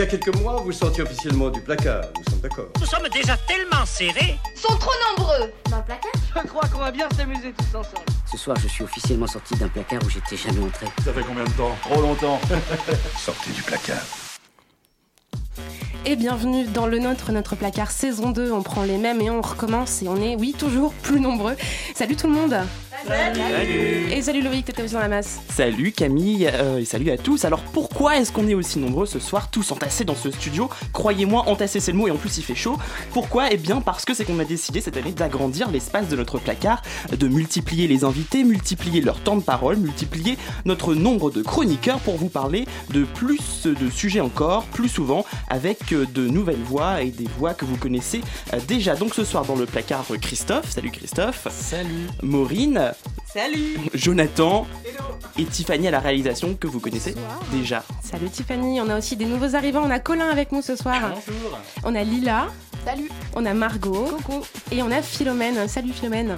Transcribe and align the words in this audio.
y 0.00 0.02
a 0.02 0.06
quelques 0.06 0.34
mois, 0.40 0.62
vous 0.64 0.72
sortiez 0.72 1.02
officiellement 1.02 1.50
du 1.50 1.60
placard. 1.60 2.04
Nous 2.16 2.24
sommes 2.30 2.40
d'accord. 2.40 2.68
Nous 2.80 2.86
sommes 2.86 3.08
déjà 3.12 3.36
tellement 3.46 3.84
serrés. 3.84 4.38
Sont 4.56 4.74
trop 4.76 4.92
nombreux 5.10 5.52
dans 5.70 5.76
le 5.76 5.84
placard? 5.84 6.12
Je 6.34 6.48
crois 6.48 6.66
qu'on 6.68 6.78
va 6.78 6.90
bien 6.90 7.06
s'amuser 7.14 7.52
tous 7.52 7.76
ensemble. 7.76 8.06
Ce 8.30 8.38
soir, 8.38 8.56
je 8.62 8.68
suis 8.68 8.82
officiellement 8.82 9.26
sorti 9.26 9.54
d'un 9.56 9.68
placard 9.68 10.00
où 10.02 10.08
j'étais 10.08 10.36
jamais 10.36 10.64
entré. 10.64 10.86
Ça 11.04 11.12
fait 11.12 11.22
combien 11.22 11.44
de 11.44 11.50
temps? 11.50 11.76
Trop 11.82 12.00
longtemps. 12.00 12.40
Sortez 13.18 13.50
du 13.50 13.62
placard. 13.62 14.02
Et 16.06 16.16
bienvenue 16.16 16.64
dans 16.64 16.86
le 16.86 16.98
nôtre, 16.98 17.30
notre 17.30 17.54
placard 17.54 17.90
saison 17.90 18.30
2. 18.30 18.52
On 18.52 18.62
prend 18.62 18.84
les 18.84 18.96
mêmes 18.96 19.20
et 19.20 19.28
on 19.28 19.42
recommence 19.42 20.02
et 20.02 20.08
on 20.08 20.16
est, 20.16 20.34
oui, 20.34 20.54
toujours 20.58 20.94
plus 20.94 21.20
nombreux. 21.20 21.56
Salut 21.94 22.16
tout 22.16 22.26
le 22.26 22.32
monde 22.32 22.56
Salut 23.06 24.12
Et 24.12 24.20
salut 24.20 24.42
Loïc, 24.42 24.66
t'étais 24.66 24.82
aussi 24.82 24.92
dans 24.92 25.00
la 25.00 25.08
masse. 25.08 25.40
Salut 25.48 25.92
Camille 25.92 26.50
euh, 26.52 26.78
et 26.78 26.84
salut 26.84 27.10
à 27.10 27.16
tous. 27.16 27.44
Alors 27.44 27.60
pourquoi 27.60 28.18
est-ce 28.18 28.30
qu'on 28.30 28.46
est 28.46 28.54
aussi 28.54 28.78
nombreux 28.78 29.06
ce 29.06 29.18
soir, 29.18 29.50
tous 29.50 29.72
entassés 29.72 30.04
dans 30.04 30.14
ce 30.14 30.30
studio? 30.30 30.68
Croyez-moi, 30.92 31.48
entassés 31.48 31.80
c'est 31.80 31.92
le 31.92 31.98
mot 31.98 32.08
et 32.08 32.10
en 32.10 32.16
plus 32.16 32.36
il 32.36 32.44
fait 32.44 32.54
chaud. 32.54 32.76
Pourquoi? 33.12 33.50
Eh 33.50 33.56
bien 33.56 33.80
parce 33.80 34.04
que 34.04 34.12
c'est 34.12 34.24
qu'on 34.24 34.38
a 34.38 34.44
décidé 34.44 34.80
cette 34.80 34.96
année 34.96 35.12
d'agrandir 35.12 35.70
l'espace 35.70 36.08
de 36.08 36.16
notre 36.16 36.38
placard, 36.38 36.82
de 37.16 37.28
multiplier 37.28 37.86
les 37.86 38.04
invités, 38.04 38.44
multiplier 38.44 39.00
leur 39.00 39.20
temps 39.20 39.36
de 39.36 39.42
parole, 39.42 39.76
multiplier 39.76 40.36
notre 40.66 40.94
nombre 40.94 41.30
de 41.30 41.42
chroniqueurs 41.42 42.00
pour 42.00 42.16
vous 42.16 42.28
parler 42.28 42.66
de 42.92 43.04
plus 43.04 43.66
de 43.66 43.88
sujets 43.88 44.20
encore, 44.20 44.64
plus 44.64 44.88
souvent, 44.88 45.24
avec 45.48 45.92
euh, 45.92 46.06
de 46.12 46.28
nouvelles 46.28 46.62
voix 46.62 47.00
et 47.02 47.10
des 47.10 47.28
voix 47.38 47.54
que 47.54 47.64
vous 47.64 47.76
connaissez 47.76 48.20
euh, 48.52 48.58
déjà. 48.68 48.94
Donc 48.94 49.14
ce 49.14 49.24
soir 49.24 49.44
dans 49.46 49.56
le 49.56 49.66
placard, 49.66 50.04
Christophe. 50.20 50.70
Salut 50.70 50.90
Christophe. 50.90 51.46
Salut. 51.50 52.06
Maureen. 52.22 52.89
Salut 53.26 53.78
Jonathan 53.94 54.66
et 55.38 55.44
Tiffany 55.44 55.88
à 55.88 55.90
la 55.90 56.00
réalisation 56.00 56.54
que 56.54 56.66
vous 56.66 56.80
connaissez 56.80 57.14
déjà. 57.52 57.84
Salut 58.02 58.28
Tiffany, 58.28 58.80
on 58.80 58.88
a 58.88 58.98
aussi 58.98 59.16
des 59.16 59.24
nouveaux 59.24 59.54
arrivants, 59.54 59.82
on 59.84 59.90
a 59.90 60.00
Colin 60.00 60.28
avec 60.28 60.52
nous 60.52 60.62
ce 60.62 60.76
soir. 60.76 61.00
Bonjour. 61.00 61.58
On 61.84 61.94
a 61.94 62.02
Lila. 62.02 62.48
Salut. 62.84 63.10
On 63.34 63.44
a 63.44 63.54
Margot. 63.54 64.06
Coucou. 64.16 64.42
Et 64.72 64.82
on 64.82 64.90
a 64.90 65.02
Philomène. 65.02 65.68
Salut 65.68 65.92
Philomène. 65.92 66.36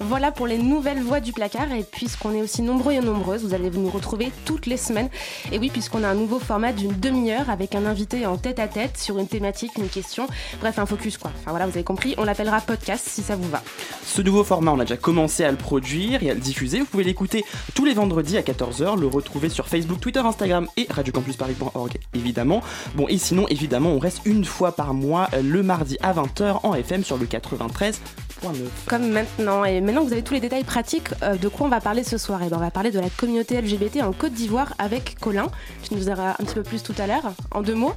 Voilà 0.00 0.30
pour 0.30 0.46
les 0.46 0.58
nouvelles 0.58 1.02
voix 1.02 1.20
du 1.20 1.32
placard. 1.32 1.72
Et 1.72 1.82
puisqu'on 1.82 2.34
est 2.34 2.40
aussi 2.40 2.62
nombreux 2.62 2.92
et 2.92 3.00
nombreuses, 3.00 3.44
vous 3.44 3.54
allez 3.54 3.70
nous 3.70 3.90
retrouver 3.90 4.30
toutes 4.44 4.66
les 4.66 4.76
semaines. 4.76 5.08
Et 5.50 5.58
oui, 5.58 5.70
puisqu'on 5.70 6.04
a 6.04 6.08
un 6.08 6.14
nouveau 6.14 6.38
format 6.38 6.72
d'une 6.72 6.92
demi-heure 6.92 7.50
avec 7.50 7.74
un 7.74 7.84
invité 7.84 8.26
en 8.26 8.36
tête 8.36 8.58
à 8.58 8.68
tête 8.68 8.96
sur 8.96 9.18
une 9.18 9.26
thématique, 9.26 9.72
une 9.76 9.88
question. 9.88 10.28
Bref, 10.60 10.78
un 10.78 10.86
focus 10.86 11.18
quoi. 11.18 11.32
Enfin 11.40 11.50
voilà, 11.50 11.66
vous 11.66 11.72
avez 11.72 11.84
compris. 11.84 12.14
On 12.16 12.24
l'appellera 12.24 12.60
podcast 12.60 13.04
si 13.06 13.22
ça 13.22 13.36
vous 13.36 13.48
va. 13.48 13.62
Ce 14.04 14.22
nouveau 14.22 14.44
format, 14.44 14.72
on 14.72 14.78
a 14.78 14.84
déjà 14.84 14.96
commencé 14.96 15.44
à 15.44 15.50
le 15.50 15.56
produire 15.56 16.22
et 16.22 16.30
à 16.30 16.34
le 16.34 16.40
diffuser. 16.40 16.80
Vous 16.80 16.86
pouvez 16.86 17.04
l'écouter 17.04 17.44
tous 17.74 17.84
les 17.84 17.94
vendredis 17.94 18.36
à 18.36 18.42
14h, 18.42 18.98
le 18.98 19.06
retrouver 19.06 19.48
sur 19.48 19.68
Facebook, 19.68 20.00
Twitter, 20.00 20.20
Instagram 20.20 20.68
et 20.76 20.86
radiocampusparis.org 20.90 21.98
évidemment. 22.14 22.62
Bon, 22.94 23.08
et 23.08 23.18
sinon, 23.18 23.46
évidemment, 23.48 23.90
on 23.90 23.98
reste 23.98 24.22
une 24.24 24.44
fois 24.44 24.72
par 24.72 24.94
mois 24.94 25.28
euh, 25.34 25.42
le 25.42 25.62
mardi 25.62 25.71
à 25.72 26.12
20h 26.12 26.60
en 26.62 26.74
FM 26.74 27.04
sur 27.04 27.16
le 27.16 27.26
93.9. 27.26 27.94
Comme 28.86 29.10
maintenant. 29.10 29.64
Et 29.64 29.80
maintenant 29.80 30.02
que 30.02 30.06
vous 30.08 30.12
avez 30.12 30.22
tous 30.22 30.34
les 30.34 30.40
détails 30.40 30.64
pratiques, 30.64 31.08
euh, 31.22 31.36
de 31.36 31.48
quoi 31.48 31.66
on 31.66 31.70
va 31.70 31.80
parler 31.80 32.04
ce 32.04 32.18
soir 32.18 32.42
Et 32.42 32.48
ben, 32.48 32.56
On 32.56 32.60
va 32.60 32.70
parler 32.70 32.90
de 32.90 33.00
la 33.00 33.10
communauté 33.10 33.60
LGBT 33.60 34.02
en 34.02 34.12
Côte 34.12 34.32
d'Ivoire 34.32 34.74
avec 34.78 35.18
Colin. 35.20 35.46
Tu 35.82 35.94
nous 35.94 36.00
diras 36.00 36.30
un 36.38 36.44
petit 36.44 36.54
peu 36.54 36.62
plus 36.62 36.82
tout 36.82 36.94
à 36.98 37.06
l'heure. 37.06 37.32
En 37.50 37.62
deux 37.62 37.74
mots 37.74 37.94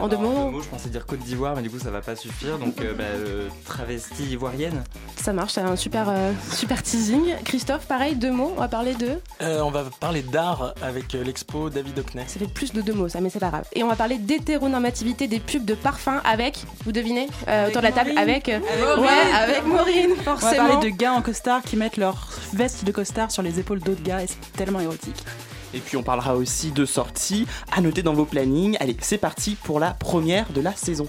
En 0.00 0.08
deux 0.08 0.16
mots 0.16 0.60
je 0.62 0.68
pensais 0.68 0.88
dire 0.88 1.06
Côte 1.06 1.20
d'Ivoire, 1.20 1.54
mais 1.56 1.62
du 1.62 1.70
coup 1.70 1.78
ça 1.78 1.90
va 1.90 2.00
pas 2.00 2.16
suffire. 2.16 2.58
Donc 2.58 2.80
euh, 2.80 2.94
bah, 2.94 3.04
euh, 3.04 3.48
travestie 3.64 4.24
ivoirienne. 4.24 4.82
Ça 5.16 5.32
marche, 5.32 5.52
c'est 5.52 5.60
un 5.60 5.76
super, 5.76 6.06
euh, 6.08 6.32
super 6.52 6.82
teasing. 6.82 7.34
Christophe, 7.44 7.86
pareil, 7.86 8.14
deux 8.16 8.30
mots. 8.32 8.52
On 8.56 8.60
va 8.60 8.68
parler 8.68 8.94
de. 8.94 9.08
Euh, 9.40 9.60
on 9.62 9.70
va 9.70 9.84
parler 10.00 10.22
d'art 10.22 10.74
avec 10.82 11.12
l'expo 11.12 11.70
David 11.70 11.98
Hockney. 11.98 12.24
Ça 12.26 12.38
fait 12.38 12.52
plus 12.52 12.72
de 12.72 12.82
deux 12.82 12.92
mots, 12.92 13.08
ça, 13.08 13.20
mais 13.20 13.30
c'est 13.30 13.38
pas 13.38 13.48
grave. 13.50 13.64
Et 13.72 13.82
on 13.82 13.88
va 13.88 13.96
parler 13.96 14.18
d'hétéronormativité 14.18 15.28
des 15.28 15.40
pubs 15.40 15.64
de 15.64 15.74
parfum 15.74 16.20
avec, 16.24 16.58
vous 16.84 16.92
devinez, 16.92 17.28
euh, 17.48 17.68
autour 17.68 17.80
de 17.80 17.86
la 17.86 17.92
table, 17.92 18.12
avec. 18.16 18.48
euh, 18.48 18.58
ouais, 18.98 19.32
avec 19.34 19.64
Maureen, 19.64 20.10
On 20.12 20.14
va 20.16 20.22
forcément. 20.36 20.68
parler 20.68 20.90
de 20.90 20.96
gars 20.96 21.12
en 21.12 21.22
costard 21.22 21.62
qui 21.62 21.76
mettent 21.76 21.96
leur 21.96 22.28
veste 22.52 22.84
de 22.84 22.92
costard 22.92 23.30
sur 23.30 23.42
les 23.42 23.58
épaules 23.60 23.80
d'autres 23.80 24.02
gars 24.02 24.22
et 24.22 24.26
c'est 24.26 24.52
tellement 24.56 24.80
érotique. 24.80 25.24
Et 25.74 25.80
puis 25.80 25.96
on 25.96 26.02
parlera 26.02 26.36
aussi 26.36 26.70
de 26.70 26.84
sorties 26.84 27.46
à 27.72 27.80
noter 27.80 28.02
dans 28.02 28.14
vos 28.14 28.24
plannings. 28.24 28.76
Allez, 28.78 28.96
c'est 29.00 29.18
parti 29.18 29.56
pour 29.56 29.80
la 29.80 29.90
première 29.90 30.50
de 30.52 30.60
la 30.60 30.72
saison. 30.72 31.08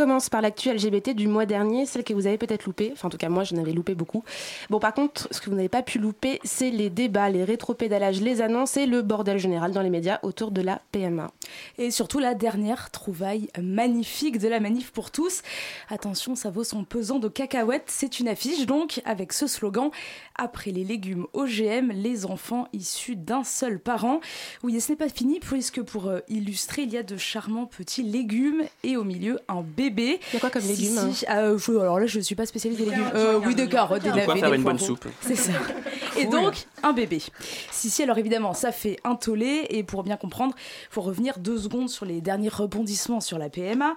Commence 0.00 0.30
par 0.30 0.40
l'actu 0.40 0.72
LGBT 0.72 1.10
du 1.10 1.28
mois 1.28 1.44
dernier, 1.44 1.84
celle 1.84 2.04
que 2.04 2.14
vous 2.14 2.26
avez 2.26 2.38
peut-être 2.38 2.64
loupée. 2.64 2.88
Enfin, 2.94 3.08
en 3.08 3.10
tout 3.10 3.18
cas, 3.18 3.28
moi, 3.28 3.44
je 3.44 3.54
n'avais 3.54 3.72
loupé 3.72 3.94
beaucoup. 3.94 4.24
Bon, 4.70 4.78
par 4.78 4.94
contre, 4.94 5.28
ce 5.30 5.42
que 5.42 5.50
vous 5.50 5.56
n'avez 5.56 5.68
pas 5.68 5.82
pu 5.82 5.98
louper, 5.98 6.40
c'est 6.42 6.70
les 6.70 6.88
débats, 6.88 7.28
les 7.28 7.44
rétropédalages, 7.44 8.18
les 8.22 8.40
annonces 8.40 8.78
et 8.78 8.86
le 8.86 9.02
bordel 9.02 9.36
général 9.36 9.72
dans 9.72 9.82
les 9.82 9.90
médias 9.90 10.18
autour 10.22 10.52
de 10.52 10.62
la 10.62 10.80
PMA. 10.92 11.30
Et 11.76 11.90
surtout 11.90 12.18
la 12.18 12.32
dernière 12.32 12.90
trouvaille 12.90 13.50
magnifique 13.60 14.38
de 14.38 14.48
la 14.48 14.58
manif 14.58 14.90
pour 14.90 15.10
tous. 15.10 15.42
Attention, 15.90 16.34
ça 16.34 16.48
vaut 16.48 16.64
son 16.64 16.84
pesant 16.84 17.18
de 17.18 17.28
cacahuètes. 17.28 17.88
C'est 17.88 18.20
une 18.20 18.28
affiche 18.28 18.64
donc 18.64 19.02
avec 19.04 19.34
ce 19.34 19.46
slogan 19.46 19.90
Après 20.34 20.70
les 20.70 20.84
légumes 20.84 21.26
OGM, 21.34 21.92
les 21.92 22.24
enfants 22.24 22.68
issus 22.72 23.16
d'un 23.16 23.44
seul 23.44 23.78
parent. 23.78 24.20
Oui, 24.62 24.76
et 24.76 24.80
ce 24.80 24.92
n'est 24.92 24.96
pas 24.96 25.10
fini 25.10 25.40
puisque 25.40 25.82
pour 25.82 26.06
euh, 26.06 26.20
illustrer, 26.28 26.84
il 26.84 26.90
y 26.90 26.96
a 26.96 27.02
de 27.02 27.18
charmants 27.18 27.66
petits 27.66 28.02
légumes 28.02 28.62
et 28.82 28.96
au 28.96 29.04
milieu 29.04 29.38
un 29.48 29.60
bébé. 29.60 29.89
Il 29.98 30.34
y 30.34 30.36
a 30.36 30.40
quoi 30.40 30.50
comme 30.50 30.62
Si, 30.62 30.68
légumes 30.82 30.98
hein 30.98 31.10
si, 31.12 31.26
euh, 31.30 31.58
je- 31.58 31.72
alors 31.78 31.98
là, 32.00 32.06
je 32.06 32.18
ne 32.18 32.22
suis 32.22 32.34
pas 32.34 32.46
spécialiste 32.46 32.82
des 32.82 32.90
légumes. 32.90 33.10
Euh, 33.14 33.40
oui, 33.44 33.54
des 33.54 33.68
carottes, 33.68 34.02
des 34.02 34.10
De 34.10 34.16
navets, 34.16 34.38
faire 34.40 34.50
des 34.50 34.56
une 34.56 34.62
bonne 34.62 34.78
soupe. 34.78 35.06
C'est 35.20 35.36
ça. 35.36 35.52
Et 36.18 36.26
donc, 36.26 36.66
un 36.82 36.92
bébé. 36.92 37.22
Si, 37.70 37.88
si, 37.90 38.02
alors 38.02 38.18
évidemment, 38.18 38.52
ça 38.52 38.72
fait 38.72 38.98
un 39.04 39.14
tollé. 39.14 39.66
Et 39.70 39.82
pour 39.84 40.02
bien 40.02 40.16
comprendre, 40.16 40.54
il 40.58 40.92
faut 40.94 41.00
revenir 41.02 41.38
deux 41.38 41.58
secondes 41.58 41.88
sur 41.88 42.04
les 42.04 42.20
derniers 42.20 42.48
rebondissements 42.48 43.20
sur 43.20 43.38
la 43.38 43.48
PMA. 43.48 43.94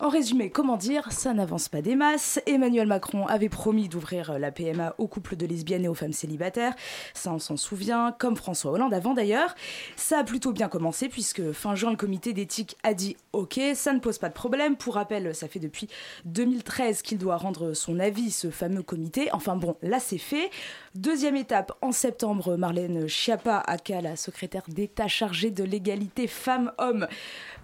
En 0.00 0.08
résumé, 0.08 0.50
comment 0.50 0.76
dire, 0.76 1.10
ça 1.10 1.32
n'avance 1.32 1.68
pas 1.68 1.80
des 1.82 1.94
masses. 1.96 2.38
Emmanuel 2.46 2.86
Macron 2.86 3.26
avait 3.26 3.48
promis 3.48 3.88
d'ouvrir 3.88 4.32
euh, 4.32 4.38
la 4.38 4.50
PMA 4.52 4.94
aux 4.98 5.06
couples 5.08 5.36
de 5.36 5.46
lesbiennes 5.46 5.84
et 5.84 5.88
aux 5.88 5.94
femmes 5.94 6.12
célibataires. 6.12 6.74
Ça, 7.14 7.32
on 7.32 7.38
s'en 7.38 7.56
souvient, 7.56 8.14
comme 8.18 8.36
François 8.36 8.72
Hollande 8.72 8.92
avant 8.94 9.14
d'ailleurs. 9.14 9.54
Ça 9.96 10.18
a 10.18 10.24
plutôt 10.24 10.52
bien 10.52 10.68
commencé, 10.68 11.08
puisque 11.08 11.52
fin 11.52 11.74
juin, 11.74 11.90
le 11.90 11.96
comité 11.96 12.32
d'éthique 12.32 12.76
a 12.82 12.94
dit 12.94 13.16
Ok, 13.34 13.60
ça 13.74 13.92
ne 13.92 13.98
pose 13.98 14.18
pas 14.18 14.28
de 14.28 14.34
problème. 14.34 14.76
Pour 14.76 14.94
rappel, 14.94 15.34
ça 15.34 15.48
fait 15.48 15.58
depuis 15.58 15.88
2013 16.24 17.02
qu'il 17.02 17.18
doit 17.18 17.36
rendre 17.36 17.74
son 17.74 17.98
avis, 17.98 18.30
ce 18.30 18.48
fameux 18.48 18.84
comité. 18.84 19.28
Enfin 19.32 19.56
bon, 19.56 19.76
là 19.82 19.98
c'est 19.98 20.18
fait. 20.18 20.50
Deuxième 20.94 21.34
étape, 21.34 21.72
en 21.82 21.90
septembre, 21.90 22.56
Marlène 22.56 23.08
Schiappa, 23.08 23.58
aka 23.66 24.00
la 24.00 24.14
secrétaire 24.14 24.62
d'État 24.68 25.08
chargée 25.08 25.50
de 25.50 25.64
l'égalité 25.64 26.28
femmes-hommes, 26.28 27.08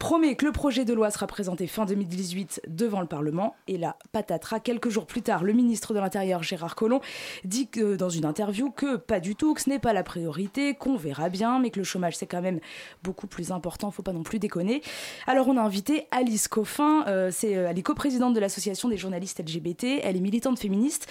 promet 0.01 0.35
que 0.35 0.45
le 0.45 0.51
projet 0.51 0.85
de 0.85 0.93
loi 0.93 1.13
sera 1.13 1.29
présenté 1.29 1.69
fin 1.69 1.85
2018 1.85 2.63
devant 2.67 3.01
le 3.01 3.07
Parlement. 3.07 3.55
Et 3.69 3.79
là, 3.79 3.97
patatras, 4.11 4.59
quelques 4.59 4.89
jours 4.89 5.07
plus 5.07 5.23
tard, 5.23 5.45
le 5.45 5.53
ministre 5.53 5.95
de 5.95 6.01
l'Intérieur, 6.01 6.43
Gérard 6.43 6.75
Collomb, 6.75 7.01
dit 7.45 7.69
dans 7.97 8.11
une 8.11 8.25
interview 8.25 8.73
que 8.73 8.97
pas 8.97 9.21
du 9.21 9.37
tout, 9.37 9.55
que 9.55 9.61
ce 9.61 9.71
n'est 9.71 9.79
pas 9.79 9.93
la 9.93 10.03
priorité, 10.03 10.75
qu'on 10.75 10.97
verra 10.97 11.29
bien, 11.29 11.61
mais 11.61 11.71
que 11.71 11.79
le 11.79 11.85
chômage 11.85 12.17
c'est 12.17 12.27
quand 12.27 12.43
même 12.43 12.59
beaucoup 13.05 13.29
plus 13.29 13.53
important, 13.53 13.93
faut 13.93 14.03
pas 14.03 14.13
non 14.13 14.25
plus 14.25 14.41
déconner. 14.41 14.83
Alors 15.29 15.47
on 15.47 15.57
a 15.57 15.60
invité 15.61 16.07
Alice 16.11 16.49
Coffin, 16.49 17.05
euh, 17.07 17.31
c'est, 17.33 17.57
euh, 17.57 17.69
elle 17.69 17.79
est 17.79 17.83
coprésidente 17.83 18.35
de 18.35 18.41
l'association 18.41 18.89
des 18.89 18.97
journalistes 18.97 19.41
LGBT, 19.41 20.01
elle 20.03 20.17
est 20.17 20.21
militante 20.21 20.59
féministe. 20.59 21.07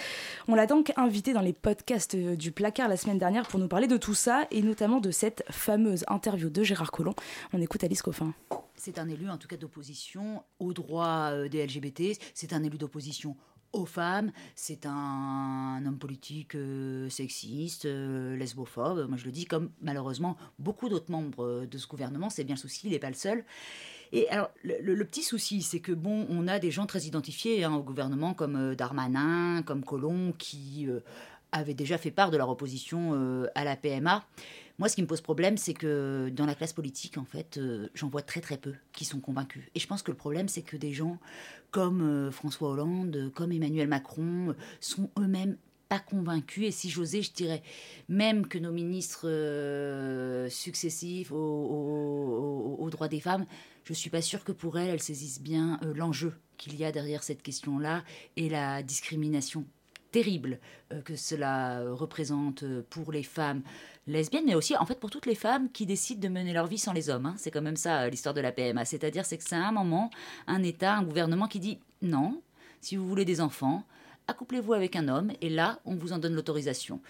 On 0.48 0.54
l'a 0.54 0.66
donc 0.66 0.92
invitée 0.96 1.32
dans 1.32 1.40
les 1.40 1.52
podcasts 1.52 2.14
euh, 2.14 2.36
du 2.36 2.52
placard 2.52 2.88
la 2.88 2.96
semaine 2.96 3.18
dernière 3.18 3.46
pour 3.46 3.60
nous 3.60 3.68
parler 3.68 3.86
de 3.86 3.96
tout 3.96 4.14
ça 4.14 4.46
et 4.50 4.62
notamment 4.62 5.00
de 5.00 5.10
cette 5.10 5.44
fameuse 5.50 6.04
interview 6.08 6.50
de 6.50 6.62
Gérard 6.62 6.90
Collomb. 6.90 7.14
On 7.52 7.60
écoute 7.60 7.84
Alice 7.84 8.02
Coffin. 8.02 8.34
C'est 8.74 8.98
un 8.98 9.08
élu, 9.08 9.28
en 9.28 9.36
tout 9.36 9.48
cas, 9.48 9.56
d'opposition 9.56 10.42
aux 10.58 10.72
droits 10.72 11.48
des 11.48 11.66
LGBT. 11.66 12.18
C'est 12.34 12.52
un 12.52 12.62
élu 12.62 12.78
d'opposition 12.78 13.36
aux 13.72 13.84
femmes. 13.84 14.32
C'est 14.54 14.86
un, 14.86 15.82
homme 15.86 15.98
politique 15.98 16.56
sexiste, 17.10 17.84
lesbophobe. 17.84 19.06
Moi, 19.06 19.18
je 19.18 19.26
le 19.26 19.32
dis 19.32 19.44
comme 19.44 19.70
malheureusement 19.82 20.36
beaucoup 20.58 20.88
d'autres 20.88 21.10
membres 21.10 21.66
de 21.66 21.78
ce 21.78 21.86
gouvernement. 21.86 22.30
C'est 22.30 22.44
bien 22.44 22.54
le 22.54 22.60
souci, 22.60 22.86
il 22.86 22.92
n'est 22.92 22.98
pas 22.98 23.10
le 23.10 23.14
seul. 23.14 23.44
Et 24.12 24.28
alors, 24.28 24.50
le, 24.64 25.04
petit 25.04 25.22
souci, 25.22 25.62
c'est 25.62 25.80
que 25.80 25.92
bon, 25.92 26.26
on 26.30 26.48
a 26.48 26.58
des 26.58 26.70
gens 26.70 26.86
très 26.86 27.02
identifiés 27.02 27.62
hein, 27.64 27.74
au 27.74 27.82
gouvernement, 27.82 28.34
comme 28.34 28.56
euh, 28.56 28.74
Darmanin, 28.74 29.62
comme 29.62 29.84
Collomb, 29.84 30.32
qui 30.36 30.86
euh, 30.88 31.00
avaient 31.52 31.74
déjà 31.74 31.96
fait 31.96 32.10
part 32.10 32.30
de 32.30 32.36
leur 32.36 32.48
opposition 32.48 33.12
euh, 33.14 33.46
à 33.54 33.64
la 33.64 33.76
PMA. 33.76 34.24
Moi, 34.78 34.88
ce 34.88 34.96
qui 34.96 35.02
me 35.02 35.06
pose 35.06 35.20
problème, 35.20 35.56
c'est 35.56 35.74
que 35.74 36.28
dans 36.32 36.46
la 36.46 36.54
classe 36.54 36.72
politique, 36.72 37.18
en 37.18 37.24
fait, 37.24 37.60
j'en 37.94 38.08
vois 38.08 38.22
très 38.22 38.40
très 38.40 38.56
peu 38.56 38.72
qui 38.92 39.04
sont 39.04 39.20
convaincus. 39.20 39.62
Et 39.74 39.78
je 39.78 39.86
pense 39.86 40.02
que 40.02 40.10
le 40.10 40.16
problème, 40.16 40.48
c'est 40.48 40.62
que 40.62 40.78
des 40.78 40.94
gens 40.94 41.18
comme 41.70 42.30
François 42.32 42.70
Hollande, 42.70 43.30
comme 43.34 43.52
Emmanuel 43.52 43.88
Macron, 43.88 44.54
sont 44.80 45.10
eux-mêmes 45.18 45.58
pas 45.90 45.98
convaincus. 45.98 46.64
Et 46.64 46.70
si 46.70 46.88
j'osais, 46.88 47.20
je 47.20 47.30
dirais 47.30 47.62
même 48.08 48.46
que 48.46 48.56
nos 48.56 48.72
ministres 48.72 49.28
successifs 50.48 51.30
aux, 51.30 51.36
aux- 51.36 52.76
aux 52.82 52.88
droits 52.88 53.08
des 53.08 53.20
femmes, 53.20 53.44
je 53.84 53.92
suis 53.92 54.10
pas 54.10 54.22
sûre 54.22 54.44
que 54.44 54.52
pour 54.52 54.78
elles, 54.78 54.90
elles 54.90 55.02
saisissent 55.02 55.40
bien 55.40 55.78
euh, 55.82 55.92
l'enjeu 55.94 56.34
qu'il 56.56 56.76
y 56.76 56.84
a 56.84 56.92
derrière 56.92 57.22
cette 57.22 57.42
question-là 57.42 58.04
et 58.36 58.48
la 58.48 58.82
discrimination 58.82 59.64
terrible 60.10 60.58
euh, 60.92 61.00
que 61.02 61.16
cela 61.16 61.82
représente 61.90 62.64
pour 62.90 63.12
les 63.12 63.22
femmes 63.22 63.62
lesbiennes, 64.06 64.44
mais 64.46 64.54
aussi 64.54 64.76
en 64.76 64.86
fait 64.86 64.98
pour 64.98 65.10
toutes 65.10 65.26
les 65.26 65.34
femmes 65.34 65.70
qui 65.70 65.86
décident 65.86 66.20
de 66.20 66.28
mener 66.32 66.52
leur 66.52 66.66
vie 66.66 66.78
sans 66.78 66.92
les 66.92 67.10
hommes. 67.10 67.26
hein. 67.26 67.34
C'est 67.38 67.50
quand 67.50 67.62
même 67.62 67.76
ça 67.76 68.02
euh, 68.02 68.10
l'histoire 68.10 68.34
de 68.34 68.40
la 68.40 68.52
PMA. 68.52 68.84
C'est-à-dire 68.84 69.24
c'est 69.24 69.38
que 69.38 69.44
c'est 69.44 69.54
un 69.56 69.72
moment, 69.72 70.10
un 70.46 70.62
État, 70.62 70.94
un 70.94 71.02
gouvernement 71.02 71.48
qui 71.48 71.60
dit 71.60 71.78
non, 72.02 72.42
si 72.80 72.96
vous 72.96 73.06
voulez 73.06 73.24
des 73.24 73.40
enfants, 73.40 73.84
accouplez-vous 74.26 74.74
avec 74.74 74.96
un 74.96 75.08
homme 75.08 75.32
et 75.40 75.48
là 75.48 75.80
on 75.84 75.94
vous 75.94 76.12
en 76.12 76.18
donne 76.18 76.34
l'autorisation. 76.34 77.00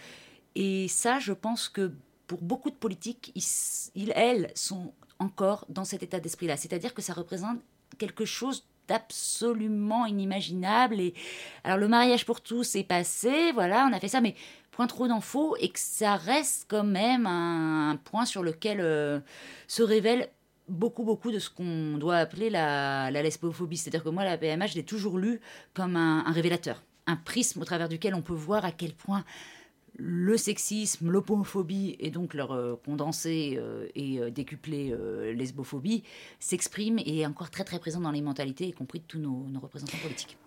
Et 0.55 0.89
ça, 0.89 1.19
je 1.19 1.33
pense 1.33 1.69
que 1.69 1.93
pour 2.27 2.43
beaucoup 2.43 2.71
de 2.71 2.77
politiques, 2.77 3.33
ils, 3.35 4.13
elles, 4.15 4.53
sont 4.55 4.93
encore 5.21 5.67
dans 5.69 5.85
cet 5.85 6.03
état 6.03 6.19
d'esprit-là. 6.19 6.57
C'est-à-dire 6.57 6.95
que 6.95 7.03
ça 7.03 7.13
représente 7.13 7.59
quelque 7.99 8.25
chose 8.25 8.65
d'absolument 8.89 10.07
inimaginable. 10.07 11.01
Et 11.01 11.15
alors 11.63 11.79
le 11.79 11.87
mariage 11.87 12.27
pour 12.27 12.41
tous 12.41 12.75
est 12.75 12.85
passé, 12.85 13.53
voilà, 13.53 13.87
on 13.89 13.93
a 13.95 14.01
fait 14.01 14.09
ça, 14.09 14.21
mais 14.21 14.35
point 14.73 14.89
trop 14.89 15.07
d'infos 15.07 15.57
et 15.61 15.69
que 15.69 15.79
ça 15.79 16.17
reste 16.17 16.67
quand 16.69 16.85
même 16.85 17.27
un, 17.27 17.97
point 18.03 18.25
sur 18.25 18.43
lequel 18.43 18.81
euh, 18.81 19.21
se 19.69 19.83
révèle 19.83 20.29
beaucoup, 20.69 21.05
beaucoup 21.05 21.31
de 21.31 21.39
ce 21.39 21.51
qu'on 21.51 21.99
doit 21.99 22.17
appeler 22.17 22.51
la, 22.51 23.11
la 23.11 23.23
lesbophobie. 23.23 23.77
C'est-à-dire 23.77 24.03
que 24.03 24.09
moi, 24.09 24.25
la 24.25 24.39
PMA, 24.39 24.67
je 24.67 24.75
l'ai 24.75 24.85
toujours 24.85 25.19
lu 25.19 25.41
comme 25.75 25.97
un 25.97 26.31
révélateur, 26.33 26.83
un 27.07 27.17
prisme 27.17 27.61
au 27.61 27.65
travers 27.65 27.89
duquel 27.89 28.15
on 28.15 28.23
peut 28.23 28.33
voir 28.33 28.65
à 28.65 28.73
quel 28.73 28.95
point 28.95 29.25
le 30.03 30.37
sexisme, 30.39 31.11
l'homophobie 31.11 31.97
et 32.01 32.11
donc 32.11 32.33
leur 32.33 32.53
euh, 32.53 32.81
condensée 32.85 33.59
euh, 33.59 33.87
et 33.95 34.19
euh, 34.19 34.31
décuplée 34.31 34.93
euh, 34.93 35.35
lesbophobie 35.35 36.03
s'exprime 36.39 36.99
et 36.99 37.21
est 37.21 37.27
encore 37.27 37.51
très 37.51 37.65
très 37.65 37.79
présent 37.79 38.01
dans 38.01 38.11
les 38.11 38.23
mentalités, 38.23 38.67
y 38.67 38.73
compris 38.73 39.01
de 39.01 39.05
tous 39.05 39.19
nos, 39.19 39.47
nos 39.51 39.61
représentants 39.61 39.99
politiques. 40.03 40.39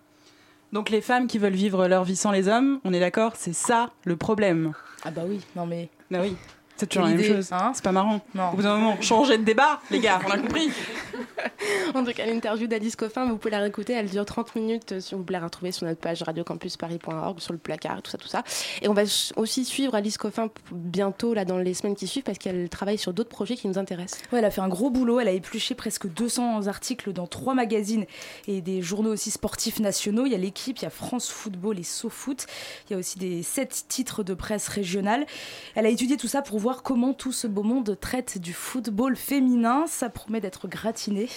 Donc 0.72 0.90
les 0.90 1.00
femmes 1.00 1.28
qui 1.28 1.38
veulent 1.38 1.54
vivre 1.54 1.86
leur 1.86 2.02
vie 2.02 2.16
sans 2.16 2.32
les 2.32 2.48
hommes, 2.48 2.80
on 2.82 2.92
est 2.92 2.98
d'accord, 2.98 3.36
c'est 3.36 3.52
ça 3.52 3.92
le 4.04 4.16
problème. 4.16 4.72
Ah 5.04 5.12
bah 5.12 5.22
oui, 5.24 5.40
non 5.54 5.66
mais... 5.66 5.88
Bah 6.10 6.18
oui, 6.20 6.34
c'est 6.76 6.86
toujours 6.86 7.06
la 7.06 7.14
même 7.14 7.24
chose. 7.24 7.52
Hein 7.52 7.72
c'est 7.74 7.84
pas 7.84 7.92
marrant. 7.92 8.20
Non. 8.34 8.50
Au 8.50 8.56
bout 8.56 8.62
d'un 8.62 8.76
moment, 8.76 8.96
changez 9.00 9.38
de 9.38 9.44
débat, 9.44 9.80
les 9.90 10.00
gars, 10.00 10.20
on 10.26 10.30
a 10.30 10.38
compris. 10.38 10.70
en 11.94 12.04
tout 12.04 12.12
cas, 12.12 12.26
l'interview 12.26 12.66
d'Alice 12.66 12.96
Coffin, 12.96 13.26
vous 13.26 13.36
pouvez 13.36 13.52
la 13.52 13.60
réécouter, 13.60 13.92
elle 13.92 14.08
dure 14.08 14.24
30 14.24 14.56
minutes, 14.56 14.92
euh, 14.92 15.00
si 15.00 15.14
vous 15.14 15.22
voulez 15.22 15.38
la 15.38 15.44
retrouver 15.44 15.72
sur 15.72 15.86
notre 15.86 16.00
page 16.00 16.22
radiocampusparis.org, 16.22 17.40
sur 17.40 17.52
le 17.52 17.58
placard, 17.58 18.02
tout 18.02 18.10
ça, 18.10 18.18
tout 18.18 18.28
ça. 18.28 18.42
Et 18.82 18.88
on 18.88 18.94
va 18.94 19.02
aussi 19.36 19.64
suivre 19.64 19.94
Alice 19.94 20.18
Coffin 20.18 20.48
bientôt, 20.72 21.34
là, 21.34 21.44
dans 21.44 21.58
les 21.58 21.74
semaines 21.74 21.94
qui 21.94 22.06
suivent, 22.06 22.24
parce 22.24 22.38
qu'elle 22.38 22.68
travaille 22.68 22.98
sur 22.98 23.12
d'autres 23.12 23.30
projets 23.30 23.56
qui 23.56 23.68
nous 23.68 23.78
intéressent. 23.78 24.20
Ouais, 24.32 24.40
elle 24.40 24.44
a 24.44 24.50
fait 24.50 24.60
un 24.60 24.68
gros 24.68 24.90
boulot, 24.90 25.20
elle 25.20 25.28
a 25.28 25.32
épluché 25.32 25.74
presque 25.74 26.08
200 26.08 26.66
articles 26.66 27.12
dans 27.12 27.26
trois 27.26 27.54
magazines 27.54 28.04
et 28.48 28.60
des 28.60 28.82
journaux 28.82 29.12
aussi 29.12 29.30
sportifs 29.30 29.80
nationaux. 29.80 30.26
Il 30.26 30.32
y 30.32 30.34
a 30.34 30.38
l'équipe, 30.38 30.78
il 30.78 30.82
y 30.82 30.86
a 30.86 30.90
France 30.90 31.30
Football 31.30 31.78
et 31.78 31.84
SoFoot. 31.84 32.46
Il 32.88 32.92
y 32.92 32.96
a 32.96 32.98
aussi 32.98 33.18
des 33.18 33.42
sept 33.42 33.84
titres 33.88 34.22
de 34.22 34.34
presse 34.34 34.68
régionale. 34.68 35.26
Elle 35.74 35.86
a 35.86 35.90
étudié 35.90 36.16
tout 36.16 36.28
ça 36.28 36.42
pour 36.42 36.58
voir 36.64 36.82
comment 36.82 37.12
tout 37.12 37.30
ce 37.30 37.46
beau 37.46 37.62
monde 37.62 37.98
traite 38.00 38.38
du 38.38 38.54
football 38.54 39.16
féminin. 39.16 39.84
Ça 39.86 40.08
promet 40.08 40.40
d'être 40.40 40.66
gratiné. 40.66 41.28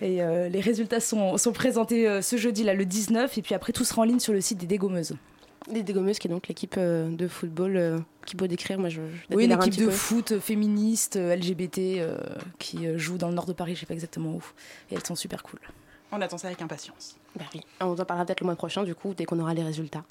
Et 0.00 0.22
euh, 0.22 0.48
les 0.48 0.60
résultats 0.60 1.00
sont, 1.00 1.36
sont 1.38 1.52
présentés 1.52 2.08
euh, 2.08 2.22
ce 2.22 2.36
jeudi, 2.36 2.62
là, 2.62 2.72
le 2.72 2.84
19. 2.84 3.36
Et 3.36 3.42
puis 3.42 3.52
après, 3.56 3.72
tout 3.72 3.84
sera 3.84 4.02
en 4.02 4.04
ligne 4.04 4.20
sur 4.20 4.32
le 4.32 4.40
site 4.40 4.58
des 4.58 4.66
Dégommeuses. 4.66 5.16
Les 5.72 5.82
Dégommeuses, 5.82 6.20
qui 6.20 6.28
est 6.28 6.30
donc 6.30 6.46
l'équipe 6.46 6.76
euh, 6.78 7.08
de 7.08 7.26
football 7.26 8.04
qui 8.26 8.36
peut 8.36 8.46
décrire. 8.46 8.78
Moi, 8.78 8.90
je, 8.90 9.00
je 9.28 9.36
oui, 9.36 9.46
une 9.46 9.52
équipe 9.52 9.76
de 9.76 9.86
peu. 9.86 9.90
foot 9.90 10.38
féministe, 10.38 11.16
LGBT, 11.16 11.78
euh, 11.78 12.16
qui 12.60 12.86
joue 12.96 13.18
dans 13.18 13.30
le 13.30 13.34
nord 13.34 13.46
de 13.46 13.54
Paris, 13.54 13.74
je 13.74 13.80
sais 13.80 13.86
pas 13.86 13.94
exactement 13.94 14.34
où. 14.34 14.44
Et 14.92 14.94
elles 14.94 15.04
sont 15.04 15.16
super 15.16 15.42
cool. 15.42 15.58
On 16.12 16.20
attend 16.20 16.38
ça 16.38 16.46
avec 16.46 16.62
impatience. 16.62 17.16
Bah 17.36 17.46
oui. 17.54 17.62
On 17.80 17.98
en 17.98 18.04
parlera 18.04 18.24
peut-être 18.24 18.40
le 18.40 18.46
mois 18.46 18.54
prochain, 18.54 18.84
du 18.84 18.94
coup, 18.94 19.14
dès 19.14 19.24
qu'on 19.24 19.40
aura 19.40 19.52
les 19.52 19.64
résultats. 19.64 20.04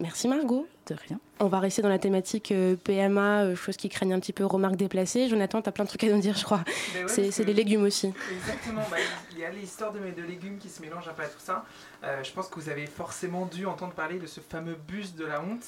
Merci 0.00 0.26
Margot. 0.26 0.66
De 0.86 0.94
rien. 1.08 1.18
On 1.40 1.46
va 1.48 1.58
rester 1.60 1.82
dans 1.82 1.88
la 1.88 1.98
thématique 1.98 2.52
euh, 2.52 2.76
PMA, 2.76 3.42
euh, 3.42 3.56
chose 3.56 3.76
qui 3.76 3.88
craignent 3.88 4.12
un 4.14 4.20
petit 4.20 4.32
peu 4.34 4.44
remarques 4.44 4.76
déplacées. 4.76 5.28
Jonathan, 5.28 5.60
tu 5.62 5.68
as 5.68 5.72
plein 5.72 5.84
de 5.84 5.88
trucs 5.88 6.04
à 6.04 6.08
nous 6.08 6.20
dire, 6.20 6.36
je 6.36 6.44
crois. 6.44 6.60
Ben 6.94 7.06
ouais, 7.06 7.30
c'est 7.32 7.44
les 7.44 7.54
légumes 7.54 7.82
aussi. 7.84 8.12
Exactement, 8.32 8.82
bah, 8.90 8.98
il 9.32 9.38
y 9.38 9.44
a 9.44 9.50
l'histoire 9.50 9.92
de, 9.92 9.98
de 9.98 10.22
légumes 10.26 10.58
qui 10.58 10.68
se 10.68 10.80
mélangent 10.82 11.08
un 11.08 11.12
peu 11.14 11.22
à 11.22 11.26
tout 11.26 11.40
ça. 11.42 11.64
Euh, 12.04 12.22
je 12.22 12.30
pense 12.32 12.48
que 12.48 12.60
vous 12.60 12.68
avez 12.68 12.86
forcément 12.86 13.46
dû 13.46 13.64
entendre 13.66 13.94
parler 13.94 14.18
de 14.18 14.26
ce 14.26 14.40
fameux 14.40 14.76
bus 14.86 15.14
de 15.16 15.24
la 15.24 15.40
honte 15.40 15.64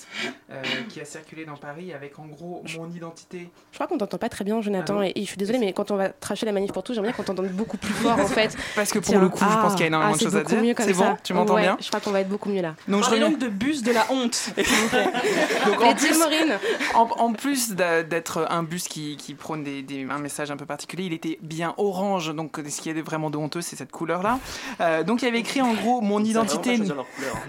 euh, 0.50 0.62
qui 0.90 1.00
a 1.00 1.04
circulé 1.06 1.46
dans 1.46 1.56
Paris 1.56 1.92
avec 1.94 2.18
en 2.18 2.26
gros 2.26 2.62
mon 2.76 2.90
identité. 2.90 3.48
Je 3.72 3.76
crois 3.78 3.86
qu'on 3.86 3.96
t'entend 3.98 4.18
pas 4.18 4.28
très 4.28 4.44
bien, 4.44 4.60
Jonathan, 4.60 4.98
Ah 5.00 5.06
et, 5.08 5.12
et 5.16 5.22
je 5.22 5.26
suis 5.28 5.38
désolée, 5.38 5.58
mais 5.58 5.72
quand 5.72 5.90
on 5.90 5.96
va 5.96 6.10
tracher 6.10 6.44
la 6.46 6.52
manif 6.52 6.72
pour 6.72 6.82
tous, 6.84 6.92
j'aimerais 6.92 7.08
bien 7.12 7.16
qu'on 7.16 7.22
t'entende 7.24 7.48
beaucoup 7.48 7.78
plus 7.78 7.92
fort 7.94 8.18
en 8.20 8.26
fait. 8.26 8.54
Parce 8.76 8.92
que 8.92 8.98
pour 8.98 9.08
Tiens. 9.08 9.20
le 9.20 9.30
coup, 9.30 9.38
je 9.38 9.44
pense 9.44 9.72
Ah, 9.72 9.74
qu'il 9.74 9.80
y 9.80 9.84
a 9.84 9.86
énormément 9.86 10.12
ah, 10.12 10.16
de 10.16 10.22
choses 10.22 10.36
à 10.36 10.40
beaucoup 10.40 10.54
dire. 10.56 10.62
mieux 10.62 10.74
comme 10.74 10.86
C'est 10.86 10.92
bon 10.92 10.98
ça. 11.00 11.16
Tu 11.24 11.32
m'entends 11.32 11.54
Ouais, 11.54 11.62
bien 11.62 11.76
Je 11.80 11.88
crois 11.88 12.00
qu'on 12.00 12.10
va 12.12 12.20
être 12.20 12.28
beaucoup 12.28 12.50
mieux 12.50 12.62
là. 12.62 12.74
Donc, 12.86 13.02
je 13.04 13.10
reviens- 13.10 13.30
donc 13.30 13.38
de 13.38 13.48
bus 13.48 13.82
de 13.82 13.92
la 13.92 14.06
honte. 14.12 14.50
Donc, 15.66 15.80
en, 15.82 15.94
plus, 15.94 16.18
Maureen. 16.18 16.58
en, 16.94 17.02
en 17.18 17.32
plus 17.32 17.70
d'a- 17.72 18.02
d'être 18.02 18.46
un 18.50 18.62
bus 18.62 18.88
qui, 18.88 19.16
qui 19.16 19.34
prône 19.34 19.62
des, 19.64 19.82
des- 19.82 20.06
un 20.08 20.18
message 20.18 20.50
un 20.50 20.56
peu 20.56 20.66
particulier, 20.66 21.04
il 21.04 21.12
était 21.12 21.38
bien 21.42 21.74
orange. 21.76 22.34
Donc, 22.34 22.58
ce 22.68 22.80
qui 22.80 22.90
est 22.90 23.00
vraiment 23.02 23.30
de 23.30 23.36
honteux, 23.36 23.60
c'est 23.60 23.76
cette 23.76 23.92
couleur-là. 23.92 24.38
Euh, 24.80 25.02
donc, 25.04 25.22
il 25.22 25.26
y 25.26 25.28
avait 25.28 25.40
écrit 25.40 25.60
en 25.62 25.74
gros 25.74 26.00
Mon 26.00 26.22
identité. 26.24 26.76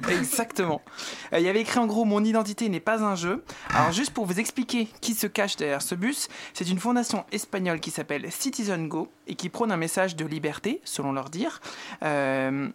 Exactement. 0.09 0.81
Euh, 1.33 1.39
il 1.39 1.45
y 1.45 1.49
avait 1.49 1.61
écrit 1.61 1.79
en 1.79 1.85
gros 1.87 2.05
Mon 2.05 2.23
identité 2.23 2.69
n'est 2.69 2.79
pas 2.79 3.03
un 3.03 3.15
jeu. 3.15 3.43
Alors, 3.73 3.91
juste 3.91 4.11
pour 4.11 4.25
vous 4.25 4.39
expliquer 4.39 4.87
qui 5.01 5.13
se 5.13 5.27
cache 5.27 5.55
derrière 5.55 5.81
ce 5.81 5.95
bus, 5.95 6.27
c'est 6.53 6.69
une 6.69 6.79
fondation 6.79 7.25
espagnole 7.31 7.79
qui 7.79 7.91
s'appelle 7.91 8.31
Citizen 8.31 8.87
Go 8.87 9.09
et 9.27 9.35
qui 9.35 9.49
prône 9.49 9.71
un 9.71 9.77
message 9.77 10.15
de 10.15 10.25
liberté, 10.25 10.81
selon 10.83 11.11
leur 11.11 11.29
dire. 11.29 11.59
Euh, 12.03 12.67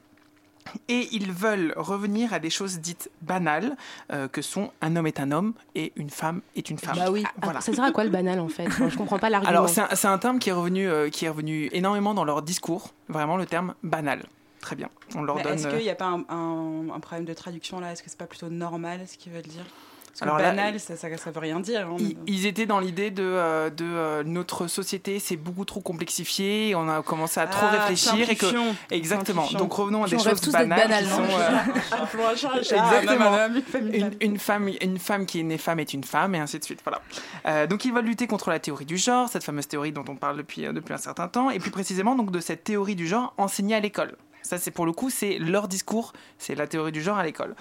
et 0.89 1.09
ils 1.13 1.33
veulent 1.33 1.75
revenir 1.77 2.33
à 2.33 2.39
des 2.39 2.51
choses 2.51 2.79
dites 2.81 3.11
banales, 3.21 3.77
euh, 4.13 4.29
que 4.29 4.43
sont 4.43 4.71
un 4.81 4.97
homme 4.97 5.07
est 5.07 5.21
un 5.21 5.31
homme 5.33 5.55
et 5.75 5.93
une 5.97 6.11
femme 6.11 6.41
est 6.57 6.71
une 6.71 6.79
femme. 6.79 6.97
Bah 6.97 7.11
oui. 7.11 7.25
Voilà. 7.43 7.61
Ça 7.61 7.73
sert 7.73 7.85
à 7.85 7.93
quoi 7.93 8.05
le 8.05 8.11
banal 8.11 8.41
en 8.41 8.49
fait? 8.49 8.69
Je 8.71 8.97
comprends 8.97 9.19
pas 9.19 9.31
l'argument. 9.31 9.51
Alors 9.51 9.69
c'est 9.69 10.07
un, 10.09 10.19
terme 10.19 10.39
qui 10.39 10.51
est 10.51 10.53
revenu, 10.53 10.89
euh, 10.89 11.11
qui 11.11 11.25
est 11.25 11.29
revenu 11.29 11.69
énormément 11.73 12.15
dans 12.15 12.25
leur 12.25 12.43
discours, 12.43 12.93
vraiment 13.09 13.37
le 13.37 13.47
terme 13.47 13.75
banal. 13.83 14.25
Très 14.61 14.77
bien, 14.77 14.89
on 15.17 15.23
leur 15.23 15.37
Mais 15.37 15.43
donne. 15.43 15.55
Est-ce 15.55 15.67
euh, 15.67 15.73
qu'il 15.73 15.83
n'y 15.83 15.91
a 15.91 15.97
pas 15.97 16.07
un, 16.07 16.25
un- 16.29 16.91
un 16.95 17.01
problème 17.01 17.25
de 17.25 17.35
traduction 17.35 17.81
là? 17.81 17.93
Est-ce 17.93 18.03
que 18.03 18.09
c'est 18.11 18.19
pas 18.19 18.27
plutôt 18.27 18.49
normal 18.49 19.01
ce 19.09 19.17
qu'ils 19.19 19.33
veulent 19.33 19.43
dire? 19.43 19.65
Parce 20.13 20.21
que 20.21 20.25
Alors 20.25 20.39
là, 20.39 20.51
banal, 20.51 20.79
ça, 20.79 20.95
ça, 20.95 21.09
ça 21.17 21.31
veut 21.31 21.41
rien 21.41 21.59
dire. 21.59 21.89
hein, 21.89 21.97
Ils, 21.99 22.19
ils 22.27 22.47
étaient 22.47 22.67
dans 22.67 22.81
l'idée 22.81 23.11
de, 23.11 23.23
euh, 23.23 23.71
de 23.71 23.85
euh, 23.85 24.23
notre 24.25 24.67
société, 24.67 25.19
c'est 25.19 25.37
beaucoup 25.37 25.65
trop 25.65 25.81
complexifié, 25.81 26.69
et 26.69 26.75
on 26.75 26.87
a 26.87 27.01
commencé 27.03 27.41
à 27.41 27.47
trop 27.47 27.67
Ah, 27.71 27.79
réfléchir 27.81 28.29
et 28.29 28.37
que 28.37 28.47
exactement. 28.91 29.47
Donc 29.53 29.73
revenons 29.73 30.05
à 30.05 30.09
des 30.09 30.19
choses 30.19 30.41
banales. 30.53 31.05
qui 31.05 31.09
sont, 31.09 31.23
euh, 31.23 32.31
Exactement. 32.61 33.39
une 34.21 34.39
femme, 34.39 34.69
une 34.81 34.99
femme. 34.99 35.21
une 35.23 35.27
qui 35.27 35.41
est 35.41 35.45
née 35.45 35.59
femme 35.59 35.81
est 35.81 35.95
une 35.95 36.05
femme, 36.05 36.35
et 36.35 36.39
ainsi 36.39 36.59
de 36.59 36.65
suite. 36.65 36.81
Voilà. 36.85 37.01
Euh, 37.47 37.67
donc 37.67 37.85
ils 37.85 37.93
veulent 37.93 38.05
lutter 38.05 38.27
contre 38.27 38.51
la 38.51 38.59
théorie 38.59 38.85
du 38.85 38.99
genre, 38.99 39.29
cette 39.29 39.45
fameuse 39.45 39.69
théorie 39.69 39.93
dont 39.93 40.05
on 40.09 40.17
parle 40.17 40.37
depuis, 40.37 40.63
depuis 40.63 40.93
un 40.93 40.99
certain 40.99 41.29
temps, 41.29 41.51
et 41.51 41.59
plus 41.59 41.71
précisément 41.71 42.15
donc 42.17 42.31
de 42.31 42.41
cette 42.41 42.65
théorie 42.65 42.97
du 42.97 43.07
genre 43.07 43.33
enseignée 43.39 43.77
à 43.77 43.81
l'école. 43.81 44.17
Ça, 44.43 44.59
c'est 44.59 44.71
pour 44.71 44.87
le 44.87 44.93
coup, 44.93 45.09
c'est 45.11 45.39
leur 45.39 45.69
discours, 45.69 46.13
c'est 46.39 46.55
la 46.55 46.67
théorie 46.67 46.93
du 46.93 47.01
genre 47.03 47.17
à 47.19 47.25
l'école. 47.25 47.55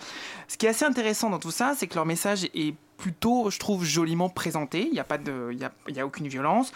Ce 0.48 0.58
qui 0.58 0.66
est 0.66 0.70
assez 0.70 0.86
intéressant 0.86 1.30
dans 1.30 1.40
tout 1.40 1.52
ça, 1.52 1.74
c'est 1.78 1.88
que 1.88 1.96
leur 1.96 2.06
message 2.06 2.46
est 2.54 2.76
plutôt, 2.98 3.50
je 3.50 3.60
trouve, 3.60 3.84
joliment 3.84 4.30
présenté. 4.30 4.86
Il 4.88 4.94
n'y 4.94 5.00
a 5.00 5.04
pas 5.04 5.18
de, 5.18 5.50
il 5.52 5.60
y 5.60 5.64
a, 5.64 5.72
il 5.88 5.96
y 5.96 6.00
a 6.00 6.06
aucune 6.06 6.28
violence. 6.28 6.72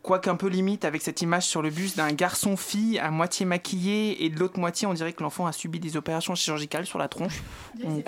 Quoique 0.00 0.30
un 0.30 0.36
peu 0.36 0.46
limite 0.46 0.84
avec 0.84 1.02
cette 1.02 1.22
image 1.22 1.42
sur 1.44 1.60
le 1.60 1.70
bus 1.70 1.96
d'un 1.96 2.12
garçon-fille 2.12 2.98
à 3.00 3.10
moitié 3.10 3.44
maquillé 3.44 4.24
et 4.24 4.30
de 4.30 4.38
l'autre 4.38 4.58
moitié, 4.58 4.86
on 4.86 4.94
dirait 4.94 5.12
que 5.12 5.22
l'enfant 5.24 5.46
a 5.46 5.52
subi 5.52 5.80
des 5.80 5.96
opérations 5.96 6.34
chirurgicales 6.36 6.86
sur 6.86 6.98
la 7.00 7.08
tronche. 7.08 7.42
On- 7.84 8.00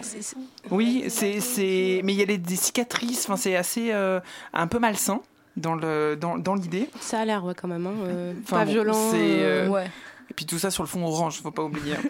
oui, 0.71 1.05
c'est, 1.09 1.41
c'est... 1.41 2.01
mais 2.05 2.13
il 2.15 2.19
y 2.19 2.23
a 2.23 2.27
des, 2.27 2.39
des 2.39 2.57
cicatrices, 2.57 3.25
enfin, 3.27 3.37
c'est 3.37 3.57
assez 3.57 3.91
euh, 3.93 4.21
un 4.53 4.69
peu 4.69 4.79
malsain 4.79 5.21
dans, 5.57 5.75
le, 5.75 6.17
dans, 6.19 6.39
dans 6.39 6.55
l'idée. 6.55 6.89
Ça 7.01 7.21
a 7.21 7.25
l'air 7.25 7.45
ouais, 7.45 7.55
quand 7.61 7.69
même. 7.69 7.87
hein, 7.87 7.95
euh, 8.05 8.33
Enfin, 8.45 8.59
pas 8.59 8.65
bon, 8.67 8.71
violent. 8.71 9.11
c'est, 9.11 9.17
euh, 9.19 9.67
euh, 9.67 9.69
Ouais. 9.69 9.91
Et 10.31 10.35
puis 10.35 10.47
tout 10.47 10.59
ça 10.59 10.71
sur 10.71 10.83
le 10.83 10.89
fond 10.89 11.05
orange, 11.05 11.41
faut 11.43 11.51
pas 11.51 11.63
oublier. 11.63 11.95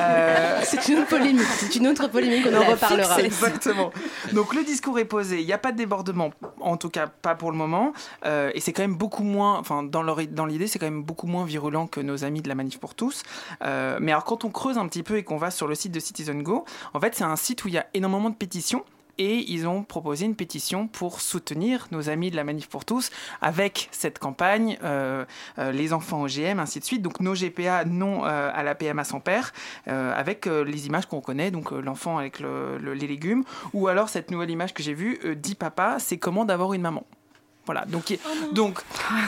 Euh, 0.00 0.60
C'est 0.64 0.88
une 0.88 1.00
autre 1.00 1.08
polémique. 1.08 1.46
C'est 1.58 1.76
une 1.76 1.86
autre 1.86 2.08
polémique. 2.08 2.46
On 2.50 2.56
en 2.56 2.64
reparlera. 2.64 3.20
Exactement. 3.20 3.92
Donc 4.32 4.54
le 4.54 4.64
discours 4.64 4.98
est 4.98 5.04
posé, 5.04 5.40
il 5.40 5.46
n'y 5.46 5.52
a 5.52 5.58
pas 5.58 5.70
de 5.72 5.76
débordement, 5.76 6.30
en 6.60 6.76
tout 6.76 6.88
cas 6.88 7.06
pas 7.06 7.34
pour 7.34 7.50
le 7.52 7.56
moment, 7.58 7.92
Euh, 8.24 8.50
et 8.54 8.60
c'est 8.60 8.72
quand 8.72 8.82
même 8.82 8.96
beaucoup 8.96 9.22
moins, 9.22 9.58
enfin 9.58 9.82
dans 9.82 10.46
l'idée, 10.46 10.66
c'est 10.66 10.78
quand 10.78 10.86
même 10.86 11.02
beaucoup 11.02 11.26
moins 11.26 11.44
virulent 11.44 11.86
que 11.86 12.00
nos 12.00 12.24
amis 12.24 12.40
de 12.42 12.48
la 12.48 12.54
Manif 12.54 12.78
pour 12.78 12.94
tous. 12.94 13.22
Euh, 13.62 13.98
mais 14.00 14.12
alors 14.12 14.24
quand 14.24 14.44
on 14.44 14.50
creuse 14.50 14.78
un 14.78 14.86
petit 14.88 15.02
peu 15.02 15.16
et 15.16 15.24
qu'on 15.24 15.36
va 15.36 15.50
sur 15.50 15.66
le 15.66 15.74
site 15.74 15.92
de 15.92 16.00
Citizen 16.00 16.42
Go, 16.42 16.64
en 16.94 17.00
fait 17.00 17.14
c'est 17.14 17.24
un 17.24 17.36
site 17.36 17.64
où 17.64 17.68
il 17.68 17.74
y 17.74 17.78
a 17.78 17.86
énormément 17.94 18.30
de 18.30 18.36
pétitions. 18.36 18.84
Et 19.24 19.52
ils 19.52 19.68
ont 19.68 19.84
proposé 19.84 20.24
une 20.26 20.34
pétition 20.34 20.88
pour 20.88 21.20
soutenir 21.20 21.86
nos 21.92 22.08
amis 22.10 22.32
de 22.32 22.36
la 22.36 22.42
Manif 22.42 22.68
pour 22.68 22.84
tous 22.84 23.10
avec 23.40 23.88
cette 23.92 24.18
campagne, 24.18 24.78
euh, 24.82 25.24
euh, 25.60 25.70
les 25.70 25.92
enfants 25.92 26.22
OGM, 26.24 26.58
ainsi 26.58 26.80
de 26.80 26.84
suite. 26.84 27.02
Donc 27.02 27.20
nos 27.20 27.34
GPA, 27.34 27.84
non 27.84 28.24
euh, 28.24 28.50
à 28.52 28.64
la 28.64 28.74
PMA 28.74 29.04
sans 29.04 29.20
père, 29.20 29.52
avec 29.86 30.46
les 30.46 30.86
images 30.88 31.06
qu'on 31.06 31.20
connaît, 31.20 31.52
donc 31.52 31.70
l'enfant 31.70 32.18
avec 32.18 32.40
le- 32.40 32.78
le- 32.78 32.94
les 32.94 33.06
légumes, 33.06 33.44
ou 33.74 33.86
alors 33.86 34.08
cette 34.08 34.32
nouvelle 34.32 34.50
image 34.50 34.74
que 34.74 34.82
j'ai 34.82 34.94
vue, 34.94 35.20
dit 35.36 35.54
papa, 35.54 35.98
c'est 36.00 36.18
comment 36.18 36.44
d'avoir 36.44 36.72
une 36.72 36.82
maman? 36.82 37.04
Voilà, 37.64 37.84
donc, 37.84 38.18
donc 38.52 38.80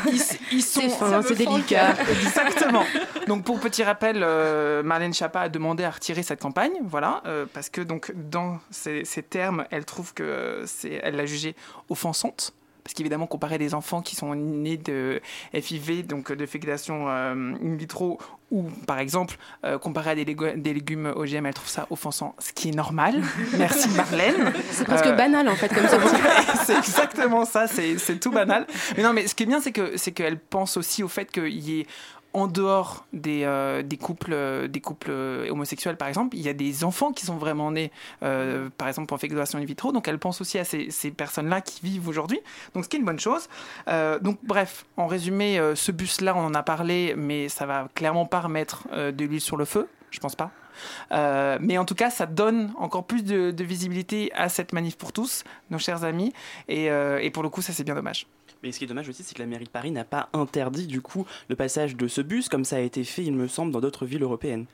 ils, 0.06 0.20
ils 0.50 0.62
sont. 0.62 0.80
C'est 1.22 1.34
délicat. 1.36 1.94
Exactement. 2.10 2.84
Donc 3.28 3.44
pour 3.44 3.60
petit 3.60 3.84
rappel, 3.84 4.22
euh, 4.22 4.82
Marlène 4.82 5.14
Schiappa 5.14 5.42
a 5.42 5.48
demandé 5.48 5.84
à 5.84 5.90
retirer 5.90 6.22
cette 6.22 6.40
campagne, 6.40 6.72
voilà, 6.82 7.22
euh, 7.26 7.46
parce 7.52 7.68
que 7.68 7.80
donc 7.80 8.12
dans 8.14 8.58
ces, 8.70 9.04
ces 9.04 9.22
termes, 9.22 9.66
elle 9.70 9.84
trouve 9.84 10.14
que 10.14 10.64
c'est, 10.66 11.00
elle 11.02 11.16
l'a 11.16 11.26
jugée 11.26 11.54
offensante. 11.88 12.52
Parce 12.84 12.92
qu'évidemment, 12.94 13.26
comparer 13.26 13.56
des 13.56 13.72
enfants 13.72 14.02
qui 14.02 14.14
sont 14.14 14.34
nés 14.34 14.76
de 14.76 15.22
FIV, 15.58 16.06
donc 16.06 16.30
de 16.30 16.44
fécondation 16.44 17.08
euh, 17.08 17.32
in 17.62 17.76
vitro, 17.76 18.18
ou 18.50 18.64
par 18.86 18.98
exemple, 18.98 19.36
euh, 19.64 19.78
comparer 19.78 20.10
à 20.10 20.14
des, 20.14 20.26
légu- 20.26 20.60
des 20.60 20.74
légumes 20.74 21.10
OGM, 21.16 21.46
elle 21.46 21.54
trouve 21.54 21.68
ça 21.68 21.86
offensant, 21.88 22.34
ce 22.38 22.52
qui 22.52 22.68
est 22.68 22.74
normal. 22.74 23.22
Merci 23.58 23.88
Marlène. 23.88 24.52
C'est 24.70 24.84
presque 24.84 25.06
Euh, 25.06 25.12
banal 25.16 25.48
en 25.48 25.54
fait 25.56 25.72
comme 25.74 25.88
ça. 25.88 25.98
c'est 26.66 26.76
exactement 26.76 27.46
ça, 27.46 27.66
c'est 27.66 27.96
c'est 27.98 28.18
tout 28.20 28.30
banal. 28.30 28.66
Mais 28.98 29.02
non, 29.02 29.14
mais 29.14 29.26
ce 29.28 29.34
qui 29.34 29.44
est 29.44 29.46
bien, 29.46 29.60
c'est 29.62 29.72
que 29.72 29.96
c'est 29.96 30.12
qu'elle 30.12 30.38
pense 30.38 30.76
aussi 30.76 31.02
au 31.02 31.08
fait 31.08 31.32
qu'il 31.32 31.48
y 31.48 31.80
ait 31.80 31.86
en 32.34 32.48
dehors 32.48 33.06
des, 33.12 33.44
euh, 33.44 33.82
couples, 34.00 34.32
euh, 34.32 34.68
euh, 35.08 35.48
homosexuels, 35.50 35.96
par 35.96 36.08
exemple, 36.08 36.36
il 36.36 36.42
y 36.42 36.48
a 36.48 36.52
des 36.52 36.82
enfants 36.82 37.12
qui 37.12 37.24
sont 37.24 37.36
vraiment 37.36 37.70
nés, 37.70 37.92
par 38.20 38.88
exemple, 38.88 39.14
en 39.14 39.18
fécondation 39.18 39.58
in 39.58 39.64
vitro. 39.64 39.92
Donc, 39.92 40.08
elle 40.08 40.18
pense 40.18 40.40
aussi 40.40 40.58
à 40.58 40.64
ces, 40.64 41.10
personnes-là 41.16 41.60
qui 41.60 41.80
vivent 41.82 42.08
aujourd'hui. 42.08 42.40
Donc, 42.74 42.84
ce 42.84 42.88
qui 42.88 42.96
est 42.96 42.98
une 42.98 43.06
bonne 43.06 43.20
chose. 43.20 43.48
Donc, 43.86 44.38
bref, 44.42 44.84
en 44.96 45.06
résumé, 45.06 45.60
ce 45.74 45.92
bus-là, 45.92 46.34
on 46.36 46.44
en 46.44 46.54
a 46.54 46.62
parlé, 46.62 47.14
mais 47.16 47.48
ça 47.48 47.66
va 47.66 47.88
clairement 47.94 48.26
pas 48.26 48.40
remettre 48.40 48.88
de 48.92 49.24
l'huile 49.24 49.40
sur 49.40 49.56
le 49.56 49.64
feu. 49.64 49.88
Je 50.10 50.18
pense 50.18 50.34
pas. 50.34 50.50
Mais 51.60 51.78
en 51.78 51.84
tout 51.84 51.94
cas, 51.94 52.10
ça 52.10 52.26
donne 52.26 52.72
encore 52.76 53.06
plus 53.06 53.22
de, 53.22 53.64
visibilité 53.64 54.32
à 54.34 54.48
cette 54.48 54.72
manif 54.72 54.96
pour 54.96 55.12
tous, 55.12 55.44
nos 55.70 55.78
chers 55.78 56.02
amis. 56.02 56.32
Et, 56.68 56.86
et 56.86 57.30
pour 57.30 57.44
le 57.44 57.48
coup, 57.48 57.62
ça, 57.62 57.72
c'est 57.72 57.84
bien 57.84 57.94
dommage. 57.94 58.26
Mais 58.64 58.73
ce 58.73 58.78
qui 58.78 58.85
est 58.85 58.88
dommage 58.88 59.11
aussi, 59.11 59.23
c'est 59.23 59.35
que 59.35 59.42
la 59.42 59.47
mairie 59.47 59.66
de 59.66 59.71
Paris 59.71 59.90
n'a 59.90 60.04
pas 60.04 60.30
interdit 60.33 60.87
du 60.87 61.02
coup 61.02 61.26
le 61.50 61.54
passage 61.54 61.97
de 61.97 62.09
ce 62.09 62.23
bus, 62.23 62.49
comme 62.49 62.64
ça 62.64 62.76
a 62.76 62.80
été 62.80 63.04
fait, 63.04 63.23
il 63.23 63.35
me 63.35 63.47
semble, 63.47 63.73
dans 63.73 63.80
d'autres 63.80 64.06
villes 64.06 64.23
européennes. 64.23 64.64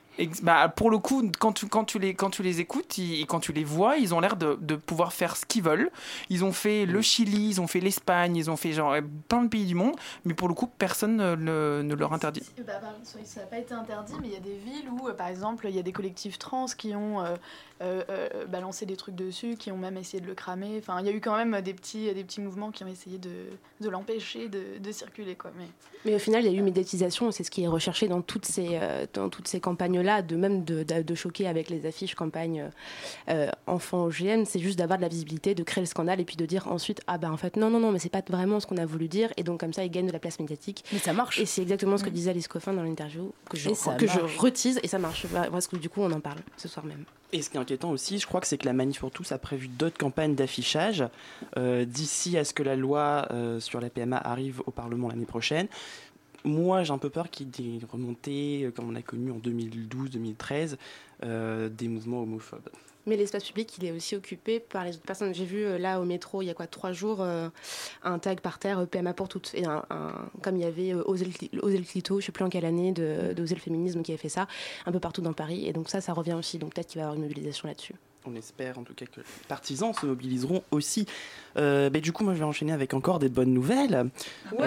Bah, 0.42 0.68
pour 0.68 0.90
le 0.90 0.98
coup, 0.98 1.30
quand 1.38 1.52
tu, 1.52 1.66
quand 1.66 1.84
tu, 1.84 1.98
les, 1.98 2.14
quand 2.14 2.28
tu 2.30 2.42
les 2.42 2.60
écoutes 2.60 2.98
ils- 2.98 3.22
et 3.22 3.24
quand 3.26 3.40
tu 3.40 3.52
les 3.52 3.64
vois, 3.64 3.96
ils 3.96 4.12
ont 4.14 4.20
l'air 4.20 4.36
de, 4.36 4.58
de 4.60 4.76
pouvoir 4.76 5.12
faire 5.14 5.34
ce 5.36 5.46
qu'ils 5.46 5.62
veulent. 5.62 5.90
Ils 6.28 6.44
ont 6.44 6.52
fait 6.52 6.84
le 6.84 7.00
Chili, 7.00 7.48
ils 7.48 7.60
ont 7.60 7.66
fait 7.66 7.80
l'Espagne, 7.80 8.36
ils 8.36 8.50
ont 8.50 8.56
fait 8.56 8.72
genre 8.72 8.94
plein 9.28 9.44
de 9.44 9.48
pays 9.48 9.64
du 9.64 9.74
monde, 9.74 9.94
mais 10.26 10.34
pour 10.34 10.48
le 10.48 10.54
coup, 10.54 10.66
personne 10.66 11.16
ne, 11.16 11.34
ne- 11.36 11.82
ne 11.82 11.94
leur 11.94 12.12
interdit. 12.12 12.42
Bah, 12.66 12.80
ça 13.24 13.40
n'a 13.40 13.46
pas 13.46 13.58
été 13.58 13.72
interdit, 13.72 14.12
mais 14.20 14.28
il 14.28 14.34
y 14.34 14.36
a 14.36 14.40
des 14.40 14.56
villes 14.58 14.88
où, 14.90 15.08
euh, 15.08 15.14
par 15.14 15.28
exemple, 15.28 15.66
il 15.68 15.74
y 15.74 15.78
a 15.78 15.82
des 15.82 15.92
collectifs 15.92 16.38
trans 16.38 16.66
qui 16.66 16.94
ont 16.94 17.20
euh, 17.24 17.36
euh, 17.80 18.02
euh, 18.10 18.44
balancé 18.46 18.84
des 18.84 18.96
trucs 18.96 19.14
dessus, 19.14 19.56
qui 19.56 19.72
ont 19.72 19.78
même 19.78 19.96
essayé 19.96 20.20
de 20.20 20.26
le 20.26 20.34
cramer. 20.34 20.76
Enfin, 20.78 21.00
il 21.00 21.06
y 21.06 21.08
a 21.08 21.12
eu 21.12 21.20
quand 21.20 21.36
même 21.36 21.62
des 21.62 21.72
petits, 21.72 22.12
des 22.12 22.24
petits 22.24 22.42
mouvements 22.42 22.72
qui 22.72 22.84
ont 22.84 22.88
essayé 22.88 23.16
de, 23.16 23.30
de 23.80 23.88
l'empêcher 23.88 24.48
de, 24.48 24.78
de 24.78 24.92
circuler. 24.92 25.34
Quoi. 25.34 25.50
Mais... 25.56 25.66
Mais 26.04 26.14
au 26.14 26.18
final, 26.18 26.44
il 26.44 26.52
y 26.52 26.54
a 26.54 26.58
eu 26.58 26.62
médiatisation, 26.62 27.30
c'est 27.30 27.44
ce 27.44 27.50
qui 27.50 27.62
est 27.62 27.68
recherché 27.68 28.08
dans 28.08 28.22
toutes 28.22 28.46
ces, 28.46 28.68
euh, 28.72 29.06
dans 29.14 29.28
toutes 29.28 29.48
ces 29.48 29.60
campagnes-là, 30.00 30.22
de 30.22 30.36
même 30.36 30.64
de, 30.64 30.82
de, 30.82 31.02
de 31.02 31.14
choquer 31.14 31.46
avec 31.46 31.70
les 31.70 31.86
affiches 31.86 32.14
campagne 32.14 32.70
euh, 33.28 33.50
enfants 33.66 34.04
OGM, 34.04 34.44
c'est 34.44 34.58
juste 34.58 34.78
d'avoir 34.78 34.98
de 34.98 35.02
la 35.02 35.08
visibilité, 35.08 35.54
de 35.54 35.62
créer 35.62 35.82
le 35.82 35.86
scandale 35.86 36.20
et 36.20 36.24
puis 36.24 36.36
de 36.36 36.46
dire 36.46 36.68
ensuite 36.68 37.00
ah 37.06 37.18
ben 37.18 37.30
en 37.30 37.36
fait 37.36 37.56
non 37.56 37.70
non 37.70 37.80
non 37.80 37.92
mais 37.92 37.98
c'est 37.98 38.08
pas 38.08 38.22
vraiment 38.28 38.60
ce 38.60 38.66
qu'on 38.66 38.76
a 38.76 38.86
voulu 38.86 39.08
dire 39.08 39.30
et 39.36 39.42
donc 39.42 39.60
comme 39.60 39.72
ça 39.72 39.84
ils 39.84 39.90
gagnent 39.90 40.06
de 40.06 40.12
la 40.12 40.18
place 40.18 40.38
médiatique. 40.38 40.84
Mais 40.92 40.98
ça 40.98 41.12
marche. 41.12 41.38
Et 41.38 41.46
c'est 41.46 41.62
exactement 41.62 41.98
ce 41.98 42.04
que 42.04 42.10
disait 42.10 42.30
Alice 42.30 42.48
Coffin 42.48 42.72
dans 42.72 42.82
l'interview 42.82 43.32
que 43.48 43.56
je 43.56 43.70
que 43.96 44.06
je 44.06 44.20
retise 44.38 44.80
et 44.82 44.88
ça 44.88 44.98
marche 44.98 45.26
parce 45.50 45.66
que 45.66 45.76
du 45.76 45.88
coup 45.88 46.02
on 46.02 46.10
en 46.12 46.20
parle 46.20 46.38
ce 46.56 46.68
soir 46.68 46.84
même. 46.84 47.04
Et 47.32 47.42
ce 47.42 47.50
qui 47.50 47.56
est 47.56 47.60
inquiétant 47.60 47.90
aussi, 47.90 48.18
je 48.18 48.26
crois 48.26 48.40
que 48.40 48.46
c'est 48.48 48.58
que 48.58 48.66
la 48.66 48.72
Manif 48.72 48.98
pour 48.98 49.12
tous 49.12 49.30
a 49.30 49.38
prévu 49.38 49.68
d'autres 49.68 49.98
campagnes 49.98 50.34
d'affichage 50.34 51.04
euh, 51.56 51.84
d'ici 51.84 52.36
à 52.36 52.44
ce 52.44 52.52
que 52.52 52.64
la 52.64 52.74
loi 52.74 53.28
euh, 53.30 53.60
sur 53.60 53.80
la 53.80 53.88
PMA 53.88 54.16
arrive 54.16 54.62
au 54.66 54.72
Parlement 54.72 55.08
l'année 55.08 55.26
prochaine. 55.26 55.68
Moi, 56.44 56.84
j'ai 56.84 56.92
un 56.92 56.98
peu 56.98 57.10
peur 57.10 57.30
qu'il 57.30 57.46
y 57.46 57.48
ait 57.48 57.78
des 57.78 57.84
euh, 57.84 58.70
comme 58.70 58.88
on 58.88 58.94
a 58.94 59.02
connu 59.02 59.30
en 59.30 59.38
2012-2013, 59.38 60.76
euh, 61.22 61.68
des 61.68 61.88
mouvements 61.88 62.22
homophobes. 62.22 62.68
Mais 63.06 63.16
l'espace 63.16 63.44
public, 63.44 63.76
il 63.78 63.86
est 63.86 63.92
aussi 63.92 64.14
occupé 64.14 64.60
par 64.60 64.84
les 64.84 64.94
autres 64.94 65.04
personnes. 65.04 65.34
J'ai 65.34 65.44
vu 65.44 65.64
euh, 65.64 65.78
là 65.78 66.00
au 66.00 66.04
métro, 66.04 66.42
il 66.42 66.46
y 66.46 66.50
a 66.50 66.54
quoi, 66.54 66.66
trois 66.66 66.92
jours, 66.92 67.22
un 67.22 68.18
tag 68.18 68.40
par 68.40 68.58
terre, 68.58 68.86
PMA 68.86 69.14
pour 69.14 69.28
toutes. 69.28 69.54
Et 69.54 69.64
comme 70.42 70.56
il 70.56 70.62
y 70.62 70.66
avait 70.66 70.94
Oser 70.94 71.26
le 71.26 71.84
clito, 71.84 72.20
je 72.20 72.26
sais 72.26 72.32
plus 72.32 72.44
en 72.44 72.48
quelle 72.48 72.64
année, 72.64 72.92
de, 72.92 73.34
le 73.36 73.46
féminisme 73.56 74.02
qui 74.02 74.12
avait 74.12 74.20
fait 74.20 74.28
ça, 74.28 74.46
un 74.86 74.92
peu 74.92 75.00
partout 75.00 75.22
dans 75.22 75.32
Paris. 75.32 75.66
Et 75.66 75.72
donc 75.72 75.88
ça, 75.88 76.00
ça 76.00 76.12
revient 76.12 76.34
aussi. 76.34 76.58
Donc 76.58 76.74
peut-être 76.74 76.88
qu'il 76.88 76.98
va 76.98 77.02
y 77.02 77.04
avoir 77.04 77.16
une 77.16 77.22
mobilisation 77.22 77.68
là-dessus. 77.68 77.94
On 78.26 78.34
espère 78.34 78.78
en 78.78 78.82
tout 78.82 78.94
cas 78.94 79.06
que 79.06 79.20
les 79.20 79.26
partisans 79.48 79.94
se 79.94 80.04
mobiliseront 80.06 80.62
aussi. 80.70 81.06
Euh, 81.56 81.88
ben, 81.90 82.02
du 82.02 82.12
coup, 82.12 82.22
moi 82.22 82.34
je 82.34 82.38
vais 82.40 82.44
enchaîner 82.44 82.72
avec 82.72 82.92
encore 82.94 83.18
des 83.18 83.28
bonnes 83.28 83.54
nouvelles. 83.54 84.10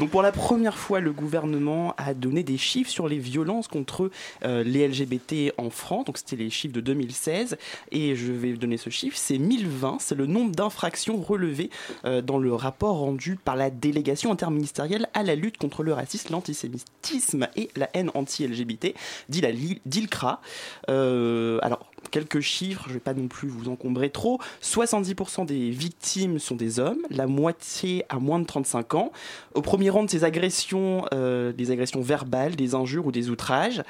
Donc 0.00 0.08
pour 0.08 0.22
la 0.22 0.32
première 0.32 0.78
fois, 0.78 1.00
le 1.00 1.12
gouvernement 1.12 1.94
a 1.98 2.14
donné 2.14 2.42
des 2.42 2.56
chiffres 2.56 2.90
sur 2.90 3.06
les 3.06 3.18
violences 3.18 3.68
contre 3.68 4.10
euh, 4.44 4.64
les 4.64 4.88
LGBT 4.88 5.52
en 5.58 5.68
France. 5.68 6.06
Donc 6.06 6.16
c'était 6.16 6.36
les 6.36 6.48
chiffres 6.48 6.72
de 6.72 6.80
2016. 6.80 7.58
Et 7.90 8.16
je 8.16 8.32
vais 8.32 8.54
donner 8.54 8.78
ce 8.78 8.88
chiffre, 8.88 9.18
c'est 9.18 9.36
1020. 9.36 9.98
C'est 10.00 10.14
le 10.14 10.24
nombre 10.24 10.52
d'infractions 10.52 11.18
relevées 11.20 11.68
euh, 12.06 12.22
dans 12.22 12.38
le 12.38 12.54
rapport 12.54 12.96
rendu 12.96 13.36
par 13.36 13.56
la 13.56 13.68
délégation 13.68 14.32
interministérielle 14.32 15.06
à 15.12 15.22
la 15.22 15.34
lutte 15.34 15.58
contre 15.58 15.82
le 15.82 15.92
racisme, 15.92 16.32
l'antisémitisme 16.32 17.48
et 17.54 17.68
la 17.76 17.90
haine 17.92 18.10
anti-LGBT, 18.14 18.94
dit 19.28 19.42
la 19.42 19.52
DILCRA. 19.52 20.40
Euh, 20.88 21.58
alors, 21.60 21.89
quelques 22.10 22.40
chiffres, 22.40 22.84
je 22.84 22.90
ne 22.90 22.94
vais 22.94 23.00
pas 23.00 23.14
non 23.14 23.28
plus 23.28 23.48
vous 23.48 23.68
encombrer 23.68 24.10
trop. 24.10 24.40
70% 24.62 25.46
des 25.46 25.70
victimes 25.70 26.38
sont 26.38 26.56
des 26.56 26.78
hommes, 26.78 27.00
la 27.10 27.26
moitié 27.26 28.04
à 28.08 28.18
moins 28.18 28.38
de 28.38 28.46
35 28.46 28.94
ans. 28.94 29.12
Au 29.54 29.62
premier 29.62 29.90
rang 29.90 30.04
de 30.04 30.10
ces 30.10 30.24
agressions, 30.24 31.04
euh, 31.12 31.52
des 31.52 31.70
agressions 31.70 32.00
verbales, 32.00 32.56
des 32.56 32.74
injures 32.74 33.06
ou 33.06 33.12
des 33.12 33.30
outrages. 33.30 33.82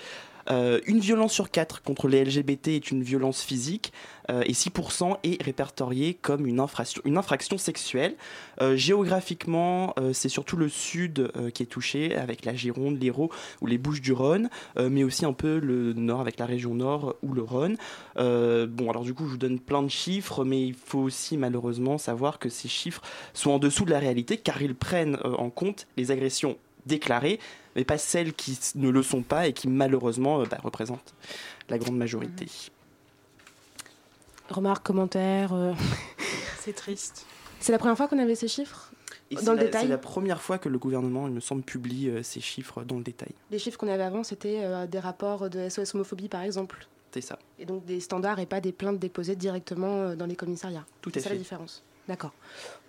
Euh, 0.50 0.80
une 0.86 0.98
violence 0.98 1.32
sur 1.32 1.50
quatre 1.50 1.82
contre 1.82 2.08
les 2.08 2.24
LGBT 2.24 2.68
est 2.68 2.90
une 2.90 3.02
violence 3.02 3.42
physique 3.42 3.92
euh, 4.30 4.42
et 4.46 4.52
6% 4.52 5.16
est 5.22 5.42
répertoriée 5.42 6.14
comme 6.14 6.46
une 6.46 6.60
infraction, 6.60 7.58
sexuelle. 7.58 8.16
Euh, 8.60 8.76
géographiquement, 8.76 9.94
c'est 10.12 10.28
surtout 10.28 10.56
le 10.56 10.68
sud 10.68 11.30
qui 11.54 11.62
est 11.62 11.66
touché 11.66 12.16
avec 12.16 12.44
la 12.44 12.54
Gironde, 12.54 13.00
l'Hérault 13.00 13.30
ou 13.60 13.66
les 13.66 13.78
Bouches-du-Rhône, 13.78 14.48
mais 14.78 15.04
aussi 15.04 15.24
un 15.24 15.32
peu 15.32 15.58
le 15.58 15.92
nord 15.92 16.20
avec 16.20 16.38
la 16.38 16.46
région 16.46 16.74
nord 16.74 17.16
ou 17.22 17.32
le 17.32 17.42
Rhône. 17.42 17.76
Bon, 18.16 18.90
alors 18.90 19.02
du 19.02 19.14
coup, 19.14 19.24
je 19.26 19.30
vous 19.30 19.36
donne 19.36 19.58
plein 19.58 19.82
de 19.82 19.88
chiffres, 19.88 20.44
mais 20.44 20.62
il 20.62 20.74
faut 20.74 21.00
aussi 21.00 21.36
malheureusement 21.36 21.98
savoir 21.98 22.38
que 22.38 22.48
ces 22.48 22.68
chiffres 22.68 23.02
sont 23.34 23.50
en 23.50 23.58
dessous 23.58 23.84
de 23.84 23.90
la 23.90 23.98
réalité 23.98 24.36
car 24.36 24.62
ils 24.62 24.74
prennent 24.74 25.18
en 25.24 25.50
compte 25.50 25.86
les 25.96 26.10
agressions 26.10 26.56
déclarées, 26.86 27.38
mais 27.76 27.84
pas 27.84 27.98
celles 27.98 28.32
qui 28.32 28.58
ne 28.74 28.88
le 28.90 29.02
sont 29.02 29.22
pas 29.22 29.46
et 29.46 29.52
qui 29.52 29.68
malheureusement 29.68 30.40
euh, 30.40 30.44
bah, 30.44 30.58
représentent 30.62 31.14
la 31.68 31.78
grande 31.78 31.96
majorité. 31.96 32.46
Remarques, 34.48 34.84
commentaires. 34.84 35.52
euh, 35.52 35.72
C'est 36.58 36.72
triste. 36.74 37.26
C'est 37.60 37.72
la 37.72 37.78
première 37.78 37.96
fois 37.96 38.08
qu'on 38.08 38.18
avait 38.18 38.34
ces 38.34 38.48
chiffres 38.48 38.90
Et 39.30 39.34
dans 39.36 39.40
c'est 39.42 39.50
le 39.50 39.56
la- 39.56 39.62
détail. 39.64 39.82
C'est 39.82 39.88
la 39.88 39.98
première 39.98 40.42
fois 40.42 40.58
que 40.58 40.68
le 40.68 40.78
gouvernement, 40.78 41.28
il 41.28 41.34
me 41.34 41.40
semble, 41.40 41.62
publie 41.62 42.08
euh, 42.08 42.22
ces 42.22 42.40
chiffres 42.40 42.82
dans 42.84 42.96
le 42.96 43.02
détail. 43.04 43.32
Les 43.50 43.58
chiffres 43.58 43.78
qu'on 43.78 43.88
avait 43.88 44.02
avant, 44.02 44.24
c'était 44.24 44.60
euh, 44.64 44.86
des 44.86 44.98
rapports 44.98 45.48
de 45.50 45.68
SOS 45.68 45.94
homophobie 45.94 46.28
par 46.28 46.42
exemple. 46.42 46.86
C'est 47.12 47.20
ça. 47.20 47.38
Et 47.58 47.64
donc 47.66 47.84
des 47.84 48.00
standards 48.00 48.38
et 48.38 48.46
pas 48.46 48.60
des 48.60 48.72
plaintes 48.72 48.98
déposées 48.98 49.36
directement 49.36 49.94
euh, 50.02 50.16
dans 50.16 50.26
les 50.26 50.36
commissariats. 50.36 50.84
Tout 51.02 51.10
C'est 51.12 51.20
à 51.20 51.22
ça 51.22 51.28
fait. 51.30 51.34
la 51.36 51.40
différence. 51.40 51.82
D'accord. 52.08 52.32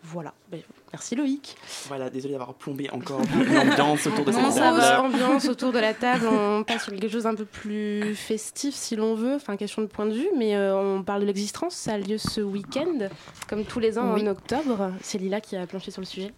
Voilà. 0.04 0.34
Ben, 0.52 0.62
merci 0.92 1.16
Loïc. 1.16 1.56
Voilà, 1.88 2.10
désolé 2.10 2.34
d'avoir 2.34 2.54
plombé 2.56 2.90
encore 2.90 3.22
l'ambiance 3.54 4.08
autour 4.08 4.26
de 4.26 4.32
cette 4.32 4.56
table. 4.56 4.82
ambiance 5.00 5.46
autour 5.48 5.72
de 5.72 5.80
la 5.80 5.94
table. 5.94 6.28
On 6.28 6.64
passe 6.64 6.84
sur 6.84 6.92
quelque 6.94 7.08
chose 7.08 7.28
un 7.28 7.36
peu 7.36 7.46
plus 7.46 8.16
festif 8.16 8.74
si 8.74 8.96
l'on 8.96 9.14
veut. 9.16 9.36
Enfin, 9.36 9.58
question 9.58 9.82
de 9.84 9.88
point 9.88 10.06
de 10.08 10.14
vue. 10.14 10.28
Mais 10.38 10.56
euh, 10.56 10.76
on 10.76 11.04
parle 11.04 11.22
de 11.22 11.28
l'existence. 11.28 11.76
Ça 11.76 11.94
a 11.94 11.98
lieu 12.00 12.18
ce 12.18 12.42
week-end, 12.42 13.08
comme 13.48 13.64
tous 13.64 13.80
les 13.80 13.98
ans 14.00 14.14
Oui. 14.16 14.24
en 14.24 14.28
octobre. 14.32 14.92
C'est 15.02 15.20
Lila 15.20 15.40
qui 15.40 15.56
a 15.56 15.66
planché 15.68 15.92
sur 15.92 16.02
le 16.02 16.08
sujet. 16.08 16.34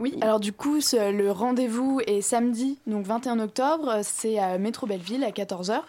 Oui, 0.00 0.16
alors 0.20 0.40
du 0.40 0.52
coup, 0.52 0.80
ce- 0.80 1.12
le 1.12 1.30
rendez-vous 1.30 2.00
est 2.06 2.20
samedi, 2.20 2.78
donc 2.88 3.06
21 3.06 3.38
octobre, 3.38 4.00
c'est 4.02 4.38
à 4.38 4.58
Métro 4.58 4.86
Belleville 4.86 5.22
à 5.24 5.30
14h. 5.30 5.80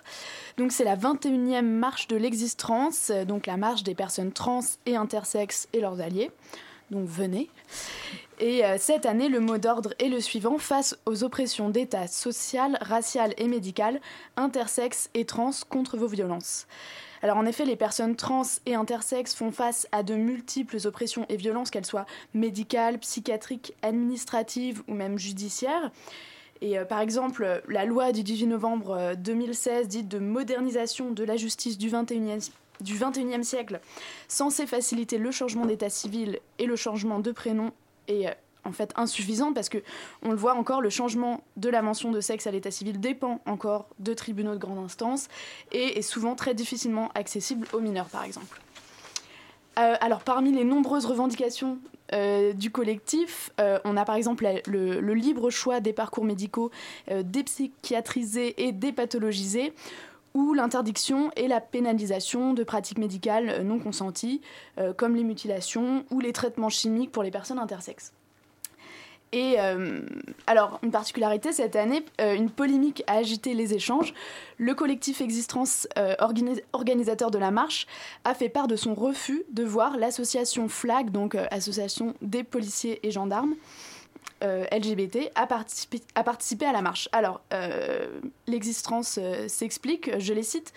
Donc 0.58 0.72
c'est 0.72 0.86
la 0.86 0.96
21e 0.96 1.62
marche 1.64 2.08
de 2.08 2.16
l'existence, 2.16 3.12
donc 3.28 3.46
la 3.48 3.58
marche 3.58 3.84
des 3.84 3.96
personnes 3.96 4.32
trans 4.32 4.62
et 4.86 4.96
intersexes 4.96 5.68
et 5.74 5.82
leurs 5.82 6.00
alliés. 6.00 6.32
Donc 6.92 7.08
venez. 7.08 7.50
Et 8.40 8.66
euh, 8.66 8.76
cette 8.78 9.06
année, 9.06 9.30
le 9.30 9.40
mot 9.40 9.58
d'ordre 9.58 9.94
est 9.98 10.10
le 10.10 10.20
suivant 10.20 10.58
face 10.58 10.98
aux 11.06 11.24
oppressions 11.24 11.70
d'État 11.70 12.08
sociales, 12.08 12.78
raciales 12.82 13.34
et 13.38 13.48
médicales, 13.48 14.02
intersexes 14.36 15.10
et 15.14 15.26
trans 15.26 15.52
contre 15.70 15.98
vos 15.98 16.08
violences. 16.08 16.68
Alors 17.22 17.38
en 17.38 17.46
effet, 17.46 17.66
les 17.66 17.76
personnes 17.76 18.16
trans 18.16 18.44
et 18.66 18.76
intersexes 18.76 19.34
font 19.34 19.52
face 19.52 19.88
à 19.92 20.04
de 20.04 20.16
multiples 20.16 20.78
oppressions 20.86 21.26
et 21.30 21.38
violences, 21.38 21.72
qu'elles 21.72 21.86
soient 21.86 22.06
médicales, 22.34 23.00
psychiatriques, 23.00 23.74
administratives 23.82 24.84
ou 24.88 24.94
même 24.94 25.18
judiciaires. 25.18 25.92
Et 26.62 26.78
euh, 26.78 26.86
par 26.86 27.00
exemple, 27.00 27.44
euh, 27.44 27.60
la 27.68 27.86
loi 27.86 28.12
du 28.12 28.24
18 28.24 28.48
novembre 28.48 28.92
euh, 28.92 29.16
2016 29.16 29.88
dite 29.88 30.08
de 30.08 30.20
modernisation 30.20 31.12
de 31.12 31.24
la 31.24 31.36
justice 31.36 31.78
du 31.78 31.90
21e, 31.90 32.50
du 32.82 32.96
21e 32.96 33.44
siècle, 33.44 33.80
censée 34.28 34.66
faciliter 34.66 35.18
le 35.18 35.32
changement 35.32 35.66
d'état 35.66 35.90
civil 35.90 36.40
et 36.60 36.66
le 36.66 36.76
changement 36.76 37.20
de 37.20 37.32
prénom, 37.32 37.72
est 38.08 38.28
euh, 38.28 38.32
en 38.64 38.72
fait 38.72 38.92
insuffisante 38.96 39.54
parce 39.54 39.70
que 39.70 39.78
on 40.24 40.32
le 40.32 40.38
voit 40.38 40.56
encore, 40.56 40.82
le 40.82 40.90
changement 40.90 41.44
de 41.56 41.70
la 41.70 41.82
mention 41.82 42.12
de 42.12 42.20
sexe 42.20 42.48
à 42.48 42.52
l'état 42.52 42.72
civil 42.72 43.00
dépend 43.00 43.42
encore 43.46 43.88
de 44.00 44.14
tribunaux 44.14 44.54
de 44.54 44.60
grande 44.60 44.80
instance 44.80 45.28
et 45.72 45.98
est 45.98 46.02
souvent 46.02 46.36
très 46.36 46.54
difficilement 46.54 47.12
accessible 47.14 47.68
aux 47.74 47.80
mineurs, 47.80 48.08
par 48.08 48.24
exemple. 48.24 48.60
Euh, 49.78 49.96
alors, 50.00 50.24
parmi 50.24 50.52
les 50.52 50.64
nombreuses 50.64 51.06
revendications 51.06 51.78
euh, 52.14 52.54
du 52.54 52.72
collectif, 52.72 53.52
on 53.60 53.98
a 53.98 54.06
par 54.06 54.16
exemple 54.16 54.48
le, 54.68 55.14
libre 55.14 55.50
choix 55.50 55.80
des 55.80 55.94
parcours 55.94 56.24
médicaux 56.24 56.72
dépsychiatrisés 57.10 58.66
et 58.66 58.72
dépathologisés, 58.72 59.74
ou 60.36 60.54
l'interdiction 60.54 61.32
et 61.38 61.48
la 61.48 61.62
pénalisation 61.62 62.54
de 62.54 62.64
pratiques 62.64 63.00
médicales 63.00 63.64
non 63.64 63.80
consenties, 63.80 64.42
euh, 64.78 64.94
comme 64.94 65.16
les 65.16 65.24
mutilations 65.24 66.06
ou 66.12 66.20
les 66.20 66.34
traitements 66.34 66.70
chimiques 66.70 67.12
pour 67.12 67.24
les 67.24 67.32
personnes 67.32 67.58
intersexes. 67.58 68.12
Et 69.32 69.56
euh, 69.60 70.02
alors, 70.46 70.80
une 70.84 70.92
particularité 70.92 71.52
cette 71.52 71.76
année, 71.76 72.06
euh, 72.22 72.36
une 72.36 72.50
polémique 72.50 73.04
a 73.08 73.14
agité 73.14 73.54
les 73.54 73.74
échanges. 73.74 74.14
Le 74.58 74.76
collectif 74.76 75.20
Existence, 75.20 75.88
organi- 76.20 76.62
organisateur 76.74 77.32
de 77.32 77.40
la 77.40 77.52
marche, 77.52 77.88
a 78.24 78.34
fait 78.34 78.50
part 78.50 78.68
de 78.68 78.76
son 78.76 78.94
refus 78.94 79.44
de 79.52 79.64
voir 79.64 79.98
l'association 79.98 80.70
FLAG, 80.70 81.12
donc 81.12 81.36
Association 81.50 82.14
des 82.22 82.44
policiers 82.44 83.00
et 83.04 83.12
gendarmes, 83.12 83.56
euh, 84.44 84.66
LGBT, 84.72 85.32
à 85.36 85.48
participer, 85.48 86.66
à 86.66 86.72
la 86.74 86.82
marche. 86.82 87.08
Alors, 87.12 87.42
euh, 87.54 88.20
l'existence 88.48 89.18
euh, 89.22 89.48
s'explique, 89.48 90.20
je 90.20 90.34
les 90.34 90.44
cite, 90.44 90.74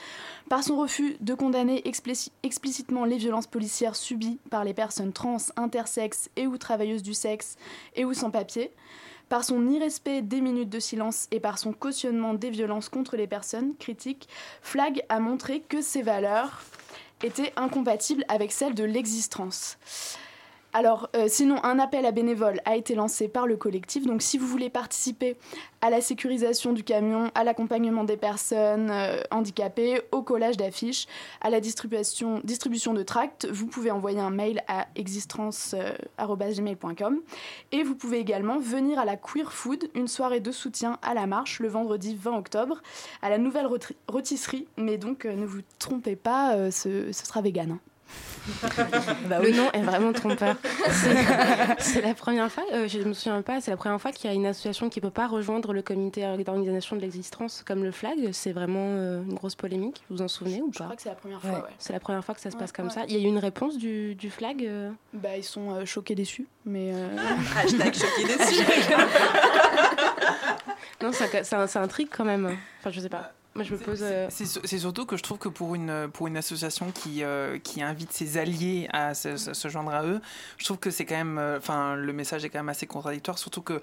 par 0.48 0.62
son 0.62 0.76
refus 0.76 1.16
de 1.20 1.34
condamner 1.34 1.82
explici- 1.84 2.30
explicitement 2.42 3.04
les 3.04 3.16
violences 3.16 3.48
policières 3.48 3.96
subies 3.96 4.38
par 4.50 4.64
les 4.64 4.74
personnes 4.74 5.12
trans, 5.12 5.38
intersexes 5.56 6.30
et 6.36 6.46
ou 6.46 6.56
travailleuses 6.56 7.02
du 7.02 7.14
sexe 7.14 7.56
et 7.96 8.04
ou 8.04 8.14
sans 8.14 8.30
papier, 8.30 8.70
par 9.28 9.44
son 9.44 9.68
irrespect 9.68 10.22
des 10.22 10.40
minutes 10.40 10.70
de 10.70 10.80
silence 10.80 11.26
et 11.30 11.40
par 11.40 11.58
son 11.58 11.72
cautionnement 11.72 12.34
des 12.34 12.50
violences 12.50 12.88
contre 12.88 13.16
les 13.16 13.26
personnes 13.26 13.74
critiques, 13.76 14.28
Flag 14.62 15.02
a 15.08 15.20
montré 15.20 15.60
que 15.60 15.82
ces 15.82 16.02
valeurs 16.02 16.62
étaient 17.22 17.52
incompatibles 17.56 18.24
avec 18.28 18.52
celles 18.52 18.74
de 18.74 18.84
l'existence. 18.84 19.76
Alors, 20.74 21.08
euh, 21.16 21.24
sinon, 21.28 21.56
un 21.64 21.78
appel 21.78 22.04
à 22.04 22.10
bénévoles 22.12 22.60
a 22.66 22.76
été 22.76 22.94
lancé 22.94 23.26
par 23.26 23.46
le 23.46 23.56
collectif. 23.56 24.04
Donc, 24.06 24.20
si 24.20 24.36
vous 24.36 24.46
voulez 24.46 24.68
participer 24.68 25.36
à 25.80 25.88
la 25.88 26.02
sécurisation 26.02 26.74
du 26.74 26.84
camion, 26.84 27.30
à 27.34 27.42
l'accompagnement 27.42 28.04
des 28.04 28.18
personnes 28.18 28.90
euh, 28.90 29.22
handicapées, 29.30 30.02
au 30.12 30.20
collage 30.22 30.58
d'affiches, 30.58 31.06
à 31.40 31.48
la 31.48 31.60
distribution, 31.60 32.42
distribution 32.44 32.92
de 32.92 33.02
tracts, 33.02 33.46
vous 33.50 33.66
pouvez 33.66 33.90
envoyer 33.90 34.20
un 34.20 34.28
mail 34.30 34.62
à 34.68 34.86
existence.gmail.com. 34.94 37.20
Et 37.72 37.82
vous 37.82 37.94
pouvez 37.94 38.18
également 38.18 38.58
venir 38.58 38.98
à 38.98 39.06
la 39.06 39.16
Queer 39.16 39.50
Food, 39.52 39.88
une 39.94 40.08
soirée 40.08 40.40
de 40.40 40.52
soutien 40.52 40.98
à 41.02 41.14
la 41.14 41.26
marche, 41.26 41.60
le 41.60 41.68
vendredi 41.68 42.14
20 42.14 42.36
octobre, 42.36 42.82
à 43.22 43.30
la 43.30 43.38
nouvelle 43.38 43.66
rôti- 43.66 43.96
rôtisserie. 44.06 44.66
Mais 44.76 44.98
donc, 44.98 45.24
euh, 45.24 45.34
ne 45.34 45.46
vous 45.46 45.60
trompez 45.78 46.14
pas, 46.16 46.54
euh, 46.56 46.70
ce, 46.70 47.10
ce 47.12 47.26
sera 47.26 47.40
vegan. 47.40 47.70
hein. 47.72 47.78
Bah 49.28 49.40
le 49.40 49.50
nom 49.50 49.70
est 49.72 49.82
vraiment 49.82 50.12
trompeur. 50.12 50.56
C'est- 51.78 52.00
la 52.00 52.14
première 52.14 52.50
fois, 52.50 52.64
euh, 52.72 52.88
je 52.88 52.98
me 53.00 53.12
souviens 53.12 53.42
pas, 53.42 53.60
c'est 53.60 53.70
la 53.70 53.76
première 53.76 54.00
fois 54.00 54.10
qu'il 54.10 54.30
y 54.30 54.32
a 54.32 54.34
une 54.34 54.46
association 54.46 54.88
qui 54.88 55.00
peut 55.02 55.10
pas 55.10 55.26
rejoindre 55.26 55.72
le 55.74 55.82
comité 55.82 56.22
d'organisation 56.22 56.96
de 56.96 57.02
l'existence 57.02 57.62
comme 57.66 57.84
le 57.84 57.90
flag. 57.92 58.16
C'est 58.32 58.52
vraiment 58.52 58.86
euh, 58.96 59.22
une 59.22 59.34
grosse 59.34 59.54
polémique. 59.54 60.02
Vous 60.08 60.16
vous 60.16 60.22
en 60.22 60.28
souvenez 60.28 60.62
ou 60.62 60.70
pas 60.70 60.78
Je 60.78 60.82
crois 60.84 60.96
que 60.96 61.02
c'est 61.02 61.08
la 61.10 61.14
première 61.14 61.40
fois, 61.42 61.50
ouais. 61.50 61.74
C'est 61.78 61.92
la 61.92 62.00
première 62.00 62.24
fois 62.24 62.34
que 62.34 62.40
ça 62.40 62.50
se 62.50 62.56
Ouais, 62.56 62.60
passe 62.62 62.72
comme 62.72 62.86
ouais. 62.86 62.92
ça. 62.92 63.02
Il 63.08 63.14
y 63.14 63.16
a 63.16 63.20
eu 63.22 63.28
une 63.28 63.38
réponse 63.38 63.76
du, 63.76 64.14
du 64.14 64.30
flag 64.30 64.64
euh 64.64 64.90
Bah, 65.12 65.36
ils 65.36 65.44
sont 65.44 65.72
euh, 65.74 65.84
choqués 65.84 66.14
déçus, 66.14 66.46
mais... 66.64 66.92
euh, 66.94 67.08
Hashtag 67.56 67.94
choqués 67.94 68.24
déçus. 68.24 68.64
Non, 71.02 71.12
ça, 71.12 71.26
ça, 71.44 71.66
ça 71.66 71.80
intrigue 71.82 72.08
quand 72.10 72.24
même. 72.24 72.56
Enfin, 72.80 72.90
je 72.90 73.00
sais 73.00 73.08
pas. 73.08 73.32
Moi, 73.58 73.64
je 73.64 73.72
me 73.74 73.78
pose. 73.78 73.98
euh, 74.02 74.28
C'est 74.30 74.46
su- 74.46 74.60
c'est 74.62 74.78
surtout 74.78 75.04
que 75.04 75.16
je 75.16 75.22
trouve 75.24 75.38
que 75.38 75.48
pour 75.48 75.74
une, 75.74 76.08
pour 76.12 76.28
une 76.28 76.36
association 76.36 76.92
qui, 76.92 77.24
euh, 77.24 77.58
qui 77.58 77.82
invite 77.82 78.12
ses 78.12 78.38
alliés 78.38 78.88
à 78.92 79.14
se, 79.14 79.36
se- 79.36 79.52
se 79.52 79.68
joindre 79.68 79.90
à 79.92 80.04
eux, 80.04 80.20
je 80.58 80.64
trouve 80.64 80.78
que 80.78 80.90
c'est 80.92 81.04
quand 81.04 81.16
même. 81.16 81.38
euh, 81.38 81.58
Enfin, 81.58 81.96
le 81.96 82.12
message 82.12 82.44
est 82.44 82.50
quand 82.50 82.60
même 82.60 82.68
assez 82.68 82.86
contradictoire, 82.86 83.36
surtout 83.38 83.62
que. 83.62 83.80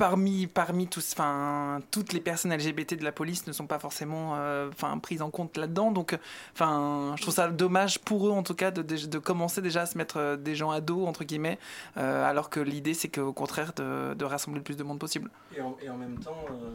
Parmi, 0.00 0.46
parmi 0.46 0.86
tous, 0.86 1.12
enfin, 1.12 1.80
toutes 1.90 2.14
les 2.14 2.20
personnes 2.20 2.54
LGBT 2.54 2.94
de 2.98 3.04
la 3.04 3.12
police 3.12 3.46
ne 3.46 3.52
sont 3.52 3.66
pas 3.66 3.78
forcément 3.78 4.32
euh, 4.36 4.70
enfin, 4.72 4.96
prises 4.96 5.20
en 5.20 5.28
compte 5.28 5.58
là-dedans. 5.58 5.92
Donc, 5.92 6.18
enfin, 6.54 7.12
je 7.16 7.20
trouve 7.22 7.34
ça 7.34 7.48
dommage 7.50 7.98
pour 7.98 8.26
eux, 8.26 8.30
en 8.30 8.42
tout 8.42 8.54
cas, 8.54 8.70
de, 8.70 8.80
de, 8.80 8.96
de 9.06 9.18
commencer 9.18 9.60
déjà 9.60 9.82
à 9.82 9.86
se 9.86 9.98
mettre 9.98 10.16
euh, 10.18 10.36
des 10.36 10.54
gens 10.54 10.70
à 10.70 10.80
dos, 10.80 11.04
entre 11.06 11.24
guillemets, 11.24 11.58
euh, 11.98 12.24
alors 12.26 12.48
que 12.48 12.60
l'idée, 12.60 12.94
c'est 12.94 13.08
qu'au 13.10 13.34
contraire, 13.34 13.74
de, 13.76 14.14
de 14.14 14.24
rassembler 14.24 14.60
le 14.60 14.64
plus 14.64 14.76
de 14.78 14.82
monde 14.84 14.98
possible. 14.98 15.30
Et 15.54 15.60
en, 15.60 15.76
et 15.82 15.90
en 15.90 15.98
même 15.98 16.18
temps. 16.18 16.46
euh, 16.50 16.70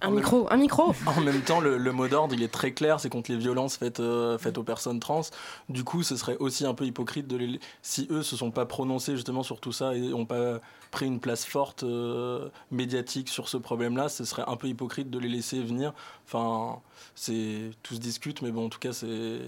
Un 0.00 0.06
en 0.06 0.10
même- 0.12 0.20
micro, 0.20 0.46
un 0.48 0.56
micro 0.56 0.94
En 1.06 1.20
même 1.20 1.40
temps, 1.40 1.60
le, 1.60 1.78
le 1.78 1.90
mot 1.92 2.06
d'ordre, 2.06 2.32
il 2.32 2.44
est 2.44 2.52
très 2.52 2.70
clair, 2.70 3.00
c'est 3.00 3.08
contre 3.10 3.32
les 3.32 3.38
violences 3.38 3.76
faites, 3.76 3.98
euh, 3.98 4.38
faites 4.38 4.56
aux 4.56 4.62
personnes 4.62 5.00
trans. 5.00 5.22
Du 5.68 5.82
coup, 5.82 6.04
ce 6.04 6.14
serait 6.14 6.36
aussi 6.38 6.64
un 6.64 6.74
peu 6.74 6.84
hypocrite 6.84 7.26
de 7.26 7.36
les, 7.36 7.60
si 7.82 8.06
eux 8.12 8.22
se 8.22 8.36
sont 8.36 8.52
pas 8.52 8.66
prononcés 8.66 9.16
justement 9.16 9.42
sur 9.42 9.58
tout 9.58 9.72
ça 9.72 9.96
et 9.96 10.00
n'ont 10.00 10.26
pas 10.26 10.60
pris 10.92 11.06
une 11.06 11.18
place 11.18 11.44
forte 11.44 11.82
euh, 11.82 12.48
médiatique 12.70 13.28
sur 13.28 13.48
ce 13.48 13.56
problème-là, 13.56 14.08
ce 14.08 14.24
serait 14.24 14.44
un 14.46 14.56
peu 14.56 14.68
hypocrite 14.68 15.10
de 15.10 15.18
les 15.18 15.28
laisser 15.28 15.60
venir. 15.60 15.92
Enfin, 16.26 16.80
c'est 17.16 17.70
tout 17.82 17.94
se 17.96 18.00
discute, 18.00 18.42
mais 18.42 18.52
bon, 18.52 18.66
en 18.66 18.68
tout 18.68 18.78
cas, 18.78 18.92
c'est 18.92 19.40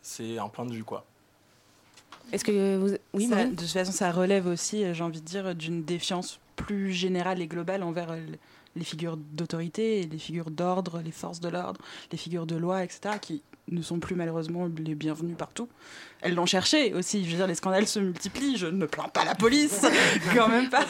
c'est 0.00 0.38
un 0.38 0.48
point 0.48 0.64
de 0.64 0.72
vue 0.72 0.84
quoi. 0.84 1.04
Est-ce 2.32 2.44
que 2.44 2.76
vous. 2.78 2.96
Oui, 3.12 3.28
Ça- 3.28 3.44
de 3.44 3.50
toute 3.54 3.68
façon, 3.68 3.92
ça 3.92 4.10
relève 4.10 4.46
aussi, 4.46 4.82
euh, 4.84 4.94
j'ai 4.94 5.04
envie 5.04 5.20
de 5.20 5.26
dire, 5.26 5.54
d'une 5.54 5.84
défiance 5.84 6.40
plus 6.56 6.92
générale 6.92 7.40
et 7.42 7.46
globale 7.46 7.82
envers 7.82 8.10
euh, 8.12 8.20
les 8.74 8.84
figures 8.84 9.16
d'autorité, 9.16 10.02
les 10.04 10.18
figures 10.18 10.50
d'ordre, 10.50 11.00
les 11.04 11.12
forces 11.12 11.40
de 11.40 11.48
l'ordre, 11.48 11.80
les 12.12 12.18
figures 12.18 12.46
de 12.46 12.56
loi, 12.56 12.82
etc., 12.84 13.16
qui 13.20 13.42
ne 13.68 13.82
sont 13.82 13.98
plus 13.98 14.14
malheureusement 14.14 14.68
les 14.78 14.94
bienvenues 14.94 15.34
partout. 15.34 15.68
Elles 16.22 16.34
l'ont 16.34 16.46
cherché 16.46 16.94
aussi. 16.94 17.24
Je 17.24 17.30
veux 17.30 17.36
dire, 17.36 17.46
les 17.46 17.54
scandales 17.54 17.86
se 17.86 17.98
multiplient. 18.00 18.56
Je 18.56 18.66
ne 18.66 18.86
plains 18.86 19.08
pas 19.08 19.24
la 19.24 19.34
police, 19.34 19.84
quand 20.34 20.48
même 20.48 20.70
pas. 20.70 20.84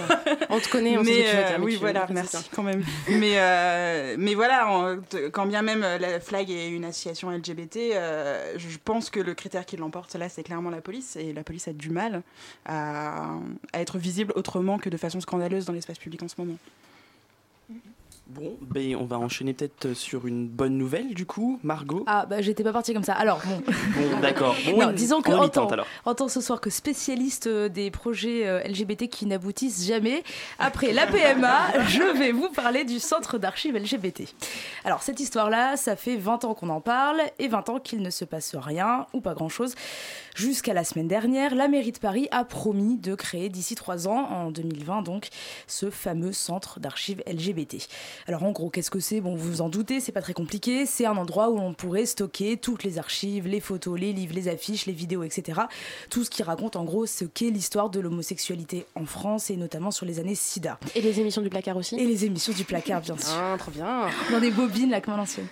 On 0.50 0.60
te 0.60 0.68
connaît, 0.68 0.96
on 0.96 1.02
sait 1.04 1.10
mais, 1.10 1.16
ce 1.16 1.22
que 1.22 1.30
tu 1.30 1.36
veux 1.36 1.42
euh, 1.42 1.48
dire, 1.48 1.58
mais 1.58 1.64
oui, 1.64 1.72
tu- 1.72 1.78
voilà, 1.78 2.06
merci 2.10 2.36
ça. 2.36 2.42
quand 2.54 2.62
même. 2.62 2.84
mais, 3.08 3.32
euh, 3.36 4.16
mais 4.18 4.34
voilà, 4.34 4.96
quand 5.32 5.46
bien 5.46 5.62
même 5.62 5.82
euh, 5.82 5.98
la 5.98 6.20
Flag 6.20 6.50
est 6.50 6.68
une 6.68 6.84
association 6.84 7.30
LGBT, 7.30 7.76
euh, 7.94 8.54
je 8.56 8.78
pense 8.84 9.10
que 9.10 9.20
le 9.20 9.34
critère 9.34 9.66
qui 9.66 9.76
l'emporte 9.76 10.14
là, 10.14 10.28
c'est 10.28 10.42
clairement 10.42 10.70
la 10.70 10.80
police. 10.80 11.16
Et 11.16 11.32
la 11.32 11.42
police 11.42 11.66
a 11.68 11.72
du 11.72 11.90
mal 11.90 12.22
à, 12.64 13.34
à 13.72 13.80
être 13.80 13.98
visible 13.98 14.32
autrement 14.36 14.78
que 14.78 14.88
de 14.90 14.96
façon 14.96 15.20
scandaleuse 15.20 15.64
dans 15.64 15.72
l'espace 15.72 15.98
public 15.98 16.22
en 16.22 16.28
ce 16.28 16.34
moment. 16.38 16.56
Bon, 18.28 18.56
ben, 18.60 18.96
on 18.96 19.04
va 19.04 19.20
enchaîner 19.20 19.52
peut-être 19.52 19.94
sur 19.94 20.26
une 20.26 20.48
bonne 20.48 20.76
nouvelle 20.76 21.14
du 21.14 21.26
coup, 21.26 21.60
Margot. 21.62 22.02
Ah 22.08 22.26
bah 22.26 22.42
j'étais 22.42 22.64
pas 22.64 22.72
partie 22.72 22.92
comme 22.92 23.04
ça. 23.04 23.14
Alors 23.14 23.40
bon. 23.46 23.62
Bon, 23.64 24.20
d'accord. 24.20 24.56
Bon, 24.66 24.80
non, 24.80 24.92
disons 24.92 25.22
que 25.22 25.30
en 25.30 25.48
tant, 25.48 25.68
en 26.04 26.14
tant 26.14 26.26
ce 26.26 26.40
soir 26.40 26.60
que 26.60 26.68
spécialiste 26.68 27.46
euh, 27.46 27.68
des 27.68 27.92
projets 27.92 28.44
euh, 28.48 28.64
LGBT 28.64 29.08
qui 29.08 29.26
n'aboutissent 29.26 29.86
jamais, 29.86 30.24
après 30.58 30.92
la 30.92 31.06
PMA, 31.06 31.84
je 31.88 32.18
vais 32.18 32.32
vous 32.32 32.48
parler 32.48 32.84
du 32.84 32.98
centre 32.98 33.38
d'archives 33.38 33.76
LGBT. 33.76 34.22
Alors 34.84 35.04
cette 35.04 35.20
histoire-là, 35.20 35.76
ça 35.76 35.94
fait 35.94 36.16
20 36.16 36.46
ans 36.46 36.54
qu'on 36.54 36.70
en 36.70 36.80
parle 36.80 37.20
et 37.38 37.46
20 37.46 37.68
ans 37.68 37.78
qu'il 37.78 38.02
ne 38.02 38.10
se 38.10 38.24
passe 38.24 38.56
rien 38.56 39.06
ou 39.12 39.20
pas 39.20 39.34
grand-chose. 39.34 39.76
Jusqu'à 40.34 40.74
la 40.74 40.84
semaine 40.84 41.08
dernière, 41.08 41.54
la 41.54 41.68
mairie 41.68 41.92
de 41.92 41.98
Paris 41.98 42.28
a 42.32 42.44
promis 42.44 42.98
de 42.98 43.14
créer 43.14 43.48
d'ici 43.48 43.74
3 43.74 44.08
ans, 44.08 44.28
en 44.30 44.50
2020 44.50 45.02
donc, 45.02 45.28
ce 45.66 45.90
fameux 45.90 46.32
centre 46.32 46.80
d'archives 46.80 47.22
LGBT. 47.26 47.88
Alors 48.26 48.42
en 48.42 48.52
gros, 48.52 48.70
qu'est-ce 48.70 48.90
que 48.90 49.00
c'est? 49.00 49.20
Bon, 49.20 49.34
vous 49.34 49.50
vous 49.50 49.60
en 49.60 49.68
doutez, 49.68 50.00
c'est 50.00 50.12
pas 50.12 50.22
très 50.22 50.34
compliqué. 50.34 50.86
C'est 50.86 51.06
un 51.06 51.16
endroit 51.16 51.50
où 51.50 51.58
on 51.58 51.74
pourrait 51.74 52.06
stocker 52.06 52.56
toutes 52.56 52.84
les 52.84 52.98
archives, 52.98 53.46
les 53.46 53.60
photos, 53.60 53.98
les 53.98 54.12
livres, 54.12 54.34
les 54.34 54.48
affiches, 54.48 54.86
les 54.86 54.92
vidéos, 54.92 55.22
etc. 55.22 55.60
Tout 56.10 56.24
ce 56.24 56.30
qui 56.30 56.42
raconte 56.42 56.76
en 56.76 56.84
gros 56.84 57.06
ce 57.06 57.24
qu'est 57.24 57.50
l'histoire 57.50 57.90
de 57.90 58.00
l'homosexualité 58.00 58.86
en 58.94 59.04
France 59.04 59.50
et 59.50 59.56
notamment 59.56 59.90
sur 59.90 60.06
les 60.06 60.18
années 60.18 60.34
SIDA. 60.34 60.78
Et 60.94 61.00
les 61.00 61.20
émissions 61.20 61.42
du 61.42 61.50
placard 61.50 61.76
aussi? 61.76 61.96
Et 61.96 62.06
les 62.06 62.24
émissions 62.24 62.52
du 62.52 62.64
placard, 62.64 63.00
bien 63.00 63.16
sûr. 63.16 63.32
Ah, 63.36 63.56
trop 63.58 63.70
bien. 63.70 64.08
Dans 64.30 64.40
des 64.40 64.50
bobines, 64.50 64.90
là, 64.90 65.00
comme 65.00 65.14
à 65.14 65.18
l'ancienne. 65.18 65.46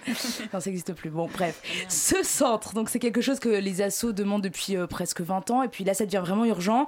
Non, 0.53 0.61
ça 0.61 0.71
n'existe 0.71 0.93
plus. 0.95 1.11
Bon, 1.11 1.29
bref. 1.33 1.61
Ce 1.89 2.23
centre, 2.23 2.75
donc 2.75 2.89
c'est 2.89 2.99
quelque 2.99 3.21
chose 3.21 3.39
que 3.39 3.49
les 3.49 3.83
assos 3.83 4.13
demandent 4.13 4.43
depuis 4.43 4.77
euh, 4.77 4.87
presque 4.87 5.21
20 5.21 5.51
ans. 5.51 5.63
Et 5.63 5.69
puis 5.69 5.85
là, 5.85 5.95
ça 5.95 6.05
devient 6.05 6.23
vraiment 6.25 6.45
urgent. 6.45 6.87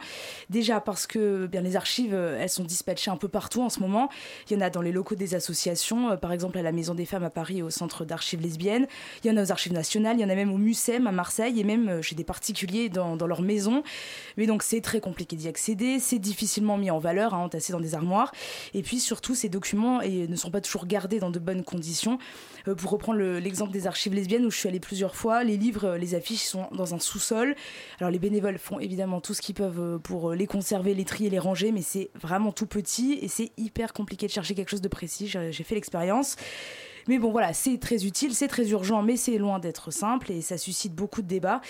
Déjà 0.50 0.80
parce 0.80 1.06
que 1.06 1.46
bien, 1.46 1.60
les 1.60 1.76
archives, 1.76 2.14
euh, 2.14 2.38
elles 2.40 2.50
sont 2.50 2.64
dispatchées 2.64 3.10
un 3.10 3.16
peu 3.16 3.28
partout 3.28 3.62
en 3.62 3.68
ce 3.68 3.80
moment. 3.80 4.08
Il 4.48 4.54
y 4.54 4.56
en 4.56 4.60
a 4.60 4.70
dans 4.70 4.82
les 4.82 4.92
locaux 4.92 5.14
des 5.14 5.34
associations 5.34 5.65
euh, 6.12 6.16
par 6.16 6.32
exemple 6.32 6.58
à 6.58 6.62
la 6.62 6.72
Maison 6.72 6.94
des 6.94 7.06
Femmes 7.06 7.24
à 7.24 7.30
Paris, 7.30 7.62
au 7.62 7.70
Centre 7.70 8.04
d'archives 8.04 8.40
lesbiennes. 8.40 8.86
Il 9.24 9.28
y 9.28 9.30
en 9.30 9.36
a 9.36 9.42
aux 9.42 9.50
Archives 9.52 9.72
nationales, 9.72 10.16
il 10.18 10.22
y 10.22 10.24
en 10.24 10.28
a 10.28 10.34
même 10.34 10.52
au 10.52 10.58
MUSEM 10.58 11.06
à 11.06 11.12
Marseille 11.12 11.58
et 11.60 11.64
même 11.64 11.88
euh, 11.88 12.02
chez 12.02 12.14
des 12.14 12.24
particuliers 12.24 12.88
dans, 12.88 13.16
dans 13.16 13.26
leur 13.26 13.42
maison. 13.42 13.82
Mais 14.36 14.46
donc 14.46 14.62
c'est 14.62 14.80
très 14.80 15.00
compliqué 15.00 15.36
d'y 15.36 15.48
accéder, 15.48 15.98
c'est 15.98 16.18
difficilement 16.18 16.78
mis 16.78 16.90
en 16.90 16.98
valeur, 16.98 17.34
hein, 17.34 17.38
entassé 17.44 17.72
dans 17.72 17.80
des 17.80 17.94
armoires. 17.94 18.32
Et 18.74 18.82
puis 18.82 19.00
surtout, 19.00 19.34
ces 19.34 19.48
documents 19.48 20.00
ne 20.02 20.36
sont 20.36 20.50
pas 20.50 20.60
toujours 20.60 20.86
gardés 20.86 21.18
dans 21.18 21.30
de 21.30 21.38
bonnes 21.38 21.64
conditions. 21.64 22.18
Euh, 22.68 22.74
pour 22.74 22.90
reprendre 22.90 23.18
le- 23.18 23.38
l'exemple 23.38 23.72
des 23.72 23.86
archives 23.86 24.14
lesbiennes 24.14 24.44
où 24.44 24.50
je 24.50 24.58
suis 24.58 24.68
allée 24.68 24.80
plusieurs 24.80 25.14
fois, 25.16 25.44
les 25.44 25.56
livres, 25.56 25.96
les 25.96 26.14
affiches 26.14 26.42
sont 26.44 26.66
dans 26.72 26.94
un 26.94 26.98
sous-sol. 26.98 27.54
Alors 28.00 28.10
les 28.10 28.18
bénévoles 28.18 28.58
font 28.58 28.78
évidemment 28.80 29.20
tout 29.20 29.34
ce 29.34 29.40
qu'ils 29.42 29.54
peuvent 29.54 29.98
pour 30.02 30.32
les 30.32 30.46
conserver, 30.46 30.94
les 30.94 31.04
trier, 31.04 31.30
les 31.30 31.38
ranger, 31.38 31.72
mais 31.72 31.82
c'est 31.82 32.10
vraiment 32.20 32.52
tout 32.52 32.66
petit 32.66 33.18
et 33.22 33.28
c'est 33.28 33.52
hyper 33.56 33.92
compliqué 33.92 34.26
de 34.26 34.32
chercher 34.32 34.54
quelque 34.54 34.70
chose 34.70 34.80
de 34.80 34.88
précis. 34.88 35.26
J'ai 35.56 35.64
fait 35.64 35.74
l'expérience. 35.74 36.36
Mais 37.08 37.18
bon, 37.18 37.30
voilà, 37.30 37.52
c'est 37.52 37.78
très 37.78 38.04
utile, 38.04 38.34
c'est 38.34 38.48
très 38.48 38.70
urgent, 38.70 39.02
mais 39.02 39.16
c'est 39.16 39.38
loin 39.38 39.58
d'être 39.58 39.90
simple 39.90 40.32
et 40.32 40.40
ça 40.40 40.58
suscite 40.58 40.94
beaucoup 40.94 41.22
de 41.22 41.28
débats. 41.28 41.60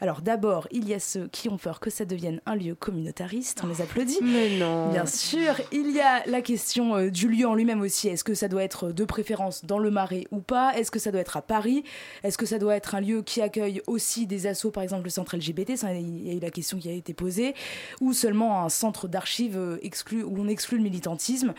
Alors 0.00 0.22
d'abord, 0.22 0.68
il 0.70 0.88
y 0.88 0.94
a 0.94 0.98
ceux 0.98 1.28
qui 1.28 1.48
ont 1.48 1.58
peur 1.58 1.80
que 1.80 1.90
ça 1.90 2.04
devienne 2.04 2.40
un 2.46 2.54
lieu 2.54 2.74
communautariste, 2.74 3.60
on 3.64 3.68
les 3.68 3.82
applaudit. 3.82 4.18
Mais 4.22 4.58
non. 4.58 4.90
Bien 4.90 5.06
sûr, 5.06 5.54
il 5.72 5.90
y 5.90 6.00
a 6.00 6.24
la 6.26 6.40
question 6.40 6.96
euh, 6.96 7.10
du 7.10 7.28
lieu 7.28 7.46
en 7.46 7.54
lui-même 7.54 7.80
aussi. 7.80 8.08
Est-ce 8.08 8.24
que 8.24 8.34
ça 8.34 8.48
doit 8.48 8.62
être 8.62 8.92
de 8.92 9.04
préférence 9.04 9.64
dans 9.64 9.78
le 9.78 9.90
Marais 9.90 10.26
ou 10.30 10.40
pas? 10.40 10.76
Est-ce 10.76 10.90
que 10.90 10.98
ça 10.98 11.10
doit 11.10 11.20
être 11.20 11.36
à 11.36 11.42
Paris? 11.42 11.84
Est-ce 12.22 12.38
que 12.38 12.46
ça 12.46 12.58
doit 12.58 12.74
être 12.74 12.94
un 12.94 13.00
lieu 13.00 13.22
qui 13.22 13.42
accueille 13.42 13.82
aussi 13.86 14.26
des 14.26 14.46
assos, 14.46 14.70
par 14.70 14.82
exemple 14.82 15.04
le 15.04 15.10
centre 15.10 15.36
LGBT 15.36 15.74
Il 15.94 16.26
y 16.26 16.30
a 16.30 16.34
eu 16.34 16.40
la 16.40 16.50
question 16.50 16.78
qui 16.78 16.88
a 16.88 16.92
été 16.92 17.14
posée. 17.14 17.54
Ou 18.00 18.12
seulement 18.12 18.64
un 18.64 18.68
centre 18.68 19.08
d'archives 19.08 19.58
euh, 19.58 19.78
exclu, 19.82 20.22
où 20.22 20.34
on 20.38 20.48
exclut 20.48 20.78
le 20.78 20.84
militantisme? 20.84 21.54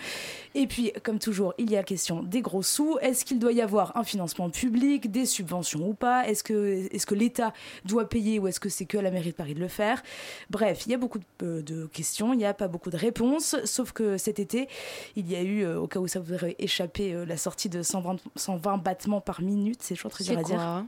Et 0.56 0.67
puis, 0.67 0.91
comme 1.04 1.19
toujours, 1.19 1.54
il 1.58 1.69
y 1.69 1.76
a 1.76 1.80
la 1.80 1.84
question 1.84 2.23
des 2.23 2.41
gros 2.41 2.63
sous. 2.63 2.97
Est-ce 3.02 3.26
qu'il 3.27 3.39
doit 3.39 3.51
y 3.51 3.61
avoir 3.61 3.95
un 3.97 4.03
financement 4.03 4.49
public, 4.49 5.11
des 5.11 5.25
subventions 5.25 5.87
ou 5.87 5.93
pas? 5.93 6.27
Est-ce 6.27 6.43
que, 6.43 6.87
est 6.91 7.05
que 7.05 7.15
l'État 7.15 7.53
doit 7.85 8.07
payer 8.09 8.39
ou 8.39 8.47
est-ce 8.47 8.59
que 8.59 8.69
c'est 8.69 8.85
que 8.85 8.97
à 8.97 9.01
la 9.01 9.11
mairie 9.11 9.31
de 9.31 9.35
Paris 9.35 9.53
de 9.53 9.59
le 9.59 9.67
faire? 9.67 10.01
Bref, 10.49 10.83
il 10.85 10.91
y 10.91 10.95
a 10.95 10.97
beaucoup 10.97 11.19
de, 11.19 11.25
euh, 11.43 11.61
de 11.61 11.85
questions, 11.87 12.33
il 12.33 12.37
n'y 12.37 12.45
a 12.45 12.53
pas 12.53 12.67
beaucoup 12.67 12.89
de 12.89 12.97
réponses, 12.97 13.55
sauf 13.65 13.91
que 13.91 14.17
cet 14.17 14.39
été, 14.39 14.67
il 15.15 15.29
y 15.29 15.35
a 15.35 15.41
eu, 15.41 15.63
euh, 15.63 15.79
au 15.79 15.87
cas 15.87 15.99
où 15.99 16.07
ça 16.07 16.19
vous 16.19 16.33
aurait 16.33 16.55
échappé, 16.59 17.13
euh, 17.13 17.25
la 17.25 17.37
sortie 17.37 17.69
de 17.69 17.81
120, 17.83 18.17
120 18.35 18.77
battements 18.77 19.21
par 19.21 19.41
minute, 19.41 19.79
c'est 19.81 19.95
toujours 19.95 20.11
très 20.11 20.23
dur 20.23 20.33
C'est 20.33 20.39
à 20.39 20.43
dire. 20.43 20.85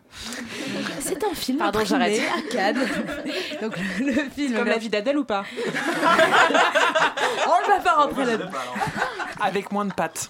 C'est 1.02 1.23
un 1.23 1.34
film 1.34 1.58
Pardon, 1.58 1.80
j'arrête. 1.84 2.21
à 2.21 2.41
Cannes. 2.52 2.80
Donc 3.62 3.78
le, 3.99 4.06
le 4.06 4.30
film... 4.30 4.54
Comme 4.56 4.67
la 4.67 4.78
vie 4.78 4.89
d'Adèle 4.89 5.17
ou 5.17 5.25
pas? 5.25 5.43
On 7.47 7.62
ne 7.62 7.67
va 7.67 7.80
pas 7.84 7.95
rentrer 7.95 8.25
là-dedans. 8.25 8.49
Avec 9.41 9.71
moins 9.71 9.86
de 9.86 9.93
pattes. 9.93 10.30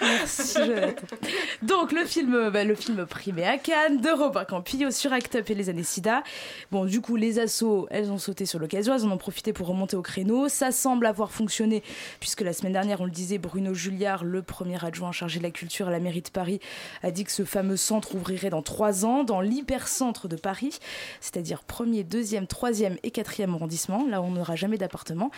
Merci, 0.00 0.58
Donc 1.62 1.92
le 1.92 2.04
film, 2.04 2.50
bah, 2.50 2.64
le 2.64 2.74
film 2.74 3.06
primé 3.06 3.44
à 3.44 3.58
Cannes 3.58 4.00
de 4.00 4.10
Robin 4.10 4.44
Campillo 4.44 4.90
sur 4.90 5.12
Act 5.12 5.36
Up 5.36 5.50
et 5.50 5.54
les 5.54 5.68
années 5.68 5.82
SIDA. 5.82 6.22
Bon, 6.70 6.84
du 6.84 7.00
coup, 7.00 7.16
les 7.16 7.38
assos, 7.38 7.86
elles 7.90 8.10
ont 8.10 8.18
sauté 8.18 8.46
sur 8.46 8.58
l'occasion, 8.58 8.94
elles 8.94 9.04
en 9.04 9.10
ont 9.10 9.18
profité 9.18 9.52
pour 9.52 9.66
remonter 9.66 9.96
au 9.96 10.02
créneau. 10.02 10.48
Ça 10.48 10.72
semble 10.72 11.06
avoir 11.06 11.30
fonctionné 11.30 11.82
puisque 12.18 12.40
la 12.40 12.52
semaine 12.52 12.72
dernière, 12.72 13.00
on 13.00 13.04
le 13.04 13.10
disait, 13.10 13.38
Bruno 13.38 13.74
Julliard, 13.74 14.24
le 14.24 14.42
premier 14.42 14.82
adjoint 14.84 15.12
chargé 15.12 15.38
de 15.38 15.44
la 15.44 15.50
culture 15.50 15.88
à 15.88 15.90
la 15.90 16.00
mairie 16.00 16.22
de 16.22 16.30
Paris, 16.30 16.60
a 17.02 17.10
dit 17.10 17.24
que 17.24 17.32
ce 17.32 17.44
fameux 17.44 17.76
centre 17.76 18.14
ouvrirait 18.14 18.50
dans 18.50 18.62
trois 18.62 19.04
ans 19.04 19.24
dans 19.24 19.40
l'hypercentre 19.40 20.28
de 20.28 20.36
Paris, 20.36 20.78
c'est-à-dire 21.20 21.62
premier, 21.62 22.04
deuxième, 22.04 22.46
troisième 22.46 22.96
et 23.02 23.10
quatrième 23.10 23.54
arrondissement. 23.54 24.06
Là, 24.08 24.22
on 24.22 24.30
n'aura 24.30 24.56
jamais 24.56 24.78
d'appartement, 24.78 25.30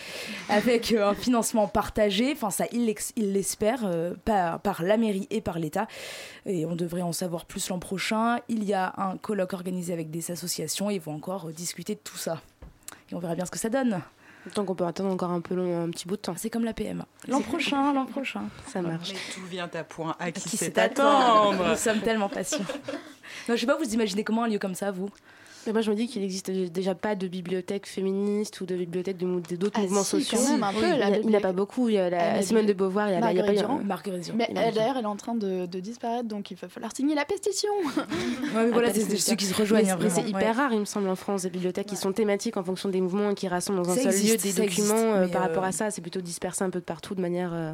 avec 0.49 0.93
euh, 0.93 1.11
un 1.11 1.15
financement 1.15 1.69
partagé. 1.69 2.33
Enfin, 2.33 2.51
ça, 2.51 2.65
il 2.73 2.95
l'espère 3.33 3.81
euh, 3.85 4.15
par, 4.25 4.61
par 4.61 4.83
la 4.83 4.97
mairie 4.97 5.27
et 5.31 5.41
par 5.43 5.59
l'État. 5.59 5.87
Et 6.47 6.65
on 6.67 6.75
devrait 6.77 7.03
en 7.03 7.13
savoir 7.13 7.45
plus 7.45 7.69
l'an 7.69 7.79
prochain. 7.79 8.39
Il 8.49 8.65
y 8.65 8.75
a 8.75 8.95
un 8.97 9.17
colloque 9.17 9.53
organisé 9.53 9.93
avec 9.93 10.11
des 10.11 10.31
associations 10.31 10.91
et 10.91 10.95
ils 10.95 11.01
vont 11.01 11.15
encore 11.15 11.49
euh, 11.49 11.53
discuter 11.53 11.95
de 11.95 12.01
tout 12.01 12.17
ça. 12.17 12.41
Et 13.11 13.15
on 13.15 13.19
verra 13.19 13.35
bien 13.35 13.45
ce 13.45 13.51
que 13.51 13.59
ça 13.59 13.69
donne. 13.69 14.01
Donc 14.55 14.71
on 14.71 14.75
peut 14.75 14.85
attendre 14.85 15.11
encore 15.11 15.31
un 15.31 15.41
peu 15.41 15.55
long, 15.55 15.85
un 15.85 15.91
petit 15.91 16.07
bout 16.09 16.17
de 16.17 16.23
temps. 16.23 16.35
C'est 16.37 16.51
comme 16.51 16.65
la 16.65 16.73
PMA. 16.75 17.07
L'an 17.29 17.41
prochain, 17.41 17.93
l'an 17.93 18.07
prochain. 18.07 18.43
Ça 18.67 18.83
marche. 18.83 19.13
Mais 19.13 19.35
tout 19.35 19.47
vient 19.47 19.71
à 19.73 19.85
point. 19.85 20.17
À 20.19 20.33
qui, 20.33 20.49
Qui 20.49 20.57
sait 20.57 20.77
attendre 20.79 21.69
Nous 21.71 21.77
sommes 21.77 22.01
tellement 22.01 22.29
patients. 22.29 22.65
Non, 23.49 23.55
je 23.55 23.61
sais 23.61 23.67
pas, 23.67 23.77
vous 23.77 23.95
imaginez 23.95 24.25
comment 24.25 24.45
un 24.45 24.49
lieu 24.49 24.59
comme 24.59 24.75
ça, 24.75 24.91
vous? 24.91 25.11
Mais 25.67 25.73
moi, 25.73 25.81
je 25.83 25.91
me 25.91 25.97
dis 25.97 26.09
qu'il 26.09 26.23
n'existe 26.23 26.51
déjà 26.51 26.95
pas 26.95 27.15
de 27.15 27.29
bibliothèque 27.29 27.87
féministe 27.87 28.61
ou 28.61 28.67
de 28.67 28.75
bibliothèque 28.77 29.17
de 29.17 29.57
d'autres 29.57 29.79
Ah 29.79 29.83
mouvements 29.83 30.03
si, 30.03 30.23
sociaux. 30.23 30.39
quand 30.43 30.53
même, 30.53 30.63
un 30.65 30.73
peu, 30.73 30.79
il 30.85 30.89
la 30.91 30.97
n'y 30.97 31.03
a, 31.03 31.11
bibliothèque. 31.19 31.43
pas 31.43 31.53
beaucoup. 31.53 31.89
Il 31.89 31.95
y 31.95 31.99
a 31.99 32.11
la, 32.11 32.35
Ah, 32.35 32.43
Simone 32.43 32.67
de 32.67 32.73
Beauvoir, 32.73 33.09
il 33.09 33.13
y 33.13 33.15
a, 33.17 33.21
la- 33.21 33.33
il 33.33 33.37
y 33.37 33.41
a 33.41 33.43
pas 33.43 33.53
Marguerite 33.53 33.67
Durand. 33.69 33.85
Marguerite. 33.85 34.33
Mais 34.35 34.49
Il 34.51 34.59
a 34.59 34.61
euh, 34.69 34.73
d'ailleurs, 34.73 34.97
elle 34.97 35.05
est 35.05 35.07
en 35.07 35.17
train 35.17 35.35
de, 35.35 35.67
de 35.67 35.81
disparaître, 35.81 36.29
donc 36.29 36.51
il 36.51 36.57
va 36.57 36.69
falloir 36.69 36.95
signer 36.95 37.15
la 37.15 37.25
pétition. 37.25 37.71
Ouais, 38.55 38.65
mais 38.67 38.71
voilà, 38.71 38.93
c'est 38.93 39.17
ceux 39.17 39.35
qui 39.37 39.45
se 39.47 39.55
rejoignent. 39.55 39.97
c'est- 40.11 40.23
hyper 40.29 40.41
Ouais. 40.43 40.51
rare, 40.51 40.73
il 40.73 40.81
me 40.81 40.85
semble, 40.85 41.09
en 41.09 41.17
France, 41.17 41.43
des 41.43 41.51
bibliothèques 41.51 41.87
qui 41.87 41.97
sont 41.97 42.13
thématiques 42.13 42.57
en 42.57 42.65
fonction 42.65 42.89
des 42.89 43.01
mouvements 43.01 43.31
et 43.31 43.35
qui 43.35 43.49
rassemblent 43.49 43.83
dans 43.83 43.91
un 43.91 43.95
Ça 43.95 44.03
seul 44.03 44.13
existe, 44.13 44.45
lieu 44.45 44.53
des 44.53 44.61
documents 44.67 44.95
euh, 45.15 45.29
par 45.29 45.43
euh, 45.43 45.47
rapport 45.47 45.65
à 45.65 45.73
ça. 45.73 45.91
C'est 45.91 46.03
plutôt 46.03 46.21
dispersé 46.21 46.65
un 46.65 46.71
peu 46.71 46.81
de 46.81 46.85
partout 46.85 47.15
de 47.15 47.21
manière. 47.21 47.53
euh, 47.55 47.73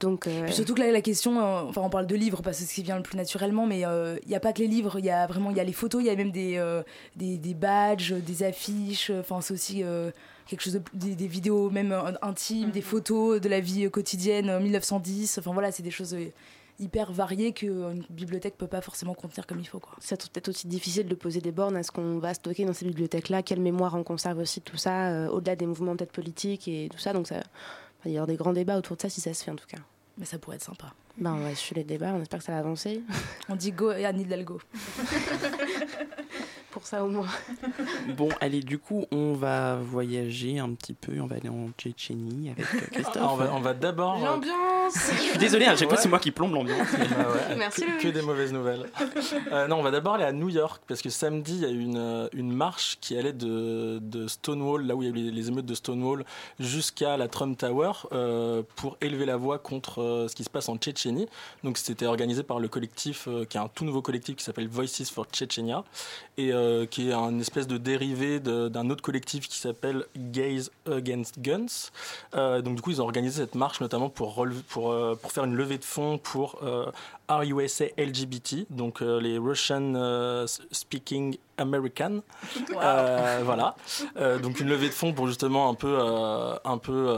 donc. 0.00 0.26
euh, 0.26 0.48
surtout 0.48 0.74
que 0.74 0.80
là, 0.80 0.90
la 0.90 1.00
question, 1.02 1.38
euh, 1.40 1.62
enfin, 1.68 1.82
on 1.82 1.90
parle 1.90 2.06
de 2.06 2.14
livres 2.16 2.42
parce 2.42 2.56
que 2.58 2.62
c'est 2.64 2.68
ce 2.70 2.74
qui 2.74 2.82
vient 2.82 2.96
le 2.96 3.02
plus 3.02 3.16
naturellement, 3.16 3.66
mais 3.66 3.80
il 3.80 4.28
n'y 4.28 4.34
a 4.34 4.40
pas 4.40 4.52
que 4.52 4.58
les 4.60 4.66
livres, 4.68 4.98
il 4.98 5.04
y 5.04 5.10
a 5.10 5.26
vraiment, 5.26 5.50
il 5.50 5.56
y 5.56 5.60
a 5.60 5.64
les 5.64 5.72
photos, 5.72 6.02
il 6.02 6.06
y 6.06 6.10
a 6.10 6.16
même 6.16 6.30
des, 6.32 6.56
euh, 6.56 6.82
des, 7.18 7.36
des 7.36 7.54
badges, 7.54 8.12
des 8.12 8.42
affiches, 8.42 9.10
enfin, 9.10 9.40
c'est 9.40 9.52
aussi 9.54 9.82
euh, 9.82 10.10
quelque 10.46 10.62
chose 10.62 10.74
de, 10.74 10.82
des, 10.94 11.14
des 11.14 11.26
vidéos 11.26 11.68
même 11.70 11.92
euh, 11.92 12.12
intimes, 12.22 12.70
des 12.70 12.80
photos 12.80 13.40
de 13.40 13.48
la 13.48 13.60
vie 13.60 13.84
euh, 13.86 13.90
quotidienne, 13.90 14.48
euh, 14.48 14.60
1910, 14.60 15.38
enfin 15.38 15.52
voilà, 15.52 15.72
c'est 15.72 15.82
des 15.82 15.90
choses 15.90 16.14
euh, 16.14 16.32
hyper 16.80 17.12
variées 17.12 17.52
qu'une 17.52 18.04
bibliothèque 18.08 18.56
peut 18.56 18.68
pas 18.68 18.80
forcément 18.80 19.14
contenir 19.14 19.46
comme 19.46 19.58
il 19.58 19.66
faut, 19.66 19.80
quoi. 19.80 19.96
C'est 20.00 20.30
peut-être 20.30 20.48
aussi 20.48 20.68
difficile 20.68 21.08
de 21.08 21.14
poser 21.14 21.40
des 21.40 21.50
bornes 21.52 21.76
à 21.76 21.82
ce 21.82 21.90
qu'on 21.90 22.18
va 22.18 22.34
stocker 22.34 22.64
dans 22.64 22.72
ces 22.72 22.86
bibliothèques-là, 22.86 23.42
quelle 23.42 23.60
mémoire 23.60 23.94
on 23.94 24.04
conserve 24.04 24.38
aussi 24.38 24.60
de 24.60 24.64
tout 24.64 24.76
ça, 24.76 25.08
euh, 25.08 25.28
au-delà 25.28 25.56
des 25.56 25.66
mouvements 25.66 25.96
peut-être 25.96 26.12
politiques 26.12 26.68
et 26.68 26.88
tout 26.92 26.98
ça. 26.98 27.12
Donc 27.12 27.26
ça, 27.26 27.42
il 28.04 28.04
va 28.04 28.10
y 28.10 28.16
avoir 28.16 28.26
des 28.28 28.36
grands 28.36 28.52
débats 28.52 28.78
autour 28.78 28.96
de 28.96 29.02
ça 29.02 29.08
si 29.08 29.20
ça 29.20 29.34
se 29.34 29.42
fait 29.44 29.50
en 29.50 29.56
tout 29.56 29.66
cas. 29.66 29.78
Mais 30.18 30.24
ça 30.24 30.38
pourrait 30.38 30.56
être 30.56 30.64
sympa. 30.64 30.92
Ben, 31.16 31.34
on 31.34 31.40
va 31.40 31.54
suivre 31.54 31.78
les 31.80 31.84
débats, 31.84 32.12
on 32.14 32.22
espère 32.22 32.38
que 32.38 32.44
ça 32.44 32.52
va 32.52 32.58
avancer. 32.58 33.02
On 33.48 33.56
dit 33.56 33.72
go 33.72 33.90
et 33.90 34.04
Anne 34.04 34.20
Hidalgo. 34.20 34.60
Pour 36.70 36.86
ça 36.86 37.04
au 37.04 37.08
moins. 37.08 37.26
Bon, 38.16 38.28
allez, 38.40 38.60
du 38.60 38.78
coup, 38.78 39.04
on 39.10 39.32
va 39.34 39.76
voyager 39.76 40.58
un 40.58 40.70
petit 40.70 40.92
peu. 40.94 41.20
On 41.20 41.26
va 41.26 41.36
aller 41.36 41.48
en 41.48 41.68
Tchétchénie 41.78 42.50
avec 42.50 42.64
euh, 42.74 42.86
Christophe. 42.92 43.16
On 43.22 43.36
va, 43.36 43.54
on 43.54 43.60
va 43.60 43.74
d'abord. 43.74 44.16
euh, 44.22 44.26
L'ambiance 44.26 44.94
Je 45.16 45.20
suis 45.22 45.38
désolé, 45.38 45.66
à 45.66 45.76
chaque 45.76 45.88
fois, 45.88 45.98
c'est 45.98 46.08
moi 46.08 46.18
qui 46.18 46.30
plombe 46.30 46.52
l'ambiance. 46.54 46.86
Ah 46.92 47.30
ouais, 47.50 47.56
Merci, 47.58 47.82
que, 47.84 48.02
que 48.02 48.08
des 48.08 48.22
mauvaises 48.22 48.52
nouvelles. 48.52 48.86
Euh, 49.52 49.66
non, 49.68 49.76
on 49.76 49.82
va 49.82 49.90
d'abord 49.90 50.14
aller 50.14 50.24
à 50.24 50.32
New 50.32 50.48
York 50.48 50.82
parce 50.88 51.00
que 51.02 51.10
samedi 51.10 51.54
il 51.56 51.60
y 51.62 51.64
a 51.66 51.70
eu 51.70 51.80
une, 51.80 51.96
euh, 51.98 52.28
une 52.32 52.52
marche 52.52 52.98
qui 53.00 53.16
allait 53.16 53.32
de, 53.32 53.98
de 54.00 54.26
Stonewall, 54.28 54.86
là 54.86 54.94
où 54.96 55.02
il 55.02 55.08
y 55.08 55.12
a 55.12 55.14
eu 55.14 55.24
les, 55.24 55.30
les 55.30 55.48
émeutes 55.48 55.66
de 55.66 55.74
Stonewall, 55.74 56.24
jusqu'à 56.58 57.16
la 57.16 57.28
Trump 57.28 57.56
Tower 57.58 57.92
euh, 58.12 58.62
pour 58.76 58.96
élever 59.00 59.26
la 59.26 59.36
voix 59.36 59.58
contre 59.58 60.02
euh, 60.02 60.28
ce 60.28 60.34
qui 60.34 60.44
se 60.44 60.50
passe 60.50 60.68
en 60.68 60.76
Tchétchénie. 60.76 61.26
Donc 61.64 61.78
c'était 61.78 62.06
organisé 62.06 62.42
par 62.42 62.58
le 62.60 62.68
collectif, 62.68 63.26
euh, 63.28 63.44
qui 63.44 63.56
est 63.56 63.60
un 63.60 63.68
tout 63.68 63.84
nouveau 63.84 64.02
collectif 64.02 64.36
qui 64.36 64.44
s'appelle 64.44 64.68
Voices 64.68 65.10
for 65.12 65.26
Chechnya 65.32 65.84
et 66.36 66.50
euh, 66.58 66.86
qui 66.86 67.08
est 67.08 67.12
un 67.12 67.38
espèce 67.38 67.66
de 67.66 67.78
dérivé 67.78 68.40
d'un 68.40 68.90
autre 68.90 69.02
collectif 69.02 69.48
qui 69.48 69.58
s'appelle 69.58 70.04
Gays 70.16 70.64
Against 70.90 71.38
Guns. 71.40 71.90
Euh, 72.34 72.60
donc 72.62 72.74
du 72.76 72.82
coup 72.82 72.90
ils 72.90 73.00
ont 73.00 73.04
organisé 73.04 73.42
cette 73.42 73.54
marche 73.54 73.80
notamment 73.80 74.10
pour, 74.10 74.34
relever- 74.36 74.62
pour, 74.68 74.90
euh, 74.92 75.14
pour 75.20 75.30
faire 75.32 75.44
une 75.44 75.54
levée 75.54 75.78
de 75.78 75.84
fonds 75.84 76.18
pour 76.18 76.60
RUSA 77.28 77.86
LGBT, 77.98 78.66
donc 78.70 79.00
les 79.00 79.38
Russian 79.38 80.46
Speaking 80.72 81.36
American. 81.58 82.20
Euh, 82.80 83.40
voilà. 83.44 83.74
Euh, 84.18 84.38
donc 84.38 84.60
une 84.60 84.68
levée 84.68 84.88
de 84.88 84.92
fonds 84.94 85.12
pour 85.12 85.26
justement 85.26 85.68
un 85.68 85.74
peu, 85.74 85.96
euh, 85.98 86.54
un 86.64 86.78
peu 86.78 87.14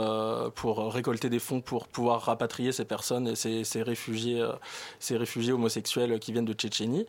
pour 0.54 0.92
récolter 0.92 1.28
des 1.28 1.38
fonds 1.38 1.60
pour 1.60 1.86
pouvoir 1.86 2.22
rapatrier 2.22 2.72
ces 2.72 2.84
personnes 2.84 3.28
et 3.28 3.34
ces, 3.36 3.64
ces 3.64 3.82
réfugiés, 3.82 4.42
ces 5.00 5.16
réfugiés 5.16 5.52
homosexuels 5.52 6.18
qui 6.18 6.32
viennent 6.32 6.44
de 6.46 6.52
Tchétchénie. 6.54 7.06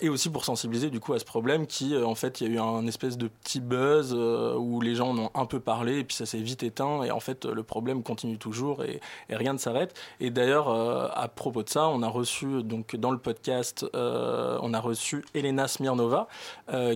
Et 0.00 0.08
aussi 0.08 0.30
pour 0.30 0.44
sensibiliser 0.44 0.90
du 0.90 1.00
coup 1.00 1.12
à 1.12 1.18
ce 1.18 1.24
problème 1.40 1.66
qui, 1.66 1.94
euh, 1.94 2.04
en 2.04 2.14
fait, 2.14 2.42
il 2.42 2.48
y 2.48 2.50
a 2.50 2.54
eu 2.54 2.60
un 2.60 2.86
espèce 2.86 3.16
de 3.16 3.26
petit 3.26 3.60
buzz 3.60 4.14
euh, 4.14 4.54
où 4.56 4.82
les 4.82 4.94
gens 4.94 5.08
en 5.08 5.18
ont 5.18 5.30
un 5.34 5.46
peu 5.46 5.58
parlé 5.58 6.00
et 6.00 6.04
puis 6.04 6.14
ça 6.14 6.26
s'est 6.26 6.36
vite 6.36 6.62
éteint 6.62 7.02
et 7.02 7.10
en 7.10 7.18
fait 7.18 7.46
le 7.46 7.62
problème 7.62 8.02
continue 8.02 8.36
toujours 8.36 8.84
et, 8.84 9.00
rien 9.30 9.54
ne 9.54 9.58
s'arrête. 9.58 9.98
Et 10.20 10.28
d'ailleurs, 10.28 10.68
euh, 10.68 11.08
à 11.14 11.28
propos 11.28 11.62
de 11.62 11.70
ça, 11.70 11.88
on 11.88 12.02
a 12.02 12.08
reçu 12.08 12.62
donc 12.62 12.94
dans 12.94 13.10
le 13.10 13.16
podcast, 13.16 13.86
on 13.94 14.74
a 14.74 14.80
reçu 14.80 15.24
Elena 15.32 15.66
Smirnova, 15.66 16.28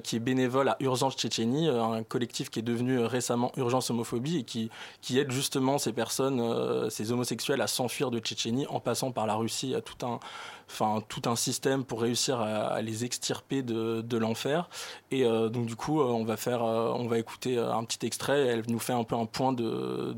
qui 0.02 0.16
est 0.16 0.20
bénévole 0.20 0.68
à 0.68 0.76
Urgence 0.80 1.14
Tchétchénie, 1.14 1.68
un 1.68 2.02
collectif 2.02 2.50
qui 2.50 2.59
est 2.59 2.62
devenu 2.62 2.98
récemment 2.98 3.50
Urgence 3.57 3.90
Homophobie 3.90 4.40
et 4.40 4.42
qui, 4.42 4.70
qui 5.00 5.18
aide 5.18 5.30
justement 5.30 5.78
ces 5.78 5.94
personnes, 5.94 6.90
ces 6.90 7.12
homosexuels 7.12 7.62
à 7.62 7.66
s'enfuir 7.66 8.11
de 8.11 8.18
Tchétchénie 8.18 8.66
en 8.66 8.80
passant 8.80 9.11
par 9.11 9.26
la 9.26 9.37
Russie 9.37 9.74
à 9.74 9.80
tout 9.80 10.04
un, 10.04 10.20
enfin, 10.68 11.02
tout 11.09 11.22
un 11.26 11.37
système 11.37 11.85
pour 11.85 12.02
réussir 12.02 12.40
à, 12.40 12.80
les 12.83 13.04
extirper 13.04 13.62
de, 13.62 14.02
de 14.02 14.18
faire. 14.35 14.68
Et 15.11 15.25
donc 15.25 15.66
du 15.66 15.77
coup, 15.77 16.01
on 16.01 16.25
va 16.25 16.37
faire, 16.37 16.62
on 16.62 17.07
va 17.07 17.18
écouter 17.18 17.59
un 17.59 17.85
petit 17.85 18.05
extrait. 18.07 18.47
Elle 18.47 18.62
nous 18.68 18.79
fait 18.79 18.92
un 18.92 19.05
peu 19.05 19.14
un 19.14 19.27
point 19.27 19.53
de 19.53 20.14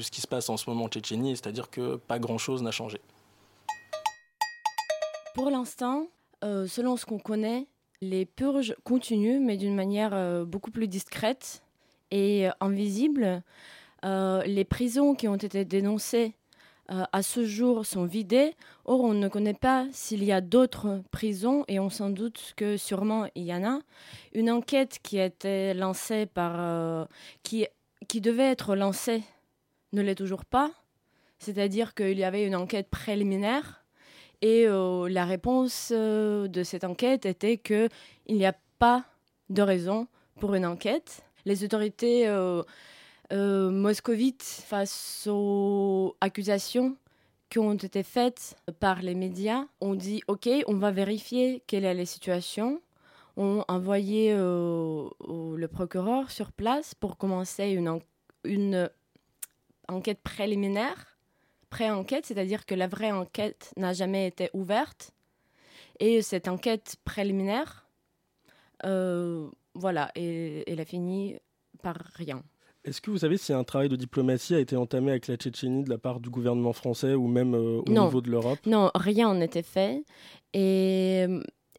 ce 0.00 0.10
qui 0.10 0.20
se 0.20 0.26
passe 0.26 0.48
en 0.48 0.56
ce 0.56 0.68
moment 0.68 0.84
en 0.84 0.88
Tchétchénie, 0.88 1.36
c'est-à-dire 1.36 1.70
que 1.70 1.96
pas 1.96 2.18
grand-chose 2.18 2.62
n'a 2.62 2.70
changé. 2.70 3.00
Pour 5.34 5.50
l'instant, 5.50 6.06
selon 6.42 6.96
ce 6.96 7.06
qu'on 7.06 7.18
connaît, 7.18 7.66
les 8.00 8.26
purges 8.26 8.76
continuent, 8.84 9.40
mais 9.40 9.56
d'une 9.56 9.74
manière 9.74 10.44
beaucoup 10.46 10.70
plus 10.70 10.88
discrète 10.88 11.62
et 12.10 12.48
invisible. 12.60 13.42
les 14.02 14.64
prisons 14.64 15.14
qui 15.14 15.28
ont 15.28 15.36
été 15.36 15.64
dénoncées 15.64 16.34
euh, 16.90 17.04
à 17.12 17.22
ce 17.22 17.44
jour 17.44 17.84
sont 17.84 18.04
vidées. 18.04 18.54
Or, 18.86 19.00
on 19.00 19.12
ne 19.12 19.28
connaît 19.28 19.54
pas 19.54 19.86
s'il 19.92 20.24
y 20.24 20.32
a 20.32 20.40
d'autres 20.40 21.02
prisons 21.10 21.64
et 21.68 21.78
on 21.78 21.90
s'en 21.90 22.08
doute 22.08 22.54
que 22.56 22.78
sûrement 22.78 23.26
il 23.34 23.44
y 23.44 23.54
en 23.54 23.64
a. 23.64 23.80
Une 24.32 24.50
enquête 24.50 24.98
qui 25.02 25.20
a 25.20 25.26
été 25.26 25.74
lancée 25.74 26.26
par. 26.26 26.54
Euh, 26.58 27.04
qui, 27.42 27.66
qui 28.08 28.20
devait 28.20 28.50
être 28.50 28.74
lancée 28.74 29.22
ne 29.92 30.00
l'est 30.00 30.14
toujours 30.14 30.46
pas. 30.46 30.70
C'est-à-dire 31.38 31.94
qu'il 31.94 32.18
y 32.18 32.24
avait 32.24 32.46
une 32.46 32.56
enquête 32.56 32.88
préliminaire 32.88 33.84
et 34.40 34.64
euh, 34.66 35.08
la 35.08 35.24
réponse 35.24 35.92
de 35.92 36.62
cette 36.64 36.84
enquête 36.84 37.26
était 37.26 37.58
qu'il 37.58 37.90
n'y 38.28 38.46
a 38.46 38.54
pas 38.78 39.04
de 39.50 39.62
raison 39.62 40.06
pour 40.40 40.54
une 40.54 40.64
enquête. 40.64 41.22
Les 41.44 41.64
autorités 41.64 42.26
euh, 43.30 43.70
moscovite 43.70 44.42
face 44.42 45.28
aux 45.30 46.16
accusations 46.22 46.96
qui 47.50 47.58
ont 47.58 47.74
été 47.74 48.02
faites 48.02 48.56
par 48.80 49.02
les 49.02 49.14
médias. 49.14 49.64
On 49.80 49.94
dit 49.94 50.22
OK, 50.28 50.48
on 50.66 50.76
va 50.76 50.90
vérifier 50.90 51.62
quelle 51.66 51.84
est 51.84 51.92
la 51.92 52.06
situation. 52.06 52.80
On 53.36 53.60
a 53.60 53.72
envoyé 53.72 54.32
euh, 54.32 55.08
le 55.20 55.68
procureur 55.68 56.30
sur 56.30 56.52
place 56.52 56.94
pour 56.94 57.18
commencer 57.18 57.68
une, 58.44 58.90
enquête 59.88 60.20
préliminaire, 60.22 61.18
pré-enquête, 61.68 62.24
c'est-à-dire 62.24 62.64
que 62.64 62.74
la 62.74 62.86
vraie 62.86 63.12
enquête 63.12 63.72
n'a 63.76 63.92
jamais 63.92 64.26
été 64.26 64.50
ouverte. 64.54 65.12
Et 66.00 66.22
cette 66.22 66.48
enquête 66.48 66.96
préliminaire, 67.04 67.86
euh, 68.84 69.50
voilà, 69.74 70.10
elle 70.14 70.80
a 70.80 70.84
fini 70.84 71.36
par 71.82 71.96
rien. 72.14 72.42
Est-ce 72.88 73.02
que 73.02 73.10
vous 73.10 73.18
savez 73.18 73.36
si 73.36 73.52
un 73.52 73.64
travail 73.64 73.90
de 73.90 73.96
diplomatie 73.96 74.54
a 74.54 74.60
été 74.60 74.74
entamé 74.74 75.10
avec 75.10 75.26
la 75.26 75.36
Tchétchénie 75.36 75.84
de 75.84 75.90
la 75.90 75.98
part 75.98 76.20
du 76.20 76.30
gouvernement 76.30 76.72
français 76.72 77.12
ou 77.12 77.26
même 77.26 77.54
euh, 77.54 77.82
au 77.86 77.90
niveau 77.90 78.22
de 78.22 78.30
l'Europe? 78.30 78.58
Non, 78.64 78.90
rien 78.94 79.38
été 79.42 79.62
fait. 79.62 80.04
Et, 80.54 81.26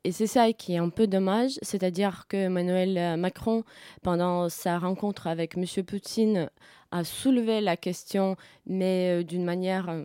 et 0.03 0.11
c'est 0.11 0.27
ça 0.27 0.53
qui 0.53 0.73
est 0.73 0.77
un 0.77 0.89
peu 0.89 1.07
dommage, 1.07 1.53
c'est-à-dire 1.63 2.25
que 2.27 2.37
Emmanuel 2.37 3.19
Macron, 3.19 3.63
pendant 4.03 4.49
sa 4.49 4.77
rencontre 4.77 5.25
avec 5.25 5.57
M. 5.57 5.65
Poutine, 5.83 6.51
a 6.91 7.03
soulevé 7.03 7.59
la 7.59 7.75
question, 7.75 8.35
mais 8.67 9.21
euh, 9.21 9.23
d'une 9.23 9.43
manière 9.43 9.89
euh, 9.89 10.03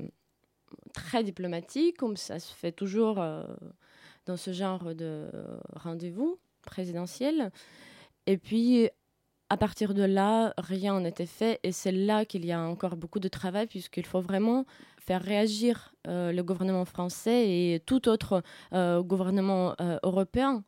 très 0.95 1.23
diplomatique, 1.23 1.99
comme 1.99 2.17
ça 2.17 2.39
se 2.39 2.55
fait 2.55 2.73
toujours 2.73 3.17
dans 3.17 4.37
ce 4.39 4.53
genre 4.55 4.95
de 4.95 5.27
rendez-vous 5.75 6.39
présidentiel. 6.63 7.51
Et 8.27 8.39
puis, 8.39 8.89
à 9.51 9.57
partir 9.57 9.95
de 9.95 10.03
là, 10.03 10.55
rien 10.59 11.01
n'était 11.01 11.27
fait 11.27 11.61
et 11.63 11.73
c'est 11.73 11.93
là 11.93 12.25
qu'il 12.25 12.45
y 12.45 12.53
a 12.53 12.61
encore 12.61 12.97
beaucoup 12.97 13.21
de 13.21 13.29
travail 13.29 13.67
puisqu'il 13.67 14.07
faut 14.07 14.21
vraiment 14.21 14.65
faire 14.99 15.23
réagir 15.23 15.93
euh, 16.07 16.33
le 16.33 16.43
gouvernement 16.43 16.85
français 16.85 17.49
et 17.49 17.83
tout 17.85 18.09
autre 18.09 18.43
euh, 18.73 19.03
gouvernement 19.03 19.75
euh, 19.81 19.99
européen. 20.03 20.63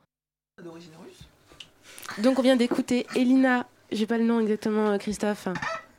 D'origine 0.63 0.93
russe 1.03 2.23
Donc 2.23 2.39
on 2.39 2.43
vient 2.43 2.57
d'écouter 2.57 3.07
Elina, 3.15 3.67
j'ai 3.91 4.07
pas 4.07 4.19
le 4.19 4.25
nom 4.25 4.41
exactement 4.41 4.97
Christophe. 4.99 5.49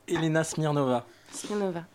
Elina 0.06 0.44
Smirnova. 0.44 1.04